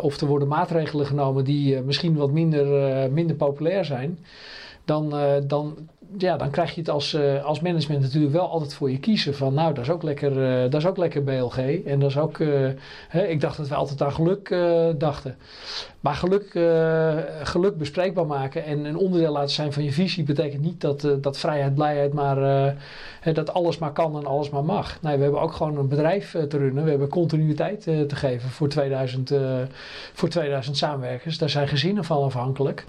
of 0.00 0.20
er 0.20 0.26
worden 0.26 0.48
maatregelen 0.48 1.06
genomen 1.06 1.44
die 1.44 1.80
misschien 1.80 2.16
wat 2.16 2.30
minder, 2.30 2.66
minder 3.10 3.36
populair 3.36 3.84
zijn, 3.84 4.18
dan, 4.84 5.14
dan 5.46 5.76
ja, 6.18 6.36
dan 6.36 6.50
krijg 6.50 6.74
je 6.74 6.80
het 6.80 6.90
als, 6.90 7.16
als 7.42 7.60
management 7.60 8.02
natuurlijk 8.02 8.32
wel 8.32 8.48
altijd 8.48 8.74
voor 8.74 8.90
je 8.90 8.98
kiezen. 8.98 9.34
Van 9.34 9.54
nou, 9.54 9.74
dat 9.74 9.84
is 9.84 9.90
ook 9.90 10.02
lekker, 10.02 10.34
dat 10.70 10.80
is 10.80 10.86
ook 10.86 10.96
lekker 10.96 11.22
BLG. 11.22 11.56
En 11.84 11.98
dat 11.98 12.10
is 12.10 12.18
ook, 12.18 12.38
hè, 13.08 13.26
ik 13.26 13.40
dacht 13.40 13.56
dat 13.56 13.68
we 13.68 13.74
altijd 13.74 14.02
aan 14.02 14.12
geluk 14.12 14.56
dachten. 14.98 15.36
Maar 16.06 16.14
geluk, 16.14 16.50
geluk 17.42 17.78
bespreekbaar 17.78 18.26
maken 18.26 18.64
en 18.64 18.84
een 18.84 18.96
onderdeel 18.96 19.32
laten 19.32 19.50
zijn 19.50 19.72
van 19.72 19.84
je 19.84 19.92
visie 19.92 20.24
betekent 20.24 20.62
niet 20.62 20.80
dat, 20.80 21.08
dat 21.20 21.38
vrijheid, 21.38 21.74
blijheid, 21.74 22.12
maar 22.12 22.36
hè, 23.20 23.32
dat 23.32 23.52
alles 23.52 23.78
maar 23.78 23.92
kan 23.92 24.16
en 24.16 24.26
alles 24.26 24.50
maar 24.50 24.64
mag. 24.64 25.02
Nee, 25.02 25.16
we 25.16 25.22
hebben 25.22 25.40
ook 25.40 25.52
gewoon 25.52 25.78
een 25.78 25.88
bedrijf 25.88 26.30
te 26.30 26.58
runnen. 26.58 26.84
We 26.84 26.90
hebben 26.90 27.08
continuïteit 27.08 27.82
te 27.82 28.16
geven 28.16 28.50
voor 28.50 28.68
2000, 28.68 29.32
voor 30.12 30.28
2000 30.28 30.76
samenwerkers. 30.76 31.38
Daar 31.38 31.50
zijn 31.50 31.68
gezinnen 31.68 32.04
van 32.04 32.22
afhankelijk. 32.22 32.84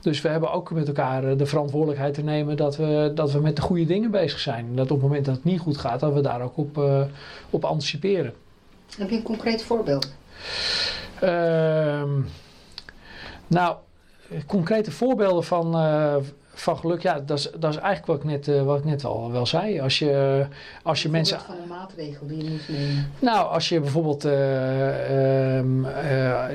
Dus 0.00 0.20
we 0.20 0.28
hebben 0.28 0.52
ook 0.52 0.70
met 0.70 0.86
elkaar 0.86 1.36
de 1.36 1.46
verantwoordelijkheid 1.46 2.14
te 2.14 2.22
nemen 2.22 2.56
dat 2.56 2.76
we, 2.76 3.12
dat 3.14 3.32
we 3.32 3.40
met 3.40 3.56
de 3.56 3.62
goede 3.62 3.84
dingen 3.86 4.10
bezig 4.10 4.38
zijn. 4.38 4.66
En 4.66 4.76
dat 4.76 4.90
op 4.90 4.96
het 4.96 5.06
moment 5.06 5.24
dat 5.24 5.34
het 5.34 5.44
niet 5.44 5.60
goed 5.60 5.76
gaat, 5.78 6.00
dat 6.00 6.12
we 6.12 6.20
daar 6.20 6.42
ook 6.42 6.56
op, 6.56 6.78
uh, 6.78 7.02
op 7.50 7.64
anticiperen. 7.64 8.34
Heb 8.98 9.10
je 9.10 9.16
een 9.16 9.22
concreet 9.22 9.62
voorbeeld? 9.62 10.16
Uh, 11.22 12.02
nou, 13.48 13.76
concrete 14.46 14.90
voorbeelden 14.90 15.44
van, 15.44 15.76
uh, 15.76 16.16
van 16.52 16.76
geluk, 16.78 17.02
ja, 17.02 17.20
dat 17.20 17.38
is, 17.38 17.50
dat 17.58 17.70
is 17.70 17.80
eigenlijk 17.80 18.06
wat 18.06 18.16
ik 18.16 18.24
net, 18.24 18.48
uh, 18.48 18.62
wat 18.62 18.78
ik 18.78 18.84
net 18.84 19.04
al 19.04 19.32
wel 19.32 19.46
zei. 19.46 19.80
Als 19.80 19.98
je, 19.98 20.46
als 20.82 21.02
je 21.02 21.08
mensen. 21.08 21.40
van 21.40 21.54
een 21.62 21.68
maatregel 21.68 22.26
die 22.26 22.44
je 22.44 22.50
moet 22.50 22.68
nemen. 22.68 23.12
Nou, 23.18 23.48
als 23.48 23.68
je 23.68 23.80
bijvoorbeeld, 23.80 24.24
uh, 24.24 25.56
um, 25.56 25.86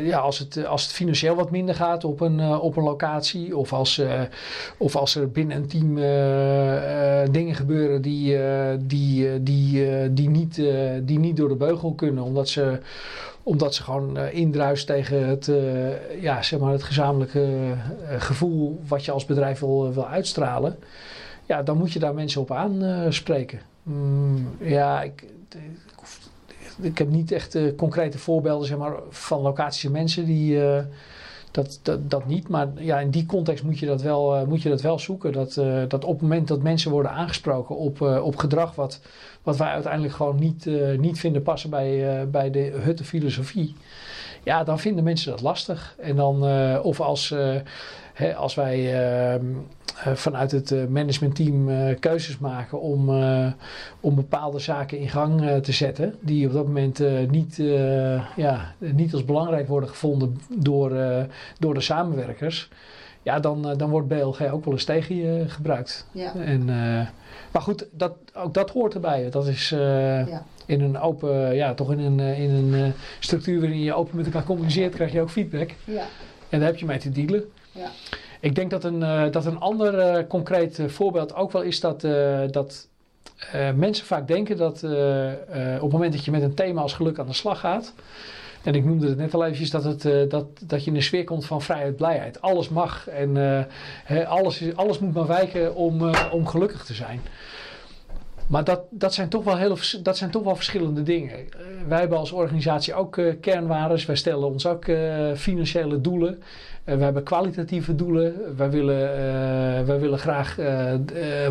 ja, 0.05 0.17
als 0.17 0.39
het, 0.39 0.65
als 0.65 0.83
het 0.83 0.91
financieel 0.91 1.35
wat 1.35 1.51
minder 1.51 1.75
gaat 1.75 2.03
op 2.03 2.21
een, 2.21 2.41
op 2.41 2.77
een 2.77 2.83
locatie, 2.83 3.57
of 3.57 3.73
als, 3.73 4.01
of 4.77 4.95
als 4.95 5.15
er 5.15 5.31
binnen 5.31 5.57
een 5.57 5.67
team 5.67 5.95
dingen 7.31 7.55
gebeuren 7.55 8.01
die, 8.01 8.37
die, 8.79 9.43
die, 9.43 10.13
die, 10.13 10.29
niet, 10.29 10.55
die 11.03 11.19
niet 11.19 11.37
door 11.37 11.49
de 11.49 11.55
beugel 11.55 11.93
kunnen, 11.93 12.23
omdat 12.23 12.49
ze 12.49 12.79
omdat 13.43 13.75
ze 13.75 13.83
gewoon 13.83 14.17
uh, 14.17 14.33
indruist 14.33 14.87
tegen 14.87 15.27
het, 15.27 15.47
uh, 15.47 16.21
ja, 16.21 16.41
zeg 16.41 16.59
maar 16.59 16.71
het 16.71 16.83
gezamenlijke 16.83 17.39
uh, 17.39 18.21
gevoel 18.21 18.81
wat 18.87 19.05
je 19.05 19.11
als 19.11 19.25
bedrijf 19.25 19.59
wil, 19.59 19.93
wil 19.93 20.07
uitstralen. 20.07 20.77
Ja, 21.45 21.63
dan 21.63 21.77
moet 21.77 21.93
je 21.93 21.99
daar 21.99 22.13
mensen 22.13 22.41
op 22.41 22.51
aanspreken. 22.51 23.59
Mm, 23.83 24.49
ja, 24.59 25.01
ik, 25.01 25.23
ik, 26.81 26.97
heb 26.97 27.09
niet 27.09 27.31
echt 27.31 27.57
concrete 27.75 28.17
voorbeelden 28.17 28.67
zeg 28.67 28.77
maar, 28.77 28.93
van 29.09 29.41
locaties 29.41 29.83
en 29.83 29.91
mensen 29.91 30.25
die 30.25 30.59
dat, 31.53 31.79
dat, 31.81 32.09
dat 32.09 32.25
niet. 32.25 32.47
Maar 32.47 32.67
ja, 32.75 32.99
in 32.99 33.09
die 33.09 33.25
context 33.25 33.63
moet 33.63 33.79
je 33.79 33.85
dat 33.85 34.01
wel, 34.01 34.35
uh, 34.35 34.43
moet 34.43 34.61
je 34.61 34.69
dat 34.69 34.81
wel 34.81 34.99
zoeken. 34.99 35.31
Dat, 35.31 35.55
uh, 35.55 35.81
dat 35.87 36.05
op 36.05 36.13
het 36.13 36.21
moment 36.21 36.47
dat 36.47 36.61
mensen 36.61 36.91
worden 36.91 37.11
aangesproken 37.11 37.77
op, 37.77 37.99
uh, 37.99 38.25
op 38.25 38.35
gedrag 38.35 38.75
wat, 38.75 38.99
wat 39.43 39.57
wij 39.57 39.67
uiteindelijk 39.67 40.13
gewoon 40.13 40.39
niet, 40.39 40.65
niet 40.97 41.19
vinden 41.19 41.43
passen 41.43 41.69
bij, 41.69 42.27
bij 42.29 42.51
de 42.51 42.79
huttenfilosofie. 42.83 43.75
Ja, 44.43 44.63
dan 44.63 44.79
vinden 44.79 45.03
mensen 45.03 45.31
dat 45.31 45.41
lastig. 45.41 45.95
En 45.99 46.15
dan, 46.15 46.43
of 46.81 47.01
als, 47.01 47.35
hè, 48.13 48.35
als 48.35 48.55
wij 48.55 49.03
ehm, 49.03 49.45
eh, 50.03 50.13
vanuit 50.13 50.51
het 50.51 50.71
uh, 50.71 50.85
managementteam 50.87 51.69
uh, 51.69 51.99
keuzes 51.99 52.37
maken 52.37 52.81
om, 52.81 53.09
om 53.99 54.15
bepaalde 54.15 54.59
zaken 54.59 54.97
in 54.97 55.09
gang 55.09 55.61
te 55.61 55.71
zetten. 55.71 56.15
Die 56.19 56.47
op 56.47 56.53
dat 56.53 56.65
moment 56.65 57.01
niet, 57.29 57.55
ja, 58.35 58.73
niet 58.77 59.13
als 59.13 59.25
belangrijk 59.25 59.67
worden 59.67 59.89
gevonden 59.89 60.37
door, 60.49 60.91
door 61.59 61.73
de 61.73 61.81
samenwerkers. 61.81 62.69
Ja, 63.21 63.39
dan, 63.39 63.73
dan 63.77 63.89
wordt 63.89 64.07
BLG 64.07 64.51
ook 64.51 64.65
wel 64.65 64.73
eens 64.73 64.83
tegen 64.83 65.15
je 65.15 65.43
gebruikt. 65.47 66.07
Ja. 66.11 66.35
En, 66.35 66.65
maar 67.51 67.61
goed, 67.61 67.87
dat, 67.91 68.13
ook 68.33 68.53
dat 68.53 68.69
hoort 68.69 68.93
erbij. 68.93 69.29
Dat 69.29 69.47
is 69.47 69.69
ja. 69.69 70.45
in 70.65 70.81
een 70.81 70.99
open, 70.99 71.55
ja, 71.55 71.73
toch 71.73 71.91
in 71.91 71.99
een, 71.99 72.19
in 72.19 72.49
een 72.49 72.93
structuur 73.19 73.59
waarin 73.59 73.79
je 73.79 73.93
open 73.93 74.15
met 74.17 74.25
elkaar 74.25 74.43
communiceert, 74.43 74.93
krijg 74.93 75.11
je 75.11 75.21
ook 75.21 75.29
feedback. 75.29 75.69
Ja. 75.83 76.03
En 76.49 76.59
daar 76.59 76.67
heb 76.67 76.77
je 76.77 76.85
mee 76.85 76.99
te 76.99 77.11
dealen. 77.11 77.43
Ik 78.43 78.55
denk 78.55 78.69
dat 78.69 78.83
een, 78.83 79.01
uh, 79.01 79.31
dat 79.31 79.45
een 79.45 79.59
ander 79.59 80.17
uh, 80.17 80.27
concreet 80.27 80.79
uh, 80.79 80.87
voorbeeld 80.87 81.35
ook 81.35 81.51
wel 81.51 81.61
is 81.61 81.79
dat, 81.79 82.01
dat 82.51 82.87
mensen 83.75 84.05
vaak 84.05 84.27
denken 84.27 84.57
dat 84.57 84.83
op 84.83 85.81
het 85.81 85.91
moment 85.91 86.13
dat 86.13 86.25
je 86.25 86.31
met 86.31 86.41
een 86.41 86.53
thema 86.53 86.81
als 86.81 86.93
geluk 86.93 87.19
aan 87.19 87.27
de 87.27 87.33
slag 87.33 87.59
gaat. 87.59 87.93
En 88.63 88.75
ik 88.75 88.85
noemde 88.85 89.07
het 89.07 89.17
net 89.17 89.33
al 89.33 89.43
eventjes 89.43 89.69
dat, 89.69 89.83
het, 89.83 90.29
dat, 90.31 90.45
dat 90.61 90.83
je 90.83 90.89
in 90.89 90.95
een 90.95 91.03
sfeer 91.03 91.23
komt 91.23 91.45
van 91.45 91.61
vrijheid, 91.61 91.95
blijheid. 91.95 92.41
Alles 92.41 92.69
mag 92.69 93.07
en 93.07 93.67
alles, 94.27 94.75
alles 94.75 94.99
moet 94.99 95.13
maar 95.13 95.27
wijken 95.27 95.75
om, 95.75 96.11
om 96.31 96.47
gelukkig 96.47 96.85
te 96.85 96.93
zijn. 96.93 97.21
Maar 98.47 98.63
dat, 98.63 98.81
dat, 98.89 99.13
zijn 99.13 99.29
toch 99.29 99.43
wel 99.43 99.57
hele, 99.57 99.75
dat 100.03 100.17
zijn 100.17 100.31
toch 100.31 100.43
wel 100.43 100.55
verschillende 100.55 101.03
dingen. 101.03 101.49
Wij 101.87 101.99
hebben 101.99 102.17
als 102.17 102.31
organisatie 102.31 102.93
ook 102.93 103.17
uh, 103.17 103.33
kernwaardes. 103.41 104.05
Wij 104.05 104.15
stellen 104.15 104.47
ons 104.47 104.65
ook 104.65 104.85
financiële 105.35 106.01
doelen. 106.01 106.43
We 106.83 107.03
hebben 107.03 107.23
kwalitatieve 107.23 107.95
doelen. 107.95 108.55
Wij 108.57 108.69
willen, 108.69 108.97
wij 109.85 109.99
willen 109.99 110.19
graag 110.19 110.55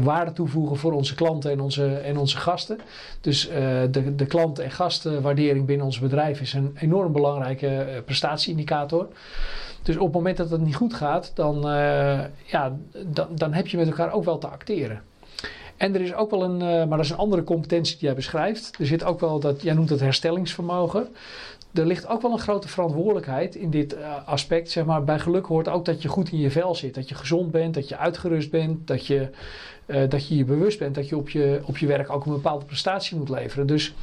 waarde 0.03 0.33
toevoegen 0.33 0.77
voor 0.77 0.93
onze 0.93 1.15
klanten 1.15 1.51
en 1.51 1.61
onze, 1.61 1.95
en 1.95 2.17
onze 2.17 2.37
gasten. 2.37 2.79
Dus 3.21 3.49
de, 3.91 4.15
de 4.15 4.27
klant- 4.27 4.59
en 4.59 4.71
gastenwaardering 4.71 5.67
binnen 5.67 5.87
ons 5.87 5.99
bedrijf 5.99 6.41
is 6.41 6.53
een 6.53 6.77
enorm 6.79 7.13
belangrijke 7.13 8.03
prestatieindicator. 8.05 9.09
Dus 9.83 9.97
op 9.97 10.05
het 10.05 10.15
moment 10.15 10.37
dat 10.37 10.51
het 10.51 10.61
niet 10.61 10.77
goed 10.77 10.95
gaat, 10.95 11.31
dan, 11.35 11.61
ja, 12.45 12.77
dan, 13.07 13.27
dan 13.35 13.53
heb 13.53 13.67
je 13.67 13.77
met 13.77 13.87
elkaar 13.89 14.13
ook 14.13 14.25
wel 14.25 14.39
te 14.39 14.49
acteren. 14.49 15.03
En 15.83 15.95
er 15.95 16.01
is 16.01 16.15
ook 16.15 16.31
wel 16.31 16.43
een, 16.43 16.61
uh, 16.61 16.61
maar 16.61 16.97
dat 16.97 17.05
is 17.05 17.11
een 17.11 17.17
andere 17.17 17.45
competentie 17.45 17.97
die 17.97 18.07
jij 18.07 18.15
beschrijft. 18.15 18.77
Er 18.79 18.87
zit 18.87 19.05
ook 19.05 19.21
wel 19.21 19.41
dat, 19.41 19.63
jij 19.63 19.75
noemt 19.75 19.89
het 19.89 20.01
herstellingsvermogen. 20.01 21.09
Er 21.75 21.87
ligt 21.87 22.09
ook 22.09 22.23
wel 22.23 22.33
een 22.33 22.39
grote 22.39 22.69
verantwoordelijkheid 22.69 23.55
in 23.55 23.71
dit 23.71 23.95
uh, 23.95 24.29
aspect. 24.29 24.71
Zeg 24.71 24.85
maar, 24.85 25.05
bij 25.05 25.19
geluk 25.19 25.47
hoort 25.47 25.69
ook 25.69 25.85
dat 25.85 26.03
je 26.03 26.09
goed 26.09 26.33
in 26.33 26.39
je 26.39 26.51
vel 26.51 26.75
zit. 26.75 26.95
Dat 26.95 27.09
je 27.09 27.15
gezond 27.15 27.51
bent, 27.51 27.75
dat 27.75 27.89
je 27.89 27.97
uitgerust 27.97 28.51
bent, 28.51 28.87
dat 28.87 29.07
je 29.07 29.29
uh, 29.87 30.09
dat 30.09 30.29
je, 30.29 30.37
je 30.37 30.45
bewust 30.45 30.79
bent 30.79 30.95
dat 30.95 31.09
je 31.09 31.17
op, 31.17 31.29
je 31.29 31.61
op 31.65 31.79
je 31.79 31.87
werk 31.87 32.11
ook 32.11 32.27
een 32.27 32.33
bepaalde 32.33 32.65
prestatie 32.65 33.17
moet 33.17 33.29
leveren. 33.29 33.67
Dus 33.67 33.95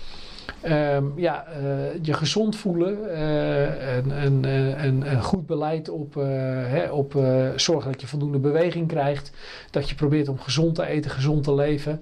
Um, 0.65 1.13
ja, 1.15 1.45
uh, 1.61 1.63
je 2.01 2.13
gezond 2.13 2.55
voelen, 2.55 2.97
uh, 3.05 3.95
een, 3.95 4.43
een, 4.83 5.21
goed 5.21 5.45
beleid 5.45 5.89
op, 5.89 6.15
uh, 6.15 6.23
hè, 6.65 6.89
op 6.91 7.11
zorgen 7.55 7.91
dat 7.91 8.01
je 8.01 8.07
voldoende 8.07 8.37
beweging 8.37 8.87
krijgt, 8.87 9.31
dat 9.71 9.89
je 9.89 9.95
probeert 9.95 10.27
om 10.27 10.39
gezond 10.39 10.75
te 10.75 10.85
eten, 10.85 11.11
gezond 11.11 11.43
te 11.43 11.53
leven. 11.53 12.01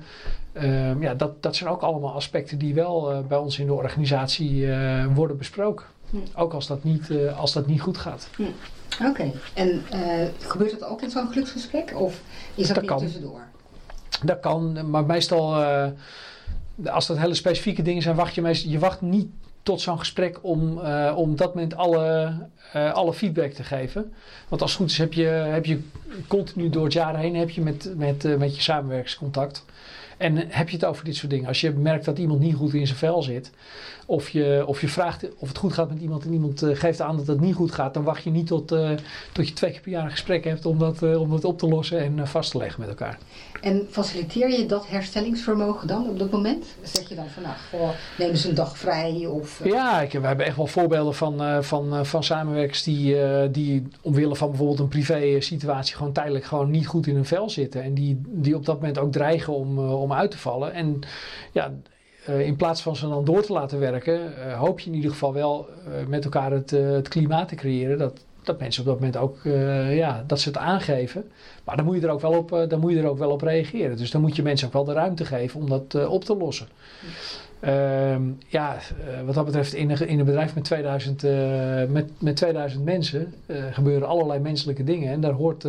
Um, 0.54 1.02
ja, 1.02 1.14
dat, 1.14 1.44
dat 1.44 1.56
zijn 1.56 1.70
ook 1.70 1.82
allemaal 1.82 2.14
aspecten 2.14 2.58
die 2.58 2.74
wel 2.74 3.26
bij 3.28 3.38
ons 3.38 3.60
in 3.60 3.66
de 3.66 3.74
organisatie 3.74 4.68
worden 5.14 5.38
besproken. 5.38 5.86
Hm. 6.10 6.18
Ook 6.36 6.54
als 6.54 6.68
dat, 6.68 6.84
niet, 6.84 7.12
als 7.38 7.54
dat 7.54 7.68
niet 7.68 7.82
goed 7.82 7.98
gaat. 7.98 8.28
Hm. 8.36 8.44
Oké, 9.00 9.10
okay. 9.10 9.34
en 9.54 9.84
gebeurt 10.40 10.80
dat 10.80 10.90
ook 10.90 11.02
in 11.02 11.10
zo'n 11.10 11.28
geluksgesprek 11.28 12.00
of 12.00 12.22
is 12.56 12.68
dat, 12.68 12.76
dat 12.76 12.82
niet 12.84 12.92
kan. 12.92 13.00
tussendoor? 13.00 13.42
Dat 14.24 14.40
kan, 14.40 14.90
maar 14.90 15.06
meestal 15.06 15.56
als 16.86 17.08
dat 17.08 17.18
hele 17.18 17.34
specifieke 17.34 17.82
dingen 17.82 18.02
zijn, 18.02 18.16
wacht 18.16 18.36
je 18.36 18.42
meestal. 18.42 18.72
Je 18.72 18.80
wacht 18.80 19.02
niet 19.02 19.28
tot 19.68 19.82
zo'n 19.82 20.00
gesprek 20.00 20.40
om, 20.42 20.78
uh, 20.78 21.14
om 21.16 21.36
dat 21.36 21.54
moment 21.54 21.76
alle, 21.76 22.34
uh, 22.76 22.94
alle 22.94 23.14
feedback 23.14 23.52
te 23.52 23.64
geven. 23.64 24.14
Want 24.48 24.62
als 24.62 24.72
het 24.72 24.80
goed 24.80 24.90
is, 24.90 24.98
heb 24.98 25.14
je, 25.14 25.26
heb 25.26 25.66
je 25.66 25.80
continu 26.28 26.70
door 26.70 26.84
het 26.84 26.94
jaar 26.94 27.18
heen 27.18 27.36
heb 27.36 27.50
je 27.50 27.62
met, 27.62 27.94
met, 27.96 28.26
uh, 28.26 28.38
met 28.38 28.56
je 28.56 28.62
samenwerkingscontact. 28.62 29.66
En 30.18 30.38
heb 30.50 30.70
je 30.70 30.76
het 30.76 30.86
over 30.86 31.06
dit 31.06 31.16
soort 31.16 31.32
dingen. 31.32 31.48
Als 31.48 31.62
je 31.62 31.72
merkt 31.72 32.06
dat 32.06 32.18
iemand 32.18 32.40
niet 32.40 32.56
goed 32.56 32.74
in 32.74 32.88
zijn 32.88 33.00
vel 33.00 33.24
zit. 33.24 33.52
Of 34.06 34.30
je, 34.30 34.64
of 34.66 34.82
je 34.82 34.88
vraagt 34.88 35.38
of 35.38 35.48
het 35.48 35.58
goed 35.58 35.74
gaat 35.74 35.90
met 35.90 36.00
iemand 36.00 36.26
en 36.26 36.34
iemand 36.34 36.64
geeft 36.66 37.02
aan 37.02 37.18
dat 37.18 37.28
het 37.28 37.40
niet 37.40 37.56
goed 37.56 37.72
gaat. 37.72 37.94
Dan 37.94 38.04
wacht 38.04 38.24
je 38.24 38.30
niet 38.30 38.48
tot, 38.48 38.68
tot 39.32 39.48
je 39.48 39.54
twee 39.54 39.72
keer 39.72 39.82
per 39.82 39.92
jaar 39.92 40.04
een 40.04 40.12
gesprek 40.12 40.44
hebt 40.44 40.66
om 40.66 40.80
dat, 40.80 41.02
om 41.04 41.30
dat 41.30 41.46
op 41.46 41.60
te 41.60 41.68
lossen 41.68 42.00
en 42.00 42.28
vast 42.28 42.52
te 42.52 42.58
leggen 42.58 42.80
met 42.80 42.90
elkaar. 42.90 43.18
En 43.62 43.88
faciliteer 43.90 44.50
je 44.50 44.66
dat 44.66 44.88
herstellingsvermogen 44.88 45.88
dan 45.88 46.10
op 46.10 46.20
dat 46.20 46.32
moment? 46.32 46.66
Zeg 46.82 47.10
je 47.10 47.16
dan 47.16 47.28
van 47.28 47.44
nou, 47.44 47.92
neem 48.18 48.30
eens 48.30 48.44
een 48.44 48.56
dag 48.56 48.78
vrij? 48.78 49.26
Of, 49.26 49.62
Ja, 49.64 50.02
ik, 50.02 50.12
we 50.12 50.28
hebben 50.28 50.46
echt 50.46 50.56
wel 50.56 50.68
voorbeelden 50.68 51.16
van, 51.16 51.64
van, 51.64 52.06
van 52.06 52.24
samenwerkers 52.24 52.84
die, 52.84 53.18
die 53.52 53.88
omwille 54.02 54.36
van 54.36 54.50
bijvoorbeeld 54.50 54.80
een 54.80 54.88
privé 54.88 55.42
situatie 55.42 55.96
gewoon 55.96 56.14
tijdelijk 56.14 56.46
gewoon 56.46 56.70
niet 56.70 56.88
goed 56.88 57.08
in 57.08 57.16
hun 57.16 57.26
vel 57.26 57.50
zitten. 57.50 57.84
En 57.84 57.94
die, 57.94 58.22
die 58.28 58.56
op 58.56 58.66
dat 58.66 58.76
moment 58.76 58.98
ook 58.98 59.12
dreigen 59.12 59.54
om, 59.54 59.80
om 59.80 60.14
uit 60.14 60.32
te 60.32 60.38
vallen. 60.38 60.74
En 60.74 61.00
ja, 61.52 61.74
in 62.26 62.56
plaats 62.56 62.82
van 62.82 62.96
ze 62.96 63.08
dan 63.08 63.26
door 63.26 63.42
te 63.42 63.54
laten 63.54 63.80
werken, 63.80 64.34
hoop 64.58 64.80
je 64.80 64.90
in 64.90 64.96
ieder 64.96 65.12
geval 65.12 65.34
wel 65.34 65.70
met 66.08 66.24
elkaar 66.24 66.52
het, 66.52 66.70
het, 66.70 67.08
klimaat 67.08 67.48
te 67.48 67.56
creëren. 67.56 67.98
Dat, 67.98 68.26
dat 68.48 68.60
mensen 68.60 68.82
op 68.82 68.88
dat 68.88 68.96
moment 68.96 69.18
ook 69.18 69.38
ja, 69.90 70.24
dat 70.28 70.40
ze 70.40 70.50
het 70.50 70.58
aangeven. 70.58 71.32
Maar 71.64 71.76
dan 71.76 71.86
moet, 71.86 71.96
je 71.96 72.02
er 72.02 72.14
ook 72.14 72.22
wel 72.22 72.38
op, 72.38 72.66
dan 72.70 72.80
moet 72.80 72.92
je 72.92 73.00
er 73.00 73.10
ook 73.10 73.18
wel 73.18 73.32
op 73.32 73.42
reageren. 73.42 73.98
Dus 73.98 74.12
dan 74.12 74.22
moet 74.22 74.36
je 74.36 74.44
mensen 74.44 74.68
ook 74.68 74.74
wel 74.74 74.84
de 74.84 74.94
ruimte 74.94 75.26
geven 75.26 75.60
om 75.60 75.70
dat 75.70 76.08
op 76.08 76.24
te 76.24 76.38
lossen. 76.38 76.68
Ehm, 77.60 78.22
ja, 78.48 78.78
wat 79.26 79.36
dat 79.36 79.46
betreft 79.46 79.74
in 79.74 79.92
een, 79.92 80.08
in 80.08 80.20
een 80.20 80.26
bedrijf 80.26 80.56
met 80.56 80.64
2000, 80.64 81.22
met, 81.90 82.22
met 82.22 82.36
2000 82.36 82.86
mensen 82.86 83.34
gebeuren 83.72 84.08
allerlei 84.08 84.40
menselijke 84.40 84.84
dingen. 84.84 85.12
En 85.12 85.22
daar 85.22 85.32
hoort 85.32 85.68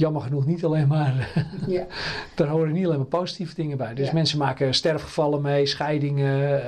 jammer 0.00 0.22
genoeg 0.22 0.46
niet 0.46 0.64
alleen 0.64 0.86
maar. 0.86 1.28
ja. 1.66 1.86
daar 2.34 2.48
horen 2.48 2.72
niet 2.72 2.84
alleen 2.84 2.98
maar 2.98 3.06
positieve 3.06 3.54
dingen 3.54 3.76
bij. 3.76 3.94
Dus 3.94 4.06
ja. 4.06 4.12
mensen 4.12 4.38
maken 4.38 4.74
sterfgevallen 4.74 5.40
mee, 5.40 5.66
scheidingen, 5.66 6.62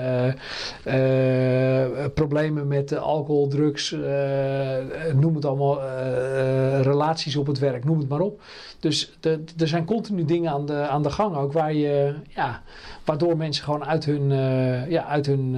uh, 0.86 1.86
uh, 1.86 2.06
problemen 2.14 2.68
met 2.68 2.96
alcohol, 2.96 3.48
drugs, 3.48 3.92
uh, 3.92 4.02
noem 5.14 5.34
het 5.34 5.44
allemaal, 5.44 5.80
relaties 6.82 7.36
op 7.36 7.46
het 7.46 7.58
werk, 7.58 7.84
noem 7.84 7.98
het 7.98 8.08
maar 8.08 8.20
op. 8.20 8.40
Dus 8.80 9.18
er 9.56 9.68
zijn 9.68 9.84
continu 9.84 10.24
dingen 10.24 10.52
aan 10.52 10.66
de, 10.66 10.86
aan 10.86 11.02
de 11.02 11.10
gang 11.10 11.36
ook 11.36 11.52
waar 11.52 11.74
je, 11.74 12.14
ja, 12.28 12.62
waardoor 13.04 13.36
mensen 13.36 13.64
gewoon 13.64 13.84
uit 13.84 14.04
hun, 14.04 14.28
ja, 14.88 15.04
uit 15.04 15.26
hun 15.26 15.56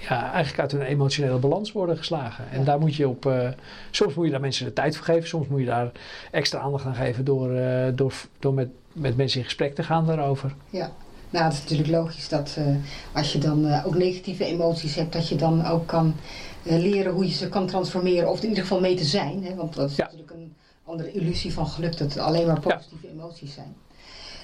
ja, 0.00 0.32
eigenlijk 0.32 0.60
uit 0.60 0.72
hun 0.72 0.82
emotionele 0.82 1.38
balans 1.38 1.72
worden 1.72 1.96
geslagen. 1.96 2.50
En 2.50 2.64
daar 2.64 2.78
moet 2.78 2.94
je 2.94 3.08
op, 3.08 3.26
uh, 3.26 3.48
soms 3.90 4.14
moet 4.14 4.24
je 4.24 4.30
daar 4.30 4.40
mensen 4.40 4.64
de 4.64 4.72
tijd 4.72 4.96
voor 4.96 5.04
geven, 5.04 5.28
soms 5.28 5.46
moet 5.46 5.60
je 5.60 5.66
daar 5.66 5.90
extra 6.30 6.58
aandacht 6.58 6.84
aan 6.84 6.94
geven 6.94 7.24
door, 7.24 7.50
uh, 7.50 7.86
door, 7.94 8.14
door 8.38 8.54
met, 8.54 8.68
met 8.92 9.16
mensen 9.16 9.38
in 9.38 9.44
gesprek 9.44 9.74
te 9.74 9.82
gaan 9.82 10.06
daarover. 10.06 10.54
Ja. 10.70 10.92
Nou, 11.30 11.44
het 11.44 11.52
is 11.52 11.60
natuurlijk 11.60 11.88
logisch 11.88 12.28
dat 12.28 12.56
uh, 12.58 12.76
als 13.12 13.32
je 13.32 13.38
dan 13.38 13.82
ook 13.84 13.94
negatieve 13.94 14.44
emoties 14.44 14.94
hebt, 14.94 15.12
dat 15.12 15.28
je 15.28 15.36
dan 15.36 15.66
ook 15.66 15.86
kan 15.86 16.14
leren 16.62 17.12
hoe 17.12 17.26
je 17.26 17.32
ze 17.32 17.48
kan 17.48 17.66
transformeren, 17.66 18.30
of 18.30 18.42
in 18.42 18.48
ieder 18.48 18.62
geval 18.62 18.80
mee 18.80 18.94
te 18.94 19.04
zijn. 19.04 19.44
Hè? 19.44 19.54
Want 19.54 19.74
dat 19.74 19.90
is 19.90 19.96
ja. 19.96 20.04
natuurlijk 20.04 20.30
een 20.30 20.54
andere 20.84 21.12
illusie 21.12 21.52
van 21.52 21.66
geluk, 21.66 21.98
dat 21.98 22.12
het 22.12 22.18
alleen 22.18 22.46
maar 22.46 22.60
positieve 22.60 23.06
ja. 23.06 23.12
emoties 23.12 23.54
zijn. 23.54 23.76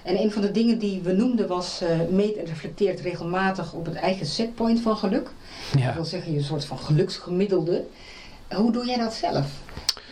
En 0.03 0.21
een 0.21 0.33
van 0.33 0.43
de 0.43 0.51
dingen 0.51 0.79
die 0.79 1.01
we 1.01 1.12
noemden 1.12 1.49
was 1.49 1.83
meet 2.11 2.37
en 2.37 2.45
reflecteert 2.45 3.01
regelmatig 3.01 3.73
op 3.73 3.87
het 3.87 3.95
eigen 3.95 4.27
setpoint 4.27 4.81
van 4.81 4.97
geluk. 4.97 5.31
Ja. 5.79 5.87
Dat 5.87 5.95
wil 5.95 6.05
zeggen, 6.05 6.33
je 6.33 6.39
een 6.39 6.45
soort 6.45 6.65
van 6.65 6.79
geluksgemiddelde. 6.79 7.85
Hoe 8.49 8.73
doe 8.73 8.87
jij 8.87 8.99
dat 8.99 9.15
zelf? 9.15 9.63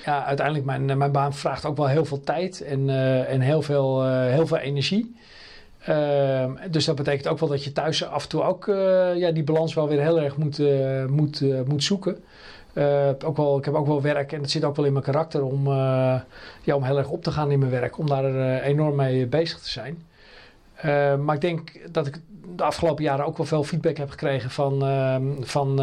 Ja, 0.04 0.24
uiteindelijk, 0.24 0.66
mijn, 0.66 0.90
eh, 0.90 0.96
mijn 0.96 1.12
baan 1.12 1.34
vraagt 1.34 1.64
ook 1.64 1.76
wel 1.76 1.88
heel 1.88 2.04
veel 2.04 2.20
tijd 2.20 2.60
en, 2.60 2.88
uh, 2.88 3.32
en 3.32 3.40
heel, 3.40 3.62
veel, 3.62 4.06
heel 4.10 4.46
veel 4.46 4.56
energie. 4.56 5.16
Uh, 5.88 6.50
dus 6.70 6.84
dat 6.84 6.96
betekent 6.96 7.28
ook 7.28 7.38
wel 7.38 7.48
dat 7.48 7.64
je 7.64 7.72
thuis 7.72 8.04
af 8.04 8.22
en 8.22 8.28
toe 8.28 8.42
ook 8.42 8.66
ja, 9.16 9.30
die 9.30 9.44
balans 9.44 9.74
wel 9.74 9.88
weer 9.88 10.00
heel 10.00 10.20
erg 10.20 10.36
moet, 10.36 10.60
moet, 11.08 11.66
moet 11.66 11.84
zoeken. 11.84 12.24
Ook 13.24 13.36
wel, 13.36 13.58
ik 13.58 13.64
heb 13.64 13.74
ook 13.74 13.86
wel 13.86 14.02
werk 14.02 14.32
en 14.32 14.40
het 14.40 14.50
zit 14.50 14.64
ook 14.64 14.76
wel 14.76 14.84
in 14.84 14.92
mijn 14.92 15.04
karakter 15.04 15.44
om, 15.44 15.68
ja, 16.62 16.74
om 16.74 16.82
heel 16.82 16.98
erg 16.98 17.08
op 17.08 17.22
te 17.22 17.30
gaan 17.30 17.50
in 17.50 17.58
mijn 17.58 17.70
werk, 17.70 17.98
om 17.98 18.06
daar 18.06 18.60
enorm 18.60 18.96
mee 18.96 19.26
bezig 19.26 19.58
te 19.58 19.70
zijn. 19.70 20.02
maar 21.24 21.34
ik 21.34 21.40
denk 21.40 21.92
dat 21.92 22.06
ik 22.06 22.20
de 22.56 22.62
afgelopen 22.62 23.04
jaren 23.04 23.26
ook 23.26 23.36
wel 23.36 23.46
veel 23.46 23.64
feedback 23.64 23.96
heb 23.96 24.10
gekregen 24.10 24.50
van, 24.50 24.84
ehm, 24.84 25.22
van, 25.40 25.80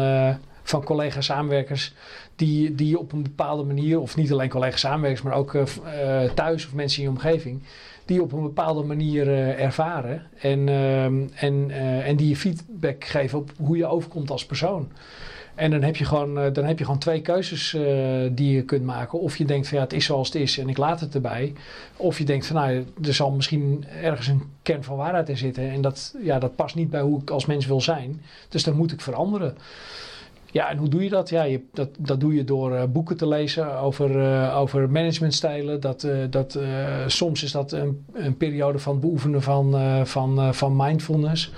van 0.62 0.84
collega's, 0.84 1.24
samenwerkers, 1.24 1.94
die, 2.36 2.74
die 2.74 2.98
op 2.98 3.12
een 3.12 3.22
bepaalde 3.22 3.62
manier, 3.62 4.00
of 4.00 4.16
niet 4.16 4.32
alleen 4.32 4.48
collega's, 4.48 4.80
samenwerkers, 4.80 5.22
maar 5.22 5.34
ook 5.34 5.56
thuis 6.34 6.66
of 6.66 6.74
mensen 6.74 7.02
in 7.02 7.08
je 7.08 7.14
omgeving, 7.14 7.62
die 8.04 8.22
op 8.22 8.32
een 8.32 8.42
bepaalde 8.42 8.82
manier 8.82 9.28
ervaren 9.58 10.26
en, 10.38 10.68
ehm, 10.68 11.22
en, 11.34 11.70
en 12.04 12.16
die 12.16 12.28
je 12.28 12.36
feedback 12.36 13.04
geven 13.04 13.38
op 13.38 13.52
hoe 13.56 13.76
je 13.76 13.86
overkomt 13.86 14.30
als 14.30 14.46
persoon. 14.46 14.88
En 15.54 15.70
dan 15.70 15.82
heb 15.82 15.96
je 15.96 16.04
gewoon, 16.04 16.38
uh, 16.38 16.52
dan 16.52 16.64
heb 16.64 16.78
je 16.78 16.84
gewoon 16.84 17.00
twee 17.00 17.20
keuzes 17.20 17.74
uh, 17.74 17.82
die 18.32 18.54
je 18.54 18.62
kunt 18.62 18.84
maken. 18.84 19.20
Of 19.20 19.36
je 19.36 19.44
denkt 19.44 19.68
van 19.68 19.78
ja, 19.78 19.84
het 19.84 19.92
is 19.92 20.04
zoals 20.04 20.26
het 20.26 20.42
is 20.42 20.58
en 20.58 20.68
ik 20.68 20.76
laat 20.76 21.00
het 21.00 21.14
erbij. 21.14 21.52
Of 21.96 22.18
je 22.18 22.24
denkt 22.24 22.46
van 22.46 22.56
nou, 22.56 22.84
er 23.02 23.14
zal 23.14 23.30
misschien 23.30 23.84
ergens 24.02 24.26
een 24.26 24.42
kern 24.62 24.84
van 24.84 24.96
waarheid 24.96 25.28
in 25.28 25.36
zitten. 25.36 25.70
En 25.70 25.80
dat, 25.80 26.14
ja, 26.22 26.38
dat 26.38 26.56
past 26.56 26.74
niet 26.74 26.90
bij 26.90 27.00
hoe 27.00 27.20
ik 27.20 27.30
als 27.30 27.46
mens 27.46 27.66
wil 27.66 27.80
zijn. 27.80 28.22
Dus 28.48 28.64
dan 28.64 28.76
moet 28.76 28.92
ik 28.92 29.00
veranderen. 29.00 29.56
Ja, 30.52 30.70
en 30.70 30.76
hoe 30.76 30.88
doe 30.88 31.02
je 31.02 31.08
dat? 31.08 31.28
Ja, 31.28 31.42
je, 31.42 31.60
dat, 31.72 31.88
dat 31.98 32.20
doe 32.20 32.34
je 32.34 32.44
door 32.44 32.72
uh, 32.72 32.82
boeken 32.84 33.16
te 33.16 33.28
lezen 33.28 33.78
over, 33.78 34.16
uh, 34.16 34.56
over 34.58 34.90
managementstijlen. 34.90 35.80
Dat, 35.80 36.06
dat, 36.30 36.58
soms 37.06 37.42
is 37.42 37.52
dat 37.52 37.72
een, 37.72 38.04
een 38.12 38.36
periode 38.36 38.78
van 38.78 39.00
beoefenen 39.00 39.42
van, 39.42 39.74
van, 40.06 40.54
van 40.54 40.76
mindfulness. 40.76 41.52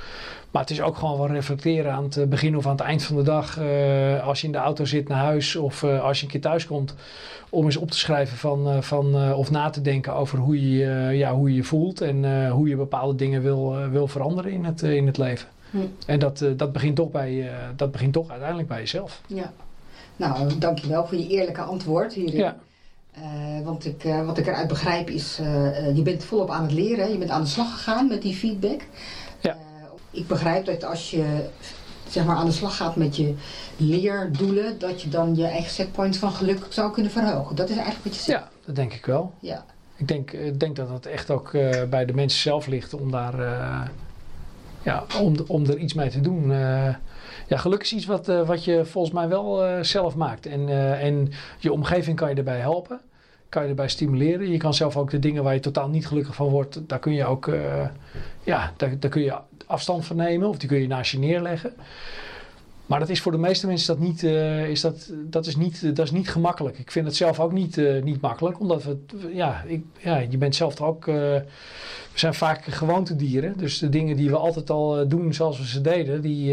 Maar 0.52 0.62
het 0.62 0.70
is 0.70 0.80
ook 0.80 0.96
gewoon 0.96 1.18
wel 1.18 1.28
reflecteren 1.28 1.92
aan 1.92 2.04
het 2.04 2.28
begin 2.28 2.56
of 2.56 2.66
aan 2.66 2.72
het 2.72 2.80
eind 2.80 3.02
van 3.02 3.16
de 3.16 3.22
dag. 3.22 3.58
Uh, 3.60 4.26
als 4.26 4.40
je 4.40 4.46
in 4.46 4.52
de 4.52 4.58
auto 4.58 4.84
zit 4.84 5.08
naar 5.08 5.24
huis 5.24 5.56
of 5.56 5.82
uh, 5.82 6.02
als 6.02 6.18
je 6.18 6.24
een 6.24 6.30
keer 6.30 6.40
thuis 6.40 6.66
komt. 6.66 6.94
Om 7.50 7.64
eens 7.64 7.76
op 7.76 7.90
te 7.90 7.98
schrijven 7.98 8.36
van, 8.36 8.82
van, 8.82 9.34
of 9.34 9.50
na 9.50 9.70
te 9.70 9.80
denken 9.80 10.14
over 10.14 10.38
hoe 10.38 10.76
je 10.78 10.86
ja, 11.16 11.34
hoe 11.34 11.48
je, 11.48 11.54
je 11.54 11.64
voelt. 11.64 12.00
En 12.00 12.48
hoe 12.48 12.68
je 12.68 12.76
bepaalde 12.76 13.14
dingen 13.14 13.42
wil, 13.42 13.88
wil 13.90 14.06
veranderen 14.06 14.52
in 14.52 14.64
het, 14.64 14.82
in 14.82 15.06
het 15.06 15.18
leven. 15.18 15.48
Hm. 15.70 15.78
En 16.06 16.18
dat, 16.18 16.44
dat, 16.56 16.72
begint 16.72 16.96
toch 16.96 17.10
bij, 17.10 17.50
dat 17.76 17.92
begint 17.92 18.12
toch 18.12 18.30
uiteindelijk 18.30 18.68
bij 18.68 18.78
jezelf. 18.78 19.20
Ja. 19.26 19.52
Nou, 20.16 20.58
dankjewel 20.58 21.06
voor 21.06 21.18
je 21.18 21.28
eerlijke 21.28 21.60
antwoord 21.62 22.12
hierin. 22.12 22.36
Ja. 22.36 22.56
Uh, 23.18 23.64
want 23.64 23.86
ik, 23.86 24.04
uh, 24.04 24.26
wat 24.26 24.38
ik 24.38 24.46
eruit 24.46 24.68
begrijp 24.68 25.10
is, 25.10 25.38
uh, 25.40 25.96
je 25.96 26.02
bent 26.02 26.24
volop 26.24 26.50
aan 26.50 26.62
het 26.62 26.72
leren. 26.72 27.12
Je 27.12 27.18
bent 27.18 27.30
aan 27.30 27.42
de 27.42 27.48
slag 27.48 27.72
gegaan 27.72 28.08
met 28.08 28.22
die 28.22 28.34
feedback. 28.34 28.80
Ik 30.12 30.26
begrijp 30.26 30.64
dat 30.64 30.84
als 30.84 31.10
je 31.10 31.48
zeg 32.08 32.24
maar, 32.24 32.36
aan 32.36 32.46
de 32.46 32.52
slag 32.52 32.76
gaat 32.76 32.96
met 32.96 33.16
je 33.16 33.34
leerdoelen, 33.76 34.78
dat 34.78 35.02
je 35.02 35.08
dan 35.08 35.36
je 35.36 35.46
eigen 35.46 35.70
setpoint 35.70 36.16
van 36.16 36.32
geluk 36.32 36.66
zou 36.68 36.92
kunnen 36.92 37.12
verhogen. 37.12 37.56
Dat 37.56 37.68
is 37.68 37.76
eigenlijk 37.76 38.04
wat 38.04 38.16
je 38.16 38.22
zegt. 38.22 38.38
Ja, 38.38 38.48
dat 38.64 38.76
denk 38.76 38.92
ik 38.92 39.06
wel. 39.06 39.32
Ja. 39.40 39.64
Ik 39.96 40.08
denk, 40.08 40.32
ik 40.32 40.60
denk 40.60 40.76
dat 40.76 40.88
het 40.88 41.06
echt 41.06 41.30
ook 41.30 41.50
bij 41.90 42.04
de 42.04 42.14
mensen 42.14 42.40
zelf 42.40 42.66
ligt 42.66 42.94
om 42.94 43.10
daar 43.10 43.36
ja, 44.82 45.04
om, 45.20 45.34
om 45.46 45.66
er 45.66 45.78
iets 45.78 45.94
mee 45.94 46.10
te 46.10 46.20
doen. 46.20 46.50
ja, 47.46 47.56
geluk 47.56 47.82
is 47.82 47.92
iets 47.92 48.06
wat, 48.06 48.26
wat 48.26 48.64
je 48.64 48.84
volgens 48.84 49.14
mij 49.14 49.28
wel 49.28 49.64
zelf 49.84 50.14
maakt. 50.14 50.46
En, 50.46 50.68
en 50.98 51.32
je 51.58 51.72
omgeving 51.72 52.16
kan 52.16 52.28
je 52.28 52.34
erbij 52.34 52.58
helpen. 52.58 53.00
Kan 53.48 53.62
je 53.62 53.68
erbij 53.68 53.88
stimuleren. 53.88 54.50
Je 54.50 54.56
kan 54.58 54.74
zelf 54.74 54.96
ook 54.96 55.10
de 55.10 55.18
dingen 55.18 55.42
waar 55.42 55.54
je 55.54 55.60
totaal 55.60 55.88
niet 55.88 56.06
gelukkig 56.06 56.34
van 56.34 56.48
wordt, 56.48 56.80
daar 56.88 56.98
kun 56.98 57.12
je 57.12 57.24
ook 57.24 57.50
ja, 58.44 58.72
daar, 58.76 58.98
daar 58.98 59.10
kun 59.10 59.22
je 59.22 59.38
afstand 59.72 60.04
van 60.04 60.16
nemen 60.16 60.48
of 60.48 60.58
die 60.58 60.68
kun 60.68 60.80
je 60.80 60.86
naast 60.86 61.12
je 61.12 61.18
neerleggen. 61.18 61.72
Maar 62.86 63.00
dat 63.00 63.08
is 63.08 63.20
voor 63.20 63.32
de 63.32 63.38
meeste 63.38 63.66
mensen 63.66 63.96
dat 63.96 64.06
niet, 64.06 64.22
uh, 64.22 64.68
is 64.68 64.80
dat, 64.80 65.10
dat, 65.12 65.46
is 65.46 65.56
niet, 65.56 65.96
dat 65.96 66.06
is 66.06 66.10
niet 66.10 66.28
gemakkelijk. 66.28 66.78
Ik 66.78 66.90
vind 66.90 67.06
het 67.06 67.16
zelf 67.16 67.40
ook 67.40 67.52
niet, 67.52 67.76
uh, 67.76 68.02
niet 68.02 68.20
makkelijk, 68.20 68.60
omdat 68.60 68.84
we, 68.84 68.96
ja, 69.34 69.62
ik, 69.66 69.84
ja, 69.98 70.18
je 70.18 70.38
bent 70.38 70.54
zelf 70.54 70.74
toch 70.74 70.86
ook, 70.86 71.06
uh, 71.06 71.14
we 71.14 71.44
zijn 72.14 72.34
vaak 72.34 72.64
gewoontedieren. 72.64 73.54
Dus 73.56 73.78
de 73.78 73.88
dingen 73.88 74.16
die 74.16 74.30
we 74.30 74.36
altijd 74.36 74.70
al 74.70 75.08
doen 75.08 75.34
zoals 75.34 75.58
we 75.58 75.66
ze 75.66 75.80
deden, 75.80 76.20
die, 76.20 76.50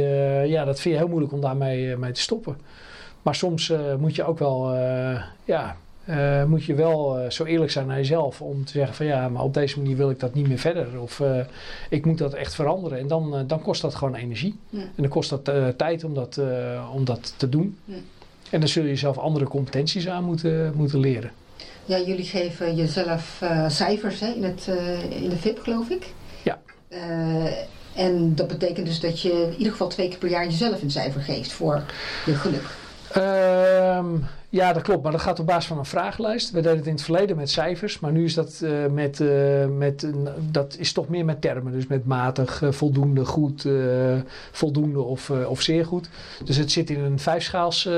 ja, 0.48 0.66
dat 0.66 0.80
vind 0.80 0.94
je 0.94 1.00
heel 1.00 1.10
moeilijk 1.10 1.34
om 1.34 1.42
daarmee 1.42 1.98
mee 1.98 2.12
te 2.12 2.22
stoppen. 2.22 2.58
Maar 3.22 3.36
soms 3.36 3.74
moet 4.00 4.16
je 4.16 4.24
ook 4.24 4.40
wel, 4.40 4.76
ja, 5.46 5.78
uh, 6.10 6.44
moet 6.44 6.66
je 6.66 6.74
wel 6.74 7.20
uh, 7.20 7.30
zo 7.30 7.44
eerlijk 7.44 7.72
zijn 7.72 7.88
naar 7.88 7.98
jezelf 7.98 8.42
om 8.42 8.66
te 8.66 8.72
zeggen 8.72 8.96
van 8.96 9.06
ja, 9.06 9.30
maar 9.30 9.44
op 9.44 9.54
deze 9.54 9.78
manier 9.80 9.98
wil 9.98 10.10
ik 10.10 10.20
dat 10.20 10.34
niet 10.34 10.48
meer 10.48 10.58
verder. 10.58 11.02
Of 11.02 11.20
uh, 11.20 11.40
ik 11.90 12.06
moet 12.06 12.18
dat 12.18 12.34
echt 12.34 12.56
veranderen. 12.56 13.00
En 13.00 13.08
dan, 13.08 13.44
dan 13.48 13.62
kost 13.62 13.82
dat 13.82 13.96
gewoon 13.96 14.16
energie. 14.16 14.56
Ja. 14.70 14.80
En 14.80 14.90
dan 14.96 15.08
kost 15.08 15.30
dat 15.30 15.52
tijd 15.78 16.04
om 16.04 16.14
dat, 16.14 16.42
om 16.94 17.06
dat 17.06 17.34
te 17.38 17.50
doen. 17.50 17.78
Ja. 17.86 17.96
En 18.50 18.60
dan 18.60 18.70
zul 18.70 18.84
je 18.84 18.96
zelf 18.96 19.18
andere 19.18 19.46
competenties 19.46 20.08
aan 20.08 20.24
moeten, 20.24 20.74
moeten 20.76 21.00
leren. 21.00 21.32
Ja, 21.86 22.00
jullie 22.00 22.26
geven 22.26 22.76
jezelf 22.76 23.44
cijfers 23.68 24.20
hè, 24.20 24.28
in, 24.28 24.44
het, 24.44 24.68
in 25.10 25.30
de 25.30 25.38
VIP 25.38 25.60
geloof 25.60 25.90
ik. 25.90 26.14
Ja. 26.44 26.60
en 27.96 28.36
dat 28.36 28.48
betekent 28.48 28.86
dus 28.86 29.00
dat 29.00 29.22
je 29.22 29.32
in 29.32 29.58
ieder 29.58 29.72
geval 29.72 29.88
twee 29.88 30.08
keer 30.10 30.18
per 30.18 30.30
jaar 30.30 30.46
jezelf 30.46 30.82
een 30.82 30.92
cijfer 30.92 31.22
geeft 31.22 31.52
voor 31.52 31.84
je 32.26 32.36
geluk. 32.36 32.78
Ehm, 33.14 34.06
ja, 34.50 34.74
dat 34.74 34.84
klopt. 34.84 35.04
Maar 35.04 35.12
dat 35.12 35.22
gaat 35.22 35.40
op 35.40 35.46
basis 35.46 35.66
van 35.66 35.78
een 35.78 35.86
vragenlijst. 35.86 36.52
We 36.52 36.62
deden 36.62 36.78
het 36.78 36.88
in 36.88 36.94
het 36.94 37.02
verleden 37.02 37.36
met 37.36 37.50
cijfers. 37.50 38.00
Maar 38.00 38.12
nu 38.12 38.24
is 38.24 38.34
dat, 38.34 38.60
uh, 38.64 38.86
met, 38.86 39.20
uh, 39.20 39.66
met, 39.66 40.08
dat 40.40 40.76
is 40.80 40.92
toch 40.94 41.08
meer 41.08 41.26
met 41.26 41.42
termen. 41.42 41.72
Dus 41.72 41.88
met 41.88 42.06
matig, 42.06 42.62
uh, 42.62 42.72
voldoende, 42.72 43.26
goed, 43.26 43.68
voldoende 44.52 45.02
of, 45.02 45.30
of 45.30 45.62
zeer 45.62 45.86
goed. 45.86 46.10
Dus 46.44 46.58
het 46.58 46.72
zit 46.72 46.90
in 46.90 47.00
een 47.00 47.20
vijfschaals, 47.20 47.90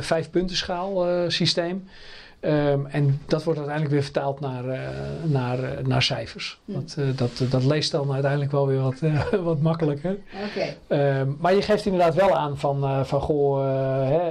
vijfpuntenschaal 0.00 1.06
systeem. 1.28 1.84
Um, 2.44 2.86
en 2.86 3.20
dat 3.26 3.44
wordt 3.44 3.58
uiteindelijk 3.58 3.94
weer 3.94 4.04
vertaald 4.04 4.40
naar, 4.40 4.64
uh, 4.64 4.78
naar, 5.22 5.58
uh, 5.58 5.86
naar 5.86 6.02
cijfers. 6.02 6.60
Ja. 6.64 6.74
Dat, 6.74 6.96
uh, 6.98 7.06
dat, 7.16 7.44
dat 7.50 7.64
leest 7.64 7.90
dan 7.90 8.12
uiteindelijk 8.12 8.50
wel 8.50 8.66
weer 8.66 8.80
wat, 8.80 9.00
wat 9.44 9.60
makkelijker. 9.60 10.18
Okay. 10.50 11.20
Um, 11.20 11.36
maar 11.40 11.54
je 11.54 11.62
geeft 11.62 11.86
inderdaad 11.86 12.14
wel 12.14 12.36
aan 12.36 12.58
van, 12.58 13.06
van 13.06 13.20
goh, 13.20 13.64
hè, 14.08 14.30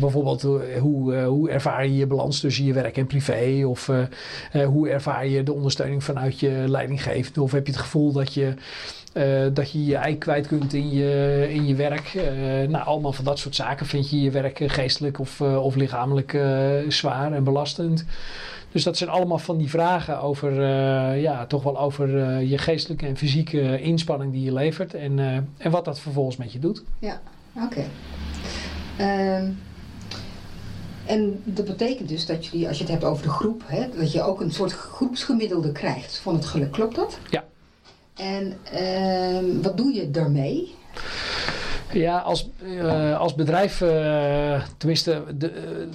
bijvoorbeeld 0.00 0.42
hoe, 0.78 1.14
hoe 1.24 1.50
ervaar 1.50 1.86
je 1.86 1.96
je 1.96 2.06
balans 2.06 2.40
tussen 2.40 2.64
je 2.64 2.72
werk 2.72 2.96
en 2.96 3.06
privé? 3.06 3.66
Of 3.66 3.90
hoe 4.66 4.88
ervaar 4.88 5.26
je 5.26 5.42
de 5.42 5.52
ondersteuning 5.52 6.04
vanuit 6.04 6.40
je 6.40 6.64
leidinggevende? 6.66 7.42
Of 7.42 7.52
heb 7.52 7.66
je 7.66 7.72
het 7.72 7.80
gevoel 7.80 8.12
dat 8.12 8.34
je 8.34 8.54
uh, 9.16 9.46
dat 9.52 9.70
je 9.70 9.84
je 9.84 9.96
ei 9.96 10.18
kwijt 10.18 10.46
kunt 10.46 10.72
in 10.72 10.90
je, 10.90 11.46
in 11.50 11.66
je 11.66 11.74
werk. 11.74 12.14
Uh, 12.14 12.22
nou, 12.68 12.84
allemaal 12.84 13.12
van 13.12 13.24
dat 13.24 13.38
soort 13.38 13.54
zaken 13.54 13.86
vind 13.86 14.10
je 14.10 14.20
je 14.20 14.30
werk 14.30 14.60
geestelijk 14.66 15.18
of, 15.18 15.40
uh, 15.40 15.64
of 15.64 15.74
lichamelijk 15.74 16.38
zwaar 16.88 17.32
en 17.32 17.44
belastend. 17.44 18.04
Dus 18.72 18.84
dat 18.84 18.96
zijn 18.96 19.10
allemaal 19.10 19.38
van 19.38 19.58
die 19.58 19.70
vragen 19.70 20.20
over, 20.20 20.62
ja, 21.16 21.46
toch 21.46 21.62
wel 21.62 21.78
over 21.78 22.40
je 22.40 22.58
geestelijke 22.58 23.06
en 23.06 23.16
fysieke 23.16 23.80
inspanning 23.80 24.32
die 24.32 24.44
je 24.44 24.52
levert. 24.52 24.94
En, 24.94 25.18
en 25.58 25.70
wat 25.70 25.84
dat 25.84 26.00
vervolgens 26.00 26.36
met 26.36 26.52
je 26.52 26.58
doet. 26.58 26.82
Ja, 26.98 27.20
oké. 27.54 27.84
Okay. 28.96 29.38
Um, 29.38 29.58
en 31.06 31.40
dat 31.44 31.64
betekent 31.64 32.08
dus 32.08 32.26
dat 32.26 32.46
je, 32.46 32.68
als 32.68 32.76
je 32.76 32.82
het 32.82 32.92
hebt 32.92 33.04
over 33.04 33.22
de 33.22 33.30
groep, 33.30 33.62
hè, 33.66 33.88
dat 33.98 34.12
je 34.12 34.22
ook 34.22 34.40
een 34.40 34.52
soort 34.52 34.72
groepsgemiddelde 34.72 35.72
krijgt 35.72 36.18
van 36.18 36.34
het 36.34 36.44
geluk. 36.44 36.72
Klopt 36.72 36.96
dat? 36.96 37.18
Ja. 37.30 37.44
En 38.16 38.56
uh, 38.74 39.62
wat 39.62 39.76
doe 39.76 39.94
je 39.94 40.10
daarmee? 40.10 40.74
Ja, 41.92 42.18
als, 42.18 42.48
uh, 42.62 43.18
als 43.18 43.34
bedrijf, 43.34 43.80
uh, 43.80 44.62
tenminste, 44.76 45.22
de, 45.38 45.52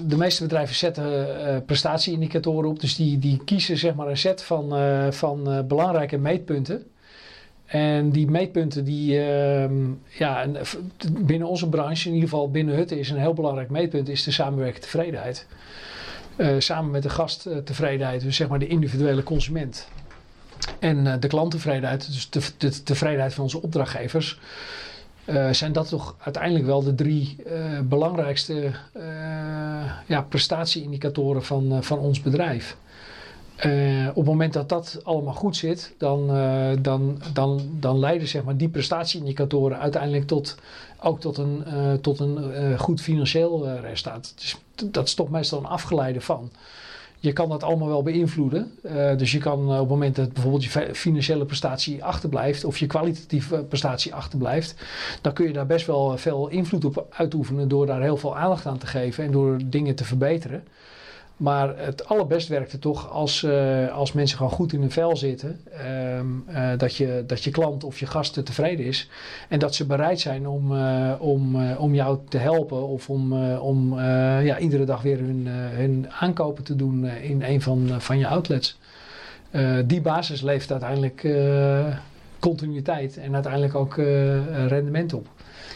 de 0.08 0.18
meeste 0.18 0.44
bedrijven 0.44 0.76
zetten 0.76 1.06
uh, 1.06 1.58
prestatieindicatoren 1.66 2.70
op. 2.70 2.80
Dus 2.80 2.96
die, 2.96 3.20
die 3.20 3.42
kiezen 3.46 3.78
zeg 3.78 3.96
maar 3.96 4.08
een 4.08 4.18
set 4.18 4.44
van, 4.44 4.74
van 5.14 5.66
belangrijke 5.68 6.18
meetpunten. 6.18 6.84
En 7.66 8.10
die 8.10 8.28
meetpunten, 8.28 8.84
die, 8.84 9.24
ehm, 9.24 9.74
ja, 10.08 10.48
binnen 11.20 11.48
onze 11.48 11.70
branche, 11.70 12.08
in 12.08 12.14
ieder 12.14 12.30
geval 12.30 12.52
binnen 12.52 12.76
Hutte, 12.76 13.00
is 13.00 13.10
een 13.10 13.18
heel 13.18 13.34
belangrijk 13.34 13.70
meetpunt, 13.70 14.10
is 14.10 14.24
de 14.24 14.32
samenwerkende 14.32 14.88
tevredenheid. 14.88 15.48
samen 16.58 16.92
met 16.92 17.04
de 17.04 17.10
gasttevredenheid, 17.10 18.22
dus 18.22 18.36
zeg 18.36 18.48
maar 18.48 18.60
de 18.60 18.68
individuele 18.68 19.24
consument. 19.24 19.88
En 20.80 21.06
uh, 21.06 21.14
de 21.20 21.28
klanttevredenheid, 21.28 22.14
dus 22.14 22.30
de, 22.30 22.42
de, 22.58 22.84
tevredenheid 22.84 23.34
van 23.34 23.44
onze 23.44 23.62
opdrachtgevers, 23.62 24.40
uh, 25.26 25.50
zijn 25.52 25.72
dat 25.72 25.90
toch 25.90 26.16
uiteindelijk 26.20 26.66
wel 26.66 26.84
de 26.84 26.96
drie 26.96 27.36
uh, 27.48 27.80
belangrijkste 27.80 28.72
ja, 30.06 30.22
prestatieindicatoren 30.22 31.44
van, 31.44 31.84
van 31.84 32.00
ons 32.00 32.22
bedrijf. 32.22 32.78
op 34.10 34.16
het 34.16 34.26
moment 34.26 34.54
dat 34.54 34.70
dat 34.70 35.00
allemaal 35.04 35.34
goed 35.34 35.56
zit, 35.56 35.94
dan, 35.98 36.28
dan, 36.82 37.22
dan, 37.34 37.62
dan 37.80 38.00
leiden 38.00 38.28
zeg 38.28 38.44
maar, 38.44 38.58
die 38.58 38.70
prestatieindicatoren 38.70 39.80
uiteindelijk 39.80 40.28
tot, 40.28 40.56
ook 41.00 41.20
tot 41.20 41.38
een, 41.38 41.64
tot 42.02 42.20
een 42.20 42.78
goed 42.80 43.02
financieel 43.02 43.68
resultaat. 43.68 44.34
Dus 44.36 44.58
dat 44.92 45.08
is 45.08 45.14
toch 45.14 45.30
meestal 45.30 45.60
een 45.60 45.66
afgeleide 45.66 46.22
van 46.22 46.52
je 47.22 47.34
kan 47.34 47.50
dat 47.50 47.64
allemaal 47.64 47.88
wel 47.88 48.04
beïnvloeden. 48.04 48.72
Uh, 48.84 49.18
dus 49.18 49.32
je 49.32 49.38
kan 49.38 49.60
uh, 49.60 49.74
op 49.74 49.80
het 49.80 49.90
moment 49.90 50.16
dat 50.16 50.34
bijvoorbeeld 50.34 50.64
je 50.64 50.90
financiële 50.94 51.46
prestatie 51.46 52.04
achterblijft 52.04 52.64
of 52.64 52.78
je 52.78 52.88
kwalitatieve 52.88 53.64
prestatie 53.64 54.14
achterblijft, 54.14 54.76
dan 55.22 55.34
kun 55.34 55.46
je 55.46 55.54
daar 55.54 55.66
best 55.66 55.86
wel 55.86 56.18
veel 56.18 56.48
invloed 56.48 56.86
op 56.86 57.06
uitoefenen 57.10 57.68
door 57.68 57.86
daar 57.86 58.02
heel 58.02 58.18
veel 58.18 58.38
aandacht 58.38 58.66
aan 58.66 58.78
te 58.78 58.88
geven 58.88 59.24
en 59.24 59.32
door 59.32 59.60
dingen 59.66 59.96
te 59.96 60.06
verbeteren. 60.06 60.64
Maar 61.42 61.78
het 61.78 62.06
allerbest 62.06 62.48
werkt 62.48 62.82
toch 62.82 63.12
als, 63.12 63.44
uh, 63.44 63.94
als 63.94 64.12
mensen 64.12 64.38
gewoon 64.38 64.52
goed 64.52 64.74
in 64.74 64.80
hun 64.80 64.92
vel 64.92 65.18
zitten. 65.18 65.60
Um, 66.18 66.46
uh, 66.50 66.70
dat, 66.78 66.96
je, 66.96 67.24
dat 67.28 67.44
je 67.44 67.52
klant 67.52 67.84
of 67.84 68.00
je 68.00 68.06
gast 68.06 68.46
tevreden 68.46 68.86
is. 68.86 69.10
En 69.50 69.60
dat 69.60 69.76
ze 69.76 69.86
bereid 69.86 70.20
zijn 70.20 70.48
om, 70.48 70.72
uh, 70.72 71.12
om, 71.20 71.72
om 71.74 71.94
jou 71.94 72.20
te 72.30 72.38
helpen. 72.38 72.88
Of 72.88 73.10
om, 73.10 73.34
om 73.58 74.00
ja, 74.42 74.60
iedere 74.60 74.86
dag 74.86 75.02
weer 75.02 75.18
hun, 75.18 75.48
hun 75.48 76.12
aankopen 76.12 76.64
te 76.64 76.76
doen 76.76 77.06
in 77.06 77.44
een 77.44 77.62
van, 77.62 78.02
van 78.02 78.18
je 78.18 78.28
outlets. 78.28 78.80
die 79.86 80.02
basis 80.02 80.42
levert 80.42 80.72
uiteindelijk 80.72 81.28
continuïteit 82.40 83.18
en 83.18 83.34
uiteindelijk 83.34 83.76
ook 83.76 83.96
rendement 84.68 85.14
op. 85.14 85.28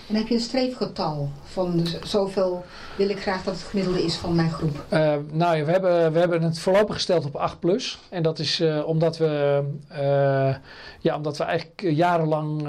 En 0.07 0.15
heb 0.15 0.27
je 0.27 0.33
een 0.33 0.39
streefgetal 0.39 1.29
van 1.43 1.87
zoveel 2.03 2.65
wil 2.95 3.09
ik 3.09 3.21
graag 3.21 3.43
dat 3.43 3.53
het 3.53 3.63
gemiddelde 3.63 4.03
is 4.03 4.15
van 4.15 4.35
mijn 4.35 4.51
groep? 4.51 4.85
Uh, 4.93 5.13
nou 5.31 5.57
ja, 5.57 5.65
we 5.65 5.71
hebben, 5.71 6.13
we 6.13 6.19
hebben 6.19 6.41
het 6.41 6.59
voorlopig 6.59 6.95
gesteld 6.95 7.25
op 7.25 7.35
8 7.35 7.59
plus. 7.59 7.99
En 8.09 8.23
dat 8.23 8.39
is 8.39 8.59
uh, 8.59 8.87
omdat 8.87 9.17
we 9.17 9.63
uh, 9.91 10.55
ja, 10.99 11.15
omdat 11.15 11.37
we 11.37 11.43
eigenlijk 11.43 11.81
jarenlang 11.81 12.61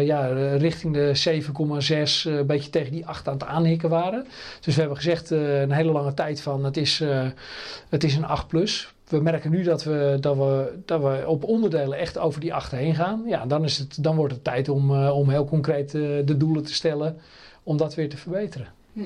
ja, 0.00 0.26
richting 0.56 0.94
de 0.94 1.42
7,6 2.26 2.30
een 2.32 2.46
beetje 2.46 2.70
tegen 2.70 2.92
die 2.92 3.06
8 3.06 3.28
aan 3.28 3.34
het 3.34 3.44
aanhikken 3.44 3.88
waren. 3.88 4.26
Dus 4.60 4.74
we 4.74 4.80
hebben 4.80 4.98
gezegd 4.98 5.30
een 5.30 5.72
hele 5.72 5.92
lange 5.92 6.14
tijd 6.14 6.40
van 6.40 6.64
het 6.64 6.76
is, 6.76 7.02
het 7.88 8.04
is 8.04 8.16
een 8.16 8.26
8 8.26 8.48
plus 8.48 8.92
we 9.10 9.20
merken 9.20 9.50
nu 9.50 9.62
dat 9.62 9.84
we, 9.84 10.16
dat, 10.20 10.36
we, 10.36 10.78
dat 10.84 11.00
we 11.00 11.24
op 11.26 11.44
onderdelen 11.44 11.98
echt 11.98 12.18
over 12.18 12.40
die 12.40 12.54
achter 12.54 12.78
heen 12.78 12.94
gaan. 12.94 13.22
Ja, 13.26 13.46
dan, 13.46 13.64
is 13.64 13.78
het, 13.78 14.02
dan 14.02 14.16
wordt 14.16 14.34
het 14.34 14.44
tijd 14.44 14.68
om, 14.68 14.90
uh, 14.90 15.16
om 15.16 15.28
heel 15.28 15.44
concreet 15.44 15.94
uh, 15.94 16.26
de 16.26 16.36
doelen 16.36 16.64
te 16.64 16.74
stellen 16.74 17.16
om 17.62 17.76
dat 17.76 17.94
weer 17.94 18.08
te 18.08 18.16
verbeteren. 18.16 18.66
Hm. 18.92 19.00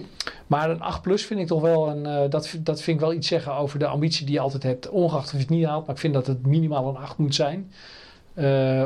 Maar 0.46 0.70
een 0.70 0.80
8 0.80 1.02
plus 1.02 1.24
vind 1.24 1.40
ik 1.40 1.46
toch 1.46 1.60
wel 1.60 1.88
een, 1.88 2.24
uh, 2.24 2.30
dat, 2.30 2.54
dat 2.58 2.82
vind 2.82 2.96
ik 2.96 3.04
wel 3.04 3.12
iets 3.12 3.28
zeggen 3.28 3.54
over 3.54 3.78
de 3.78 3.86
ambitie 3.86 4.26
die 4.26 4.34
je 4.34 4.40
altijd 4.40 4.62
hebt. 4.62 4.88
Ongeacht 4.88 5.26
of 5.26 5.32
je 5.32 5.38
het 5.38 5.48
niet 5.48 5.66
haalt, 5.66 5.86
maar 5.86 5.94
ik 5.94 6.00
vind 6.00 6.14
dat 6.14 6.26
het 6.26 6.46
minimaal 6.46 6.88
een 6.88 6.96
8 6.96 7.18
moet 7.18 7.34
zijn. 7.34 7.72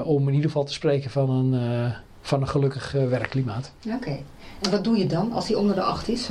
om 0.04 0.28
in 0.28 0.34
ieder 0.34 0.50
geval 0.50 0.64
te 0.64 0.72
spreken 0.72 1.10
van 1.10 1.30
een, 1.30 1.92
van 2.20 2.40
een 2.40 2.48
gelukkig 2.48 2.92
werkklimaat. 2.92 3.72
Oké. 3.94 4.18
En 4.62 4.70
wat 4.70 4.84
doe 4.84 4.96
je 4.96 5.06
dan 5.06 5.32
als 5.32 5.46
die 5.46 5.58
onder 5.58 5.74
de 5.74 5.82
acht 5.82 6.08
is? 6.08 6.30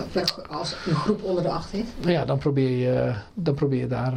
Als 0.50 0.76
een 0.86 0.96
groep 0.96 1.24
onder 1.24 1.44
de 1.44 1.50
acht 1.50 1.74
is? 1.74 1.86
Ja, 2.00 2.26
dan 2.26 2.38
probeer 2.38 2.70
je, 2.70 3.14
dan 3.34 3.54
probeer 3.54 3.80
je 3.80 3.88
daar 3.88 4.14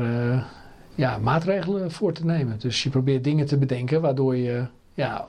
ja, 0.99 1.19
maatregelen 1.19 1.91
voor 1.91 2.13
te 2.13 2.25
nemen. 2.25 2.59
Dus 2.59 2.83
je 2.83 2.91
probeert 2.91 3.25
dingen 3.25 3.47
te 3.47 3.57
bedenken 3.57 4.01
waardoor 4.01 4.37
je, 4.37 4.67
ja, 4.95 5.27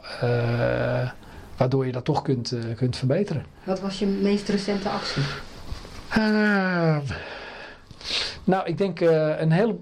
waardoor 1.57 1.85
je 1.85 1.91
dat 1.91 2.05
toch 2.05 2.21
kunt, 2.21 2.55
kunt 2.75 2.97
verbeteren. 2.97 3.45
Wat 3.63 3.79
was 3.79 3.99
je 3.99 4.05
meest 4.05 4.49
recente 4.49 4.89
actie? 4.89 5.21
Nou, 8.43 8.65
ik 8.65 8.77
denk 8.77 8.99
een, 8.99 9.51
hele, 9.51 9.75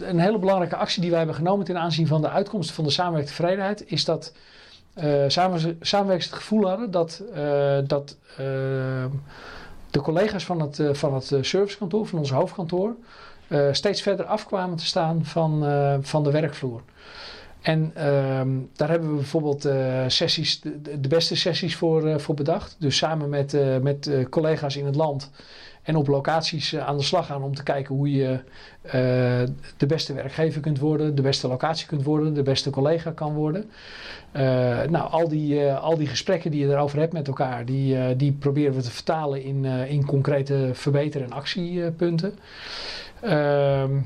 een 0.00 0.18
hele 0.18 0.38
belangrijke 0.38 0.76
actie 0.76 1.00
die 1.00 1.10
wij 1.10 1.18
hebben 1.18 1.36
genomen 1.36 1.64
ten 1.64 1.78
aanzien 1.78 2.06
van 2.06 2.20
de 2.20 2.30
uitkomsten 2.30 2.74
van 2.74 2.84
de 2.84 2.90
samenwerkende 2.90 3.36
tevredenheid, 3.36 3.84
is 3.86 4.04
dat 4.04 4.32
samen, 5.26 5.78
samenwerkers 5.80 6.30
het 6.30 6.38
gevoel 6.38 6.68
hadden 6.68 6.90
dat, 6.90 7.22
dat 7.86 8.16
de 9.90 10.00
collega's 10.02 10.44
van 10.44 10.60
het, 10.60 10.80
van 10.92 11.14
het 11.14 11.32
servicekantoor, 11.40 12.06
van 12.06 12.18
ons 12.18 12.30
hoofdkantoor, 12.30 12.94
steeds 13.72 14.02
verder 14.02 14.24
afkwamen 14.26 14.76
te 14.76 14.86
staan 14.86 15.24
van, 15.24 15.64
van 16.02 16.22
de 16.22 16.30
werkvloer. 16.30 16.82
En 17.60 17.90
ehm, 17.94 18.48
daar 18.76 18.88
hebben 18.88 19.08
we 19.10 19.14
bijvoorbeeld 19.14 19.68
sessies, 20.06 20.60
de, 21.00 21.08
beste 21.08 21.36
sessies 21.36 21.76
voor, 21.76 22.20
voor 22.20 22.34
bedacht. 22.34 22.76
Dus 22.78 22.96
samen 22.96 23.28
met, 23.28 23.56
met 23.82 24.10
collega's 24.30 24.76
in 24.76 24.86
het 24.86 24.96
land 24.96 25.30
en 25.82 25.96
op 25.96 26.06
locaties 26.06 26.72
eh, 26.72 26.86
aan 26.86 26.96
de 26.96 27.02
slag 27.02 27.26
gaan 27.26 27.42
om 27.42 27.54
te 27.54 27.62
kijken 27.62 27.94
hoe 27.94 28.12
je 28.12 28.38
de 29.76 29.86
beste 29.86 30.12
werkgever 30.12 30.60
kunt 30.60 30.78
worden, 30.78 31.14
de 31.14 31.22
beste 31.22 31.48
locatie 31.48 31.86
kunt 31.86 32.02
worden, 32.02 32.34
de 32.34 32.42
beste 32.42 32.70
collega 32.70 33.10
kan 33.10 33.34
worden. 33.34 33.70
Nou, 34.90 35.10
al 35.10 35.28
die, 35.28 35.72
al 35.72 35.96
die 35.96 36.06
gesprekken 36.06 36.50
die 36.50 36.66
je 36.66 36.72
erover 36.72 36.98
hebt 36.98 37.12
met 37.12 37.28
elkaar, 37.28 37.64
die, 37.64 38.16
die 38.16 38.32
proberen 38.32 38.74
we 38.74 38.82
te 38.82 38.90
vertalen 38.90 39.42
in, 39.42 39.64
in 39.64 40.06
concrete 40.06 40.70
verbeter- 40.72 41.22
en 41.22 41.32
actiepunten. 41.32 42.38
Ehm 43.22 43.98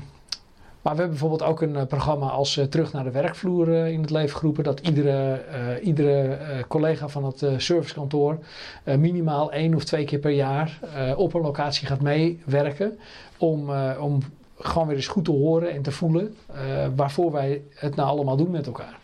maar 0.85 0.93
we 0.93 0.99
hebben 0.99 1.19
bijvoorbeeld 1.19 1.49
ook 1.49 1.61
een 1.61 1.75
eh, 1.75 1.85
programma 1.85 2.27
als 2.27 2.57
uh, 2.57 2.65
Terug 2.65 2.93
naar 2.93 3.03
de 3.03 3.11
werkvloer 3.11 3.67
uh, 3.67 3.87
in 3.87 4.01
het 4.01 4.09
leven 4.09 4.37
geroepen. 4.37 4.63
Dat 4.63 4.79
iedere, 4.79 5.41
iedere 5.81 6.37
collega 6.67 7.07
van 7.07 7.25
het 7.25 7.45
servicekantoor 7.57 8.37
minimaal 8.83 9.51
één 9.51 9.75
of 9.75 9.83
twee 9.83 10.05
keer 10.05 10.19
per 10.19 10.31
jaar 10.31 10.79
op 11.15 11.33
een 11.33 11.41
locatie 11.41 11.87
gaat 11.87 12.01
meewerken. 12.01 12.99
Om, 13.37 13.69
om 13.99 14.19
gewoon 14.59 14.87
weer 14.87 14.95
eens 14.95 15.07
goed 15.07 15.25
te 15.25 15.31
horen 15.31 15.71
en 15.71 15.81
te 15.81 15.91
voelen 15.91 16.35
waarvoor 16.95 17.31
wij 17.31 17.61
het 17.75 17.95
nou 17.95 18.09
allemaal 18.09 18.37
doen 18.37 18.51
met 18.51 18.65
elkaar. 18.65 18.97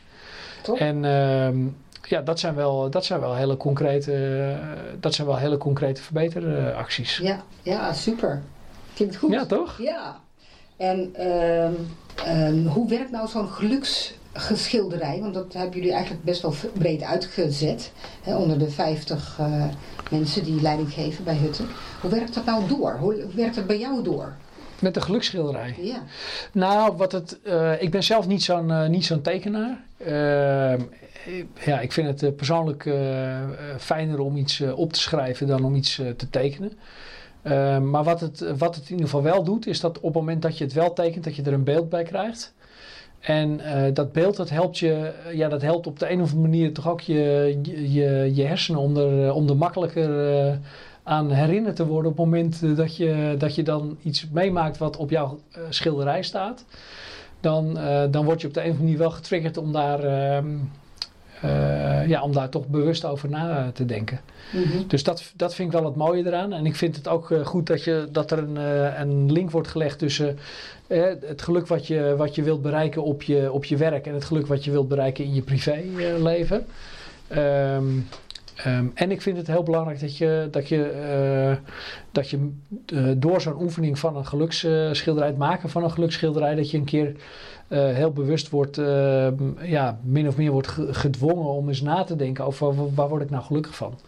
Top. 0.61 0.77
En 0.77 1.05
ehm, 1.05 1.57
ja, 2.01 2.21
dat 2.21 2.39
zijn 2.39 2.55
wel, 2.55 2.89
dat 2.89 3.05
zijn 3.05 3.19
wel 3.19 3.35
hele 3.35 3.57
concrete, 3.57 4.57
dat 4.99 5.13
zijn 5.13 5.27
wel 5.27 5.37
hele 5.37 5.57
concrete 5.57 6.01
verbeteracties. 6.01 7.17
Ja, 7.17 7.41
ja, 7.61 7.93
super. 7.93 8.41
Klinkt 8.93 9.15
goed. 9.15 9.31
Ja, 9.31 9.45
toch? 9.45 9.77
Ja. 9.77 10.19
En 10.81 11.09
ehm, 11.15 11.73
ehm, 12.25 12.65
hoe 12.65 12.89
werkt 12.89 13.11
nou 13.11 13.27
zo'n 13.27 13.49
geluksgeschilderij? 13.49 15.19
Want 15.19 15.33
dat 15.33 15.53
hebben 15.53 15.75
jullie 15.75 15.93
eigenlijk 15.93 16.23
best 16.23 16.41
wel 16.41 16.53
breed 16.73 17.01
uitgezet. 17.01 17.91
Hè, 18.21 18.35
onder 18.35 18.59
de 18.59 18.69
50 18.69 19.37
uh, 19.39 19.63
eh, 19.63 19.69
mensen 20.11 20.43
die 20.43 20.61
leiding 20.61 20.93
geven 20.93 21.23
bij 21.23 21.35
Hutten. 21.35 21.67
Hoe 22.01 22.11
werkt 22.11 22.33
dat 22.33 22.45
nou 22.45 22.67
door? 22.67 22.97
Hoe 22.99 23.25
werkt 23.35 23.55
het 23.55 23.67
bij 23.67 23.79
jou 23.79 24.03
door? 24.03 24.33
Met 24.79 24.93
de 24.93 25.01
geluksschilderij? 25.01 25.75
Ja. 25.81 26.03
Nou, 26.51 26.97
wat 26.97 27.11
het, 27.11 27.39
uh, 27.43 27.81
ik 27.81 27.91
ben 27.91 28.03
zelf 28.03 28.27
niet 28.27 28.43
zo'n 28.43 28.69
uh, 28.69 28.87
niet 28.87 29.05
zo'n 29.05 29.21
tekenaar. 29.21 29.83
Uh, 30.07 30.79
ja, 31.65 31.79
ik 31.79 31.91
vind 31.91 32.21
het 32.21 32.35
persoonlijk 32.35 32.89
fijner 33.77 34.19
om 34.19 34.37
iets 34.37 34.61
op 34.75 34.93
te 34.93 34.99
schrijven 34.99 35.47
dan 35.47 35.63
om 35.63 35.75
iets 35.75 35.95
te 35.95 36.29
tekenen. 36.29 36.71
Ehm, 37.41 37.89
maar 37.89 38.03
wat 38.03 38.19
het, 38.19 38.57
wat 38.57 38.75
het 38.75 38.83
in 38.83 38.91
ieder 38.91 39.05
geval 39.05 39.23
wel 39.23 39.43
doet, 39.43 39.67
is 39.67 39.79
dat 39.79 39.97
op 39.97 40.03
het 40.03 40.13
moment 40.13 40.41
dat 40.41 40.57
je 40.57 40.63
het 40.63 40.73
wel 40.73 40.93
tekent, 40.93 41.23
dat 41.23 41.35
je 41.35 41.41
er 41.41 41.53
een 41.53 41.63
beeld 41.63 41.89
bij 41.89 42.03
krijgt. 42.03 42.53
En 43.19 43.59
uh, 43.59 43.83
dat 43.93 44.11
beeld, 44.11 44.35
dat 44.35 44.49
helpt 44.49 44.79
je, 44.79 45.11
ja, 45.33 45.49
dat 45.49 45.61
helpt 45.61 45.87
op 45.87 45.99
de 45.99 46.11
een 46.11 46.21
of 46.21 46.33
andere 46.33 46.49
manier 46.49 46.73
toch 46.73 46.89
ook 46.89 47.01
je, 47.01 47.59
je, 47.63 48.31
je 48.35 48.43
hersenen 48.43 48.81
om 48.81 48.97
er, 48.97 49.29
eh, 49.29 49.49
er 49.49 49.57
makkelijker 49.57 50.59
aan 51.03 51.31
herinnerd 51.31 51.75
te 51.75 51.85
worden 51.85 52.11
op 52.11 52.17
het 52.17 52.25
moment 52.25 52.75
dat 52.77 52.97
je, 52.97 53.35
dat 53.37 53.55
je 53.55 53.63
dan 53.63 53.97
iets 54.03 54.27
meemaakt 54.31 54.77
wat 54.77 54.97
op 54.97 55.09
jouw 55.09 55.39
schilderij 55.69 56.23
staat. 56.23 56.65
Dan, 57.39 57.77
dan 58.11 58.25
word 58.25 58.41
je 58.41 58.47
op 58.47 58.53
de 58.53 58.59
een 58.59 58.65
of 58.65 58.71
andere 58.71 58.83
manier 58.83 58.97
wel 58.97 59.11
getriggerd 59.11 59.57
om 59.57 59.71
daar, 59.71 60.03
ehm, 60.03 60.47
uh, 61.45 62.07
ja, 62.07 62.21
om 62.21 62.33
daar 62.33 62.49
toch 62.49 62.67
bewust 62.67 63.05
over 63.05 63.29
na 63.29 63.71
te 63.73 63.85
denken. 63.85 64.19
Mhm. 64.51 64.87
Dus 64.87 65.03
dat, 65.03 65.31
dat 65.35 65.55
vind 65.55 65.73
ik 65.73 65.79
wel 65.79 65.85
het 65.85 65.95
mooie 65.95 66.25
eraan. 66.25 66.53
En 66.53 66.65
ik 66.65 66.75
vind 66.75 66.95
het 66.95 67.07
ook 67.07 67.29
uh, 67.29 67.45
goed 67.45 67.67
dat, 67.67 67.83
je, 67.83 68.07
dat 68.11 68.31
er 68.31 68.37
een, 68.37 68.55
uh, 68.55 68.99
een 68.99 69.31
link 69.31 69.51
wordt 69.51 69.67
gelegd 69.67 69.99
tussen 69.99 70.37
het 70.87 71.41
geluk 71.41 71.67
wat 71.67 71.87
je, 71.87 72.15
wat 72.17 72.35
je 72.35 72.43
wilt 72.43 72.61
bereiken 72.61 73.03
op 73.03 73.23
je, 73.23 73.51
op 73.51 73.65
je 73.65 73.77
werk 73.77 74.07
en 74.07 74.13
het 74.13 74.25
geluk 74.25 74.47
wat 74.47 74.63
je 74.63 74.71
wilt 74.71 74.87
bereiken 74.87 75.23
in 75.23 75.33
je 75.33 75.41
privéleven. 75.41 76.65
Um, 77.37 78.07
Um, 78.67 78.91
en 78.93 79.11
ik 79.11 79.21
vind 79.21 79.37
het 79.37 79.47
heel 79.47 79.63
belangrijk 79.63 79.99
dat 79.99 80.17
je, 80.17 80.47
dat 80.51 80.67
je, 80.67 81.57
uh, 81.59 81.67
dat 82.11 82.29
je 82.29 82.51
uh, 82.93 83.11
door 83.17 83.41
zo'n 83.41 83.61
oefening 83.61 83.99
van 83.99 84.17
een 84.17 84.25
geluksschilderij, 84.25 85.27
het 85.27 85.37
maken 85.37 85.69
van 85.69 85.83
een 85.83 85.91
geluksschilderij, 85.91 86.55
dat 86.55 86.71
je 86.71 86.77
een 86.77 86.83
keer 86.83 87.07
uh, 87.07 87.15
heel 87.93 88.11
bewust 88.11 88.49
wordt, 88.49 88.75
ja, 89.61 89.99
min 90.03 90.27
of 90.27 90.37
meer 90.37 90.51
wordt 90.51 90.67
gedwongen 90.91 91.45
om 91.45 91.67
eens 91.67 91.81
na 91.81 92.03
te 92.03 92.15
denken 92.15 92.45
over 92.45 92.93
waar, 92.95 93.09
word 93.09 93.21
ik 93.21 93.29
nou 93.29 93.43
gelukkig 93.43 93.75
van. 93.75 93.99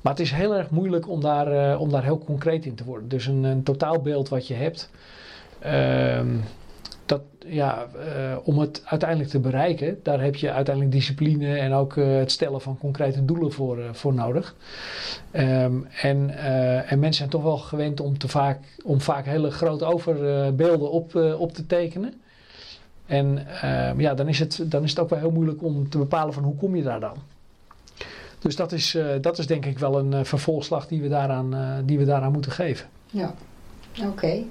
Maar 0.00 0.12
het 0.12 0.22
is 0.22 0.30
heel 0.30 0.54
erg 0.54 0.70
moeilijk 0.70 1.08
om 1.08 1.20
daar, 1.20 1.78
om 1.78 1.90
daar 1.90 2.04
heel 2.04 2.18
concreet 2.18 2.66
in 2.66 2.74
te 2.74 2.84
worden. 2.84 3.08
Dus 3.08 3.26
een, 3.26 3.44
een 3.44 3.62
totaalbeeld 3.62 4.28
wat 4.28 4.46
je 4.46 4.54
hebt. 4.54 4.90
Ehm, 5.58 6.36
dat, 7.06 7.20
ja, 7.46 7.86
uh, 7.96 8.36
om 8.44 8.58
het 8.58 8.82
uiteindelijk 8.84 9.30
te 9.30 9.38
bereiken, 9.38 10.00
daar 10.02 10.20
heb 10.20 10.36
je 10.36 10.52
uiteindelijk 10.52 10.94
discipline 10.94 11.58
en 11.58 11.72
ook 11.72 11.96
uh, 11.96 12.16
het 12.16 12.30
stellen 12.30 12.60
van 12.60 12.78
concrete 12.78 13.24
doelen 13.24 13.52
voor, 13.52 13.78
uh, 13.78 13.84
voor 13.92 14.14
nodig. 14.14 14.54
Um, 15.32 15.86
en, 16.02 16.38
en 16.86 16.98
mensen 16.98 17.14
zijn 17.14 17.28
toch 17.28 17.42
wel 17.42 17.56
gewend 17.56 18.00
om, 18.00 18.18
te 18.18 18.28
vaak, 18.28 18.58
om 18.84 19.00
vaak 19.00 19.24
hele 19.24 19.50
grote 19.50 19.84
overbeelden 19.84 20.90
op, 20.90 21.14
op 21.38 21.52
te 21.52 21.66
tekenen. 21.66 22.14
En 23.06 23.46
ehm, 23.60 24.00
ja, 24.00 24.14
dan 24.14 24.28
is, 24.28 24.38
het, 24.38 24.64
dan 24.64 24.82
is 24.82 24.90
het 24.90 24.98
ook 24.98 25.10
wel 25.10 25.18
heel 25.18 25.30
moeilijk 25.30 25.62
om 25.62 25.88
te 25.88 25.98
bepalen 25.98 26.34
van 26.34 26.42
hoe 26.42 26.56
kom 26.56 26.76
je 26.76 26.82
daar 26.82 27.00
dan. 27.00 27.16
Dus 28.38 28.56
dat 28.56 28.72
is, 28.72 28.98
dat 29.20 29.38
is 29.38 29.46
denk 29.46 29.66
ik 29.66 29.78
wel 29.78 29.98
een 29.98 30.26
vervolgslag 30.26 30.86
die 30.86 31.02
we 31.02 31.08
daaraan, 31.08 31.82
die 31.84 31.98
we 31.98 32.04
daaraan 32.04 32.32
moeten 32.32 32.52
geven. 32.52 32.88
Ja, 33.10 33.34
oké. 34.06 34.42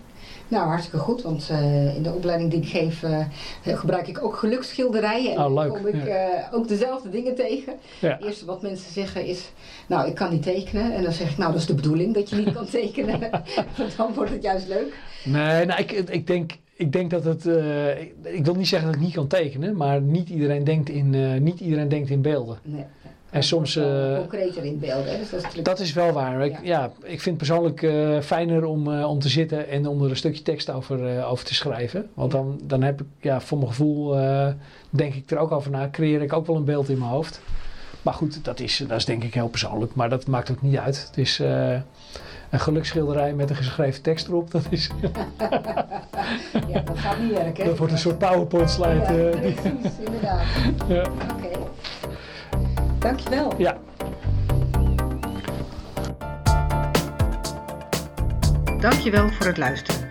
Nou, 0.47 0.67
hartstikke 0.67 0.97
goed, 0.97 1.21
want 1.21 1.49
uh, 1.51 1.95
in 1.95 2.03
de 2.03 2.13
opleiding 2.13 2.51
die 2.51 2.61
ik 2.61 2.67
geef 2.67 3.03
uh, 3.03 3.25
gebruik 3.63 4.07
ik 4.07 4.23
ook 4.23 4.35
geluksschilderijen. 4.35 5.31
En 5.31 5.43
oh, 5.43 5.55
dan 5.55 5.69
kom 5.69 5.87
ik 5.87 6.05
uh, 6.05 6.15
ook 6.51 6.67
dezelfde 6.67 7.09
dingen 7.09 7.35
tegen. 7.35 7.73
Ja. 7.99 8.09
Het 8.09 8.23
eerste 8.23 8.45
wat 8.45 8.61
mensen 8.61 8.91
zeggen 8.91 9.25
is, 9.25 9.51
nou 9.87 10.07
ik 10.07 10.15
kan 10.15 10.31
niet 10.31 10.43
tekenen. 10.43 10.93
En 10.93 11.03
dan 11.03 11.11
zeg 11.11 11.31
ik, 11.31 11.37
nou 11.37 11.51
dat 11.51 11.61
is 11.61 11.67
de 11.67 11.73
bedoeling 11.73 12.13
dat 12.13 12.29
je 12.29 12.35
niet 12.35 12.53
kan 12.53 12.65
tekenen. 12.79 13.19
want 13.77 13.97
dan 13.97 14.13
wordt 14.13 14.31
het 14.31 14.43
juist 14.43 14.67
leuk. 14.67 14.93
Nee, 15.23 15.65
nou, 15.65 15.79
ik, 15.79 15.91
ik, 15.91 16.27
denk, 16.27 16.51
ik 16.75 16.91
denk 16.91 17.09
dat 17.09 17.23
het, 17.23 17.45
ik, 17.99 18.13
ik, 18.21 18.45
wil 18.45 18.55
niet 18.55 18.67
zeggen 18.67 18.87
dat 18.87 18.97
ik 18.97 19.05
niet 19.05 19.13
kan 19.13 19.27
tekenen. 19.27 19.75
Maar 19.75 20.01
niet 20.01 20.29
iedereen 20.29 20.63
denkt 20.63 20.89
in, 20.89 21.43
niet 21.43 21.59
iedereen 21.59 21.89
denkt 21.89 22.09
in 22.09 22.21
beelden. 22.21 22.57
Nee. 22.63 22.85
En 23.33 23.43
soms... 23.43 23.75
Uh, 23.75 24.17
concreter 24.17 24.65
in 24.65 24.79
beelden. 24.79 25.17
Dus 25.19 25.29
dat, 25.29 25.43
is 25.55 25.63
dat, 25.63 25.79
is 25.79 25.93
wel 25.93 26.11
waar. 26.11 26.45
Ik, 26.45 26.57
ja. 26.63 26.91
ik 27.03 27.21
vind 27.21 27.25
het 27.25 27.37
persoonlijk 27.37 27.81
uh, 27.81 28.19
fijner 28.19 28.65
om, 28.65 28.87
uh, 28.87 29.09
om 29.09 29.19
te 29.19 29.29
zitten 29.29 29.67
en 29.69 29.87
om 29.87 30.03
er 30.03 30.09
een 30.09 30.15
stukje 30.15 30.41
tekst 30.41 30.69
over, 30.69 31.25
over 31.25 31.45
te 31.45 31.53
schrijven. 31.53 32.09
Want 32.13 32.31
dan, 32.31 32.59
dan 32.63 32.81
heb 32.81 33.01
ik, 33.01 33.07
ja, 33.19 33.41
voor 33.41 33.57
mijn 33.57 33.69
gevoel, 33.69 34.15
denk 34.89 35.13
ik 35.13 35.31
er 35.31 35.37
ook 35.37 35.51
over 35.51 35.71
na. 35.71 35.89
Creëer 35.91 36.21
ik 36.21 36.33
ook 36.33 36.47
wel 36.47 36.55
een 36.55 36.63
beeld 36.63 36.89
in 36.89 36.97
mijn 36.97 37.11
hoofd. 37.11 37.41
Maar 38.01 38.13
goed, 38.13 38.45
dat 38.45 38.59
is, 38.59 38.83
dat 38.87 38.97
is 38.97 39.05
denk 39.05 39.23
ik 39.23 39.33
heel 39.33 39.47
persoonlijk. 39.47 39.95
Maar 39.95 40.09
dat 40.09 40.27
maakt 40.27 40.51
ook 40.51 40.61
niet 40.61 40.77
uit. 40.77 41.05
Het 41.07 41.17
is 41.17 41.39
een 42.49 42.59
geluksschilderij 42.59 43.33
met 43.33 43.49
een 43.49 43.55
geschreven 43.55 44.01
tekst 44.01 44.27
erop. 44.27 44.51
Dat 44.51 44.65
is... 44.69 44.89
ja, 46.73 46.79
dat 46.79 46.97
gaat 46.97 47.19
niet 47.19 47.33
werken. 47.33 47.65
Dat 47.65 47.77
wordt 47.77 47.93
een 47.93 47.99
soort 47.99 48.17
powerpoint 48.17 48.69
slide. 48.69 49.13
Ja, 49.13 49.29
precies, 49.29 49.97
inderdaad. 50.05 50.41
Ja. 50.87 51.03
Dankjewel. 53.03 53.53
Ja. 53.57 53.77
Dankjewel 58.79 59.29
voor 59.29 59.45
het 59.45 59.57
luisteren. 59.57 60.09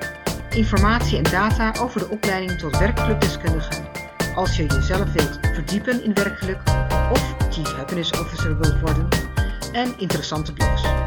informatie 0.49 1.17
en 1.17 1.23
data 1.23 1.73
over 1.81 1.99
de 1.99 2.09
opleiding 2.09 2.59
tot 2.59 2.77
werkgelukdeskundige. 2.77 3.71
Als 4.35 4.57
je 4.57 4.65
jezelf 4.65 5.13
wilt 5.13 5.39
verdiepen 5.53 6.03
in 6.03 6.13
werkgeluk 6.13 6.59
of 7.11 7.35
Chief 7.49 7.75
Happiness 7.75 8.11
Officer 8.11 8.59
wilt 8.59 8.79
worden, 8.79 9.07
en 9.73 9.93
interessante 9.97 10.51
blogs. 10.53 11.02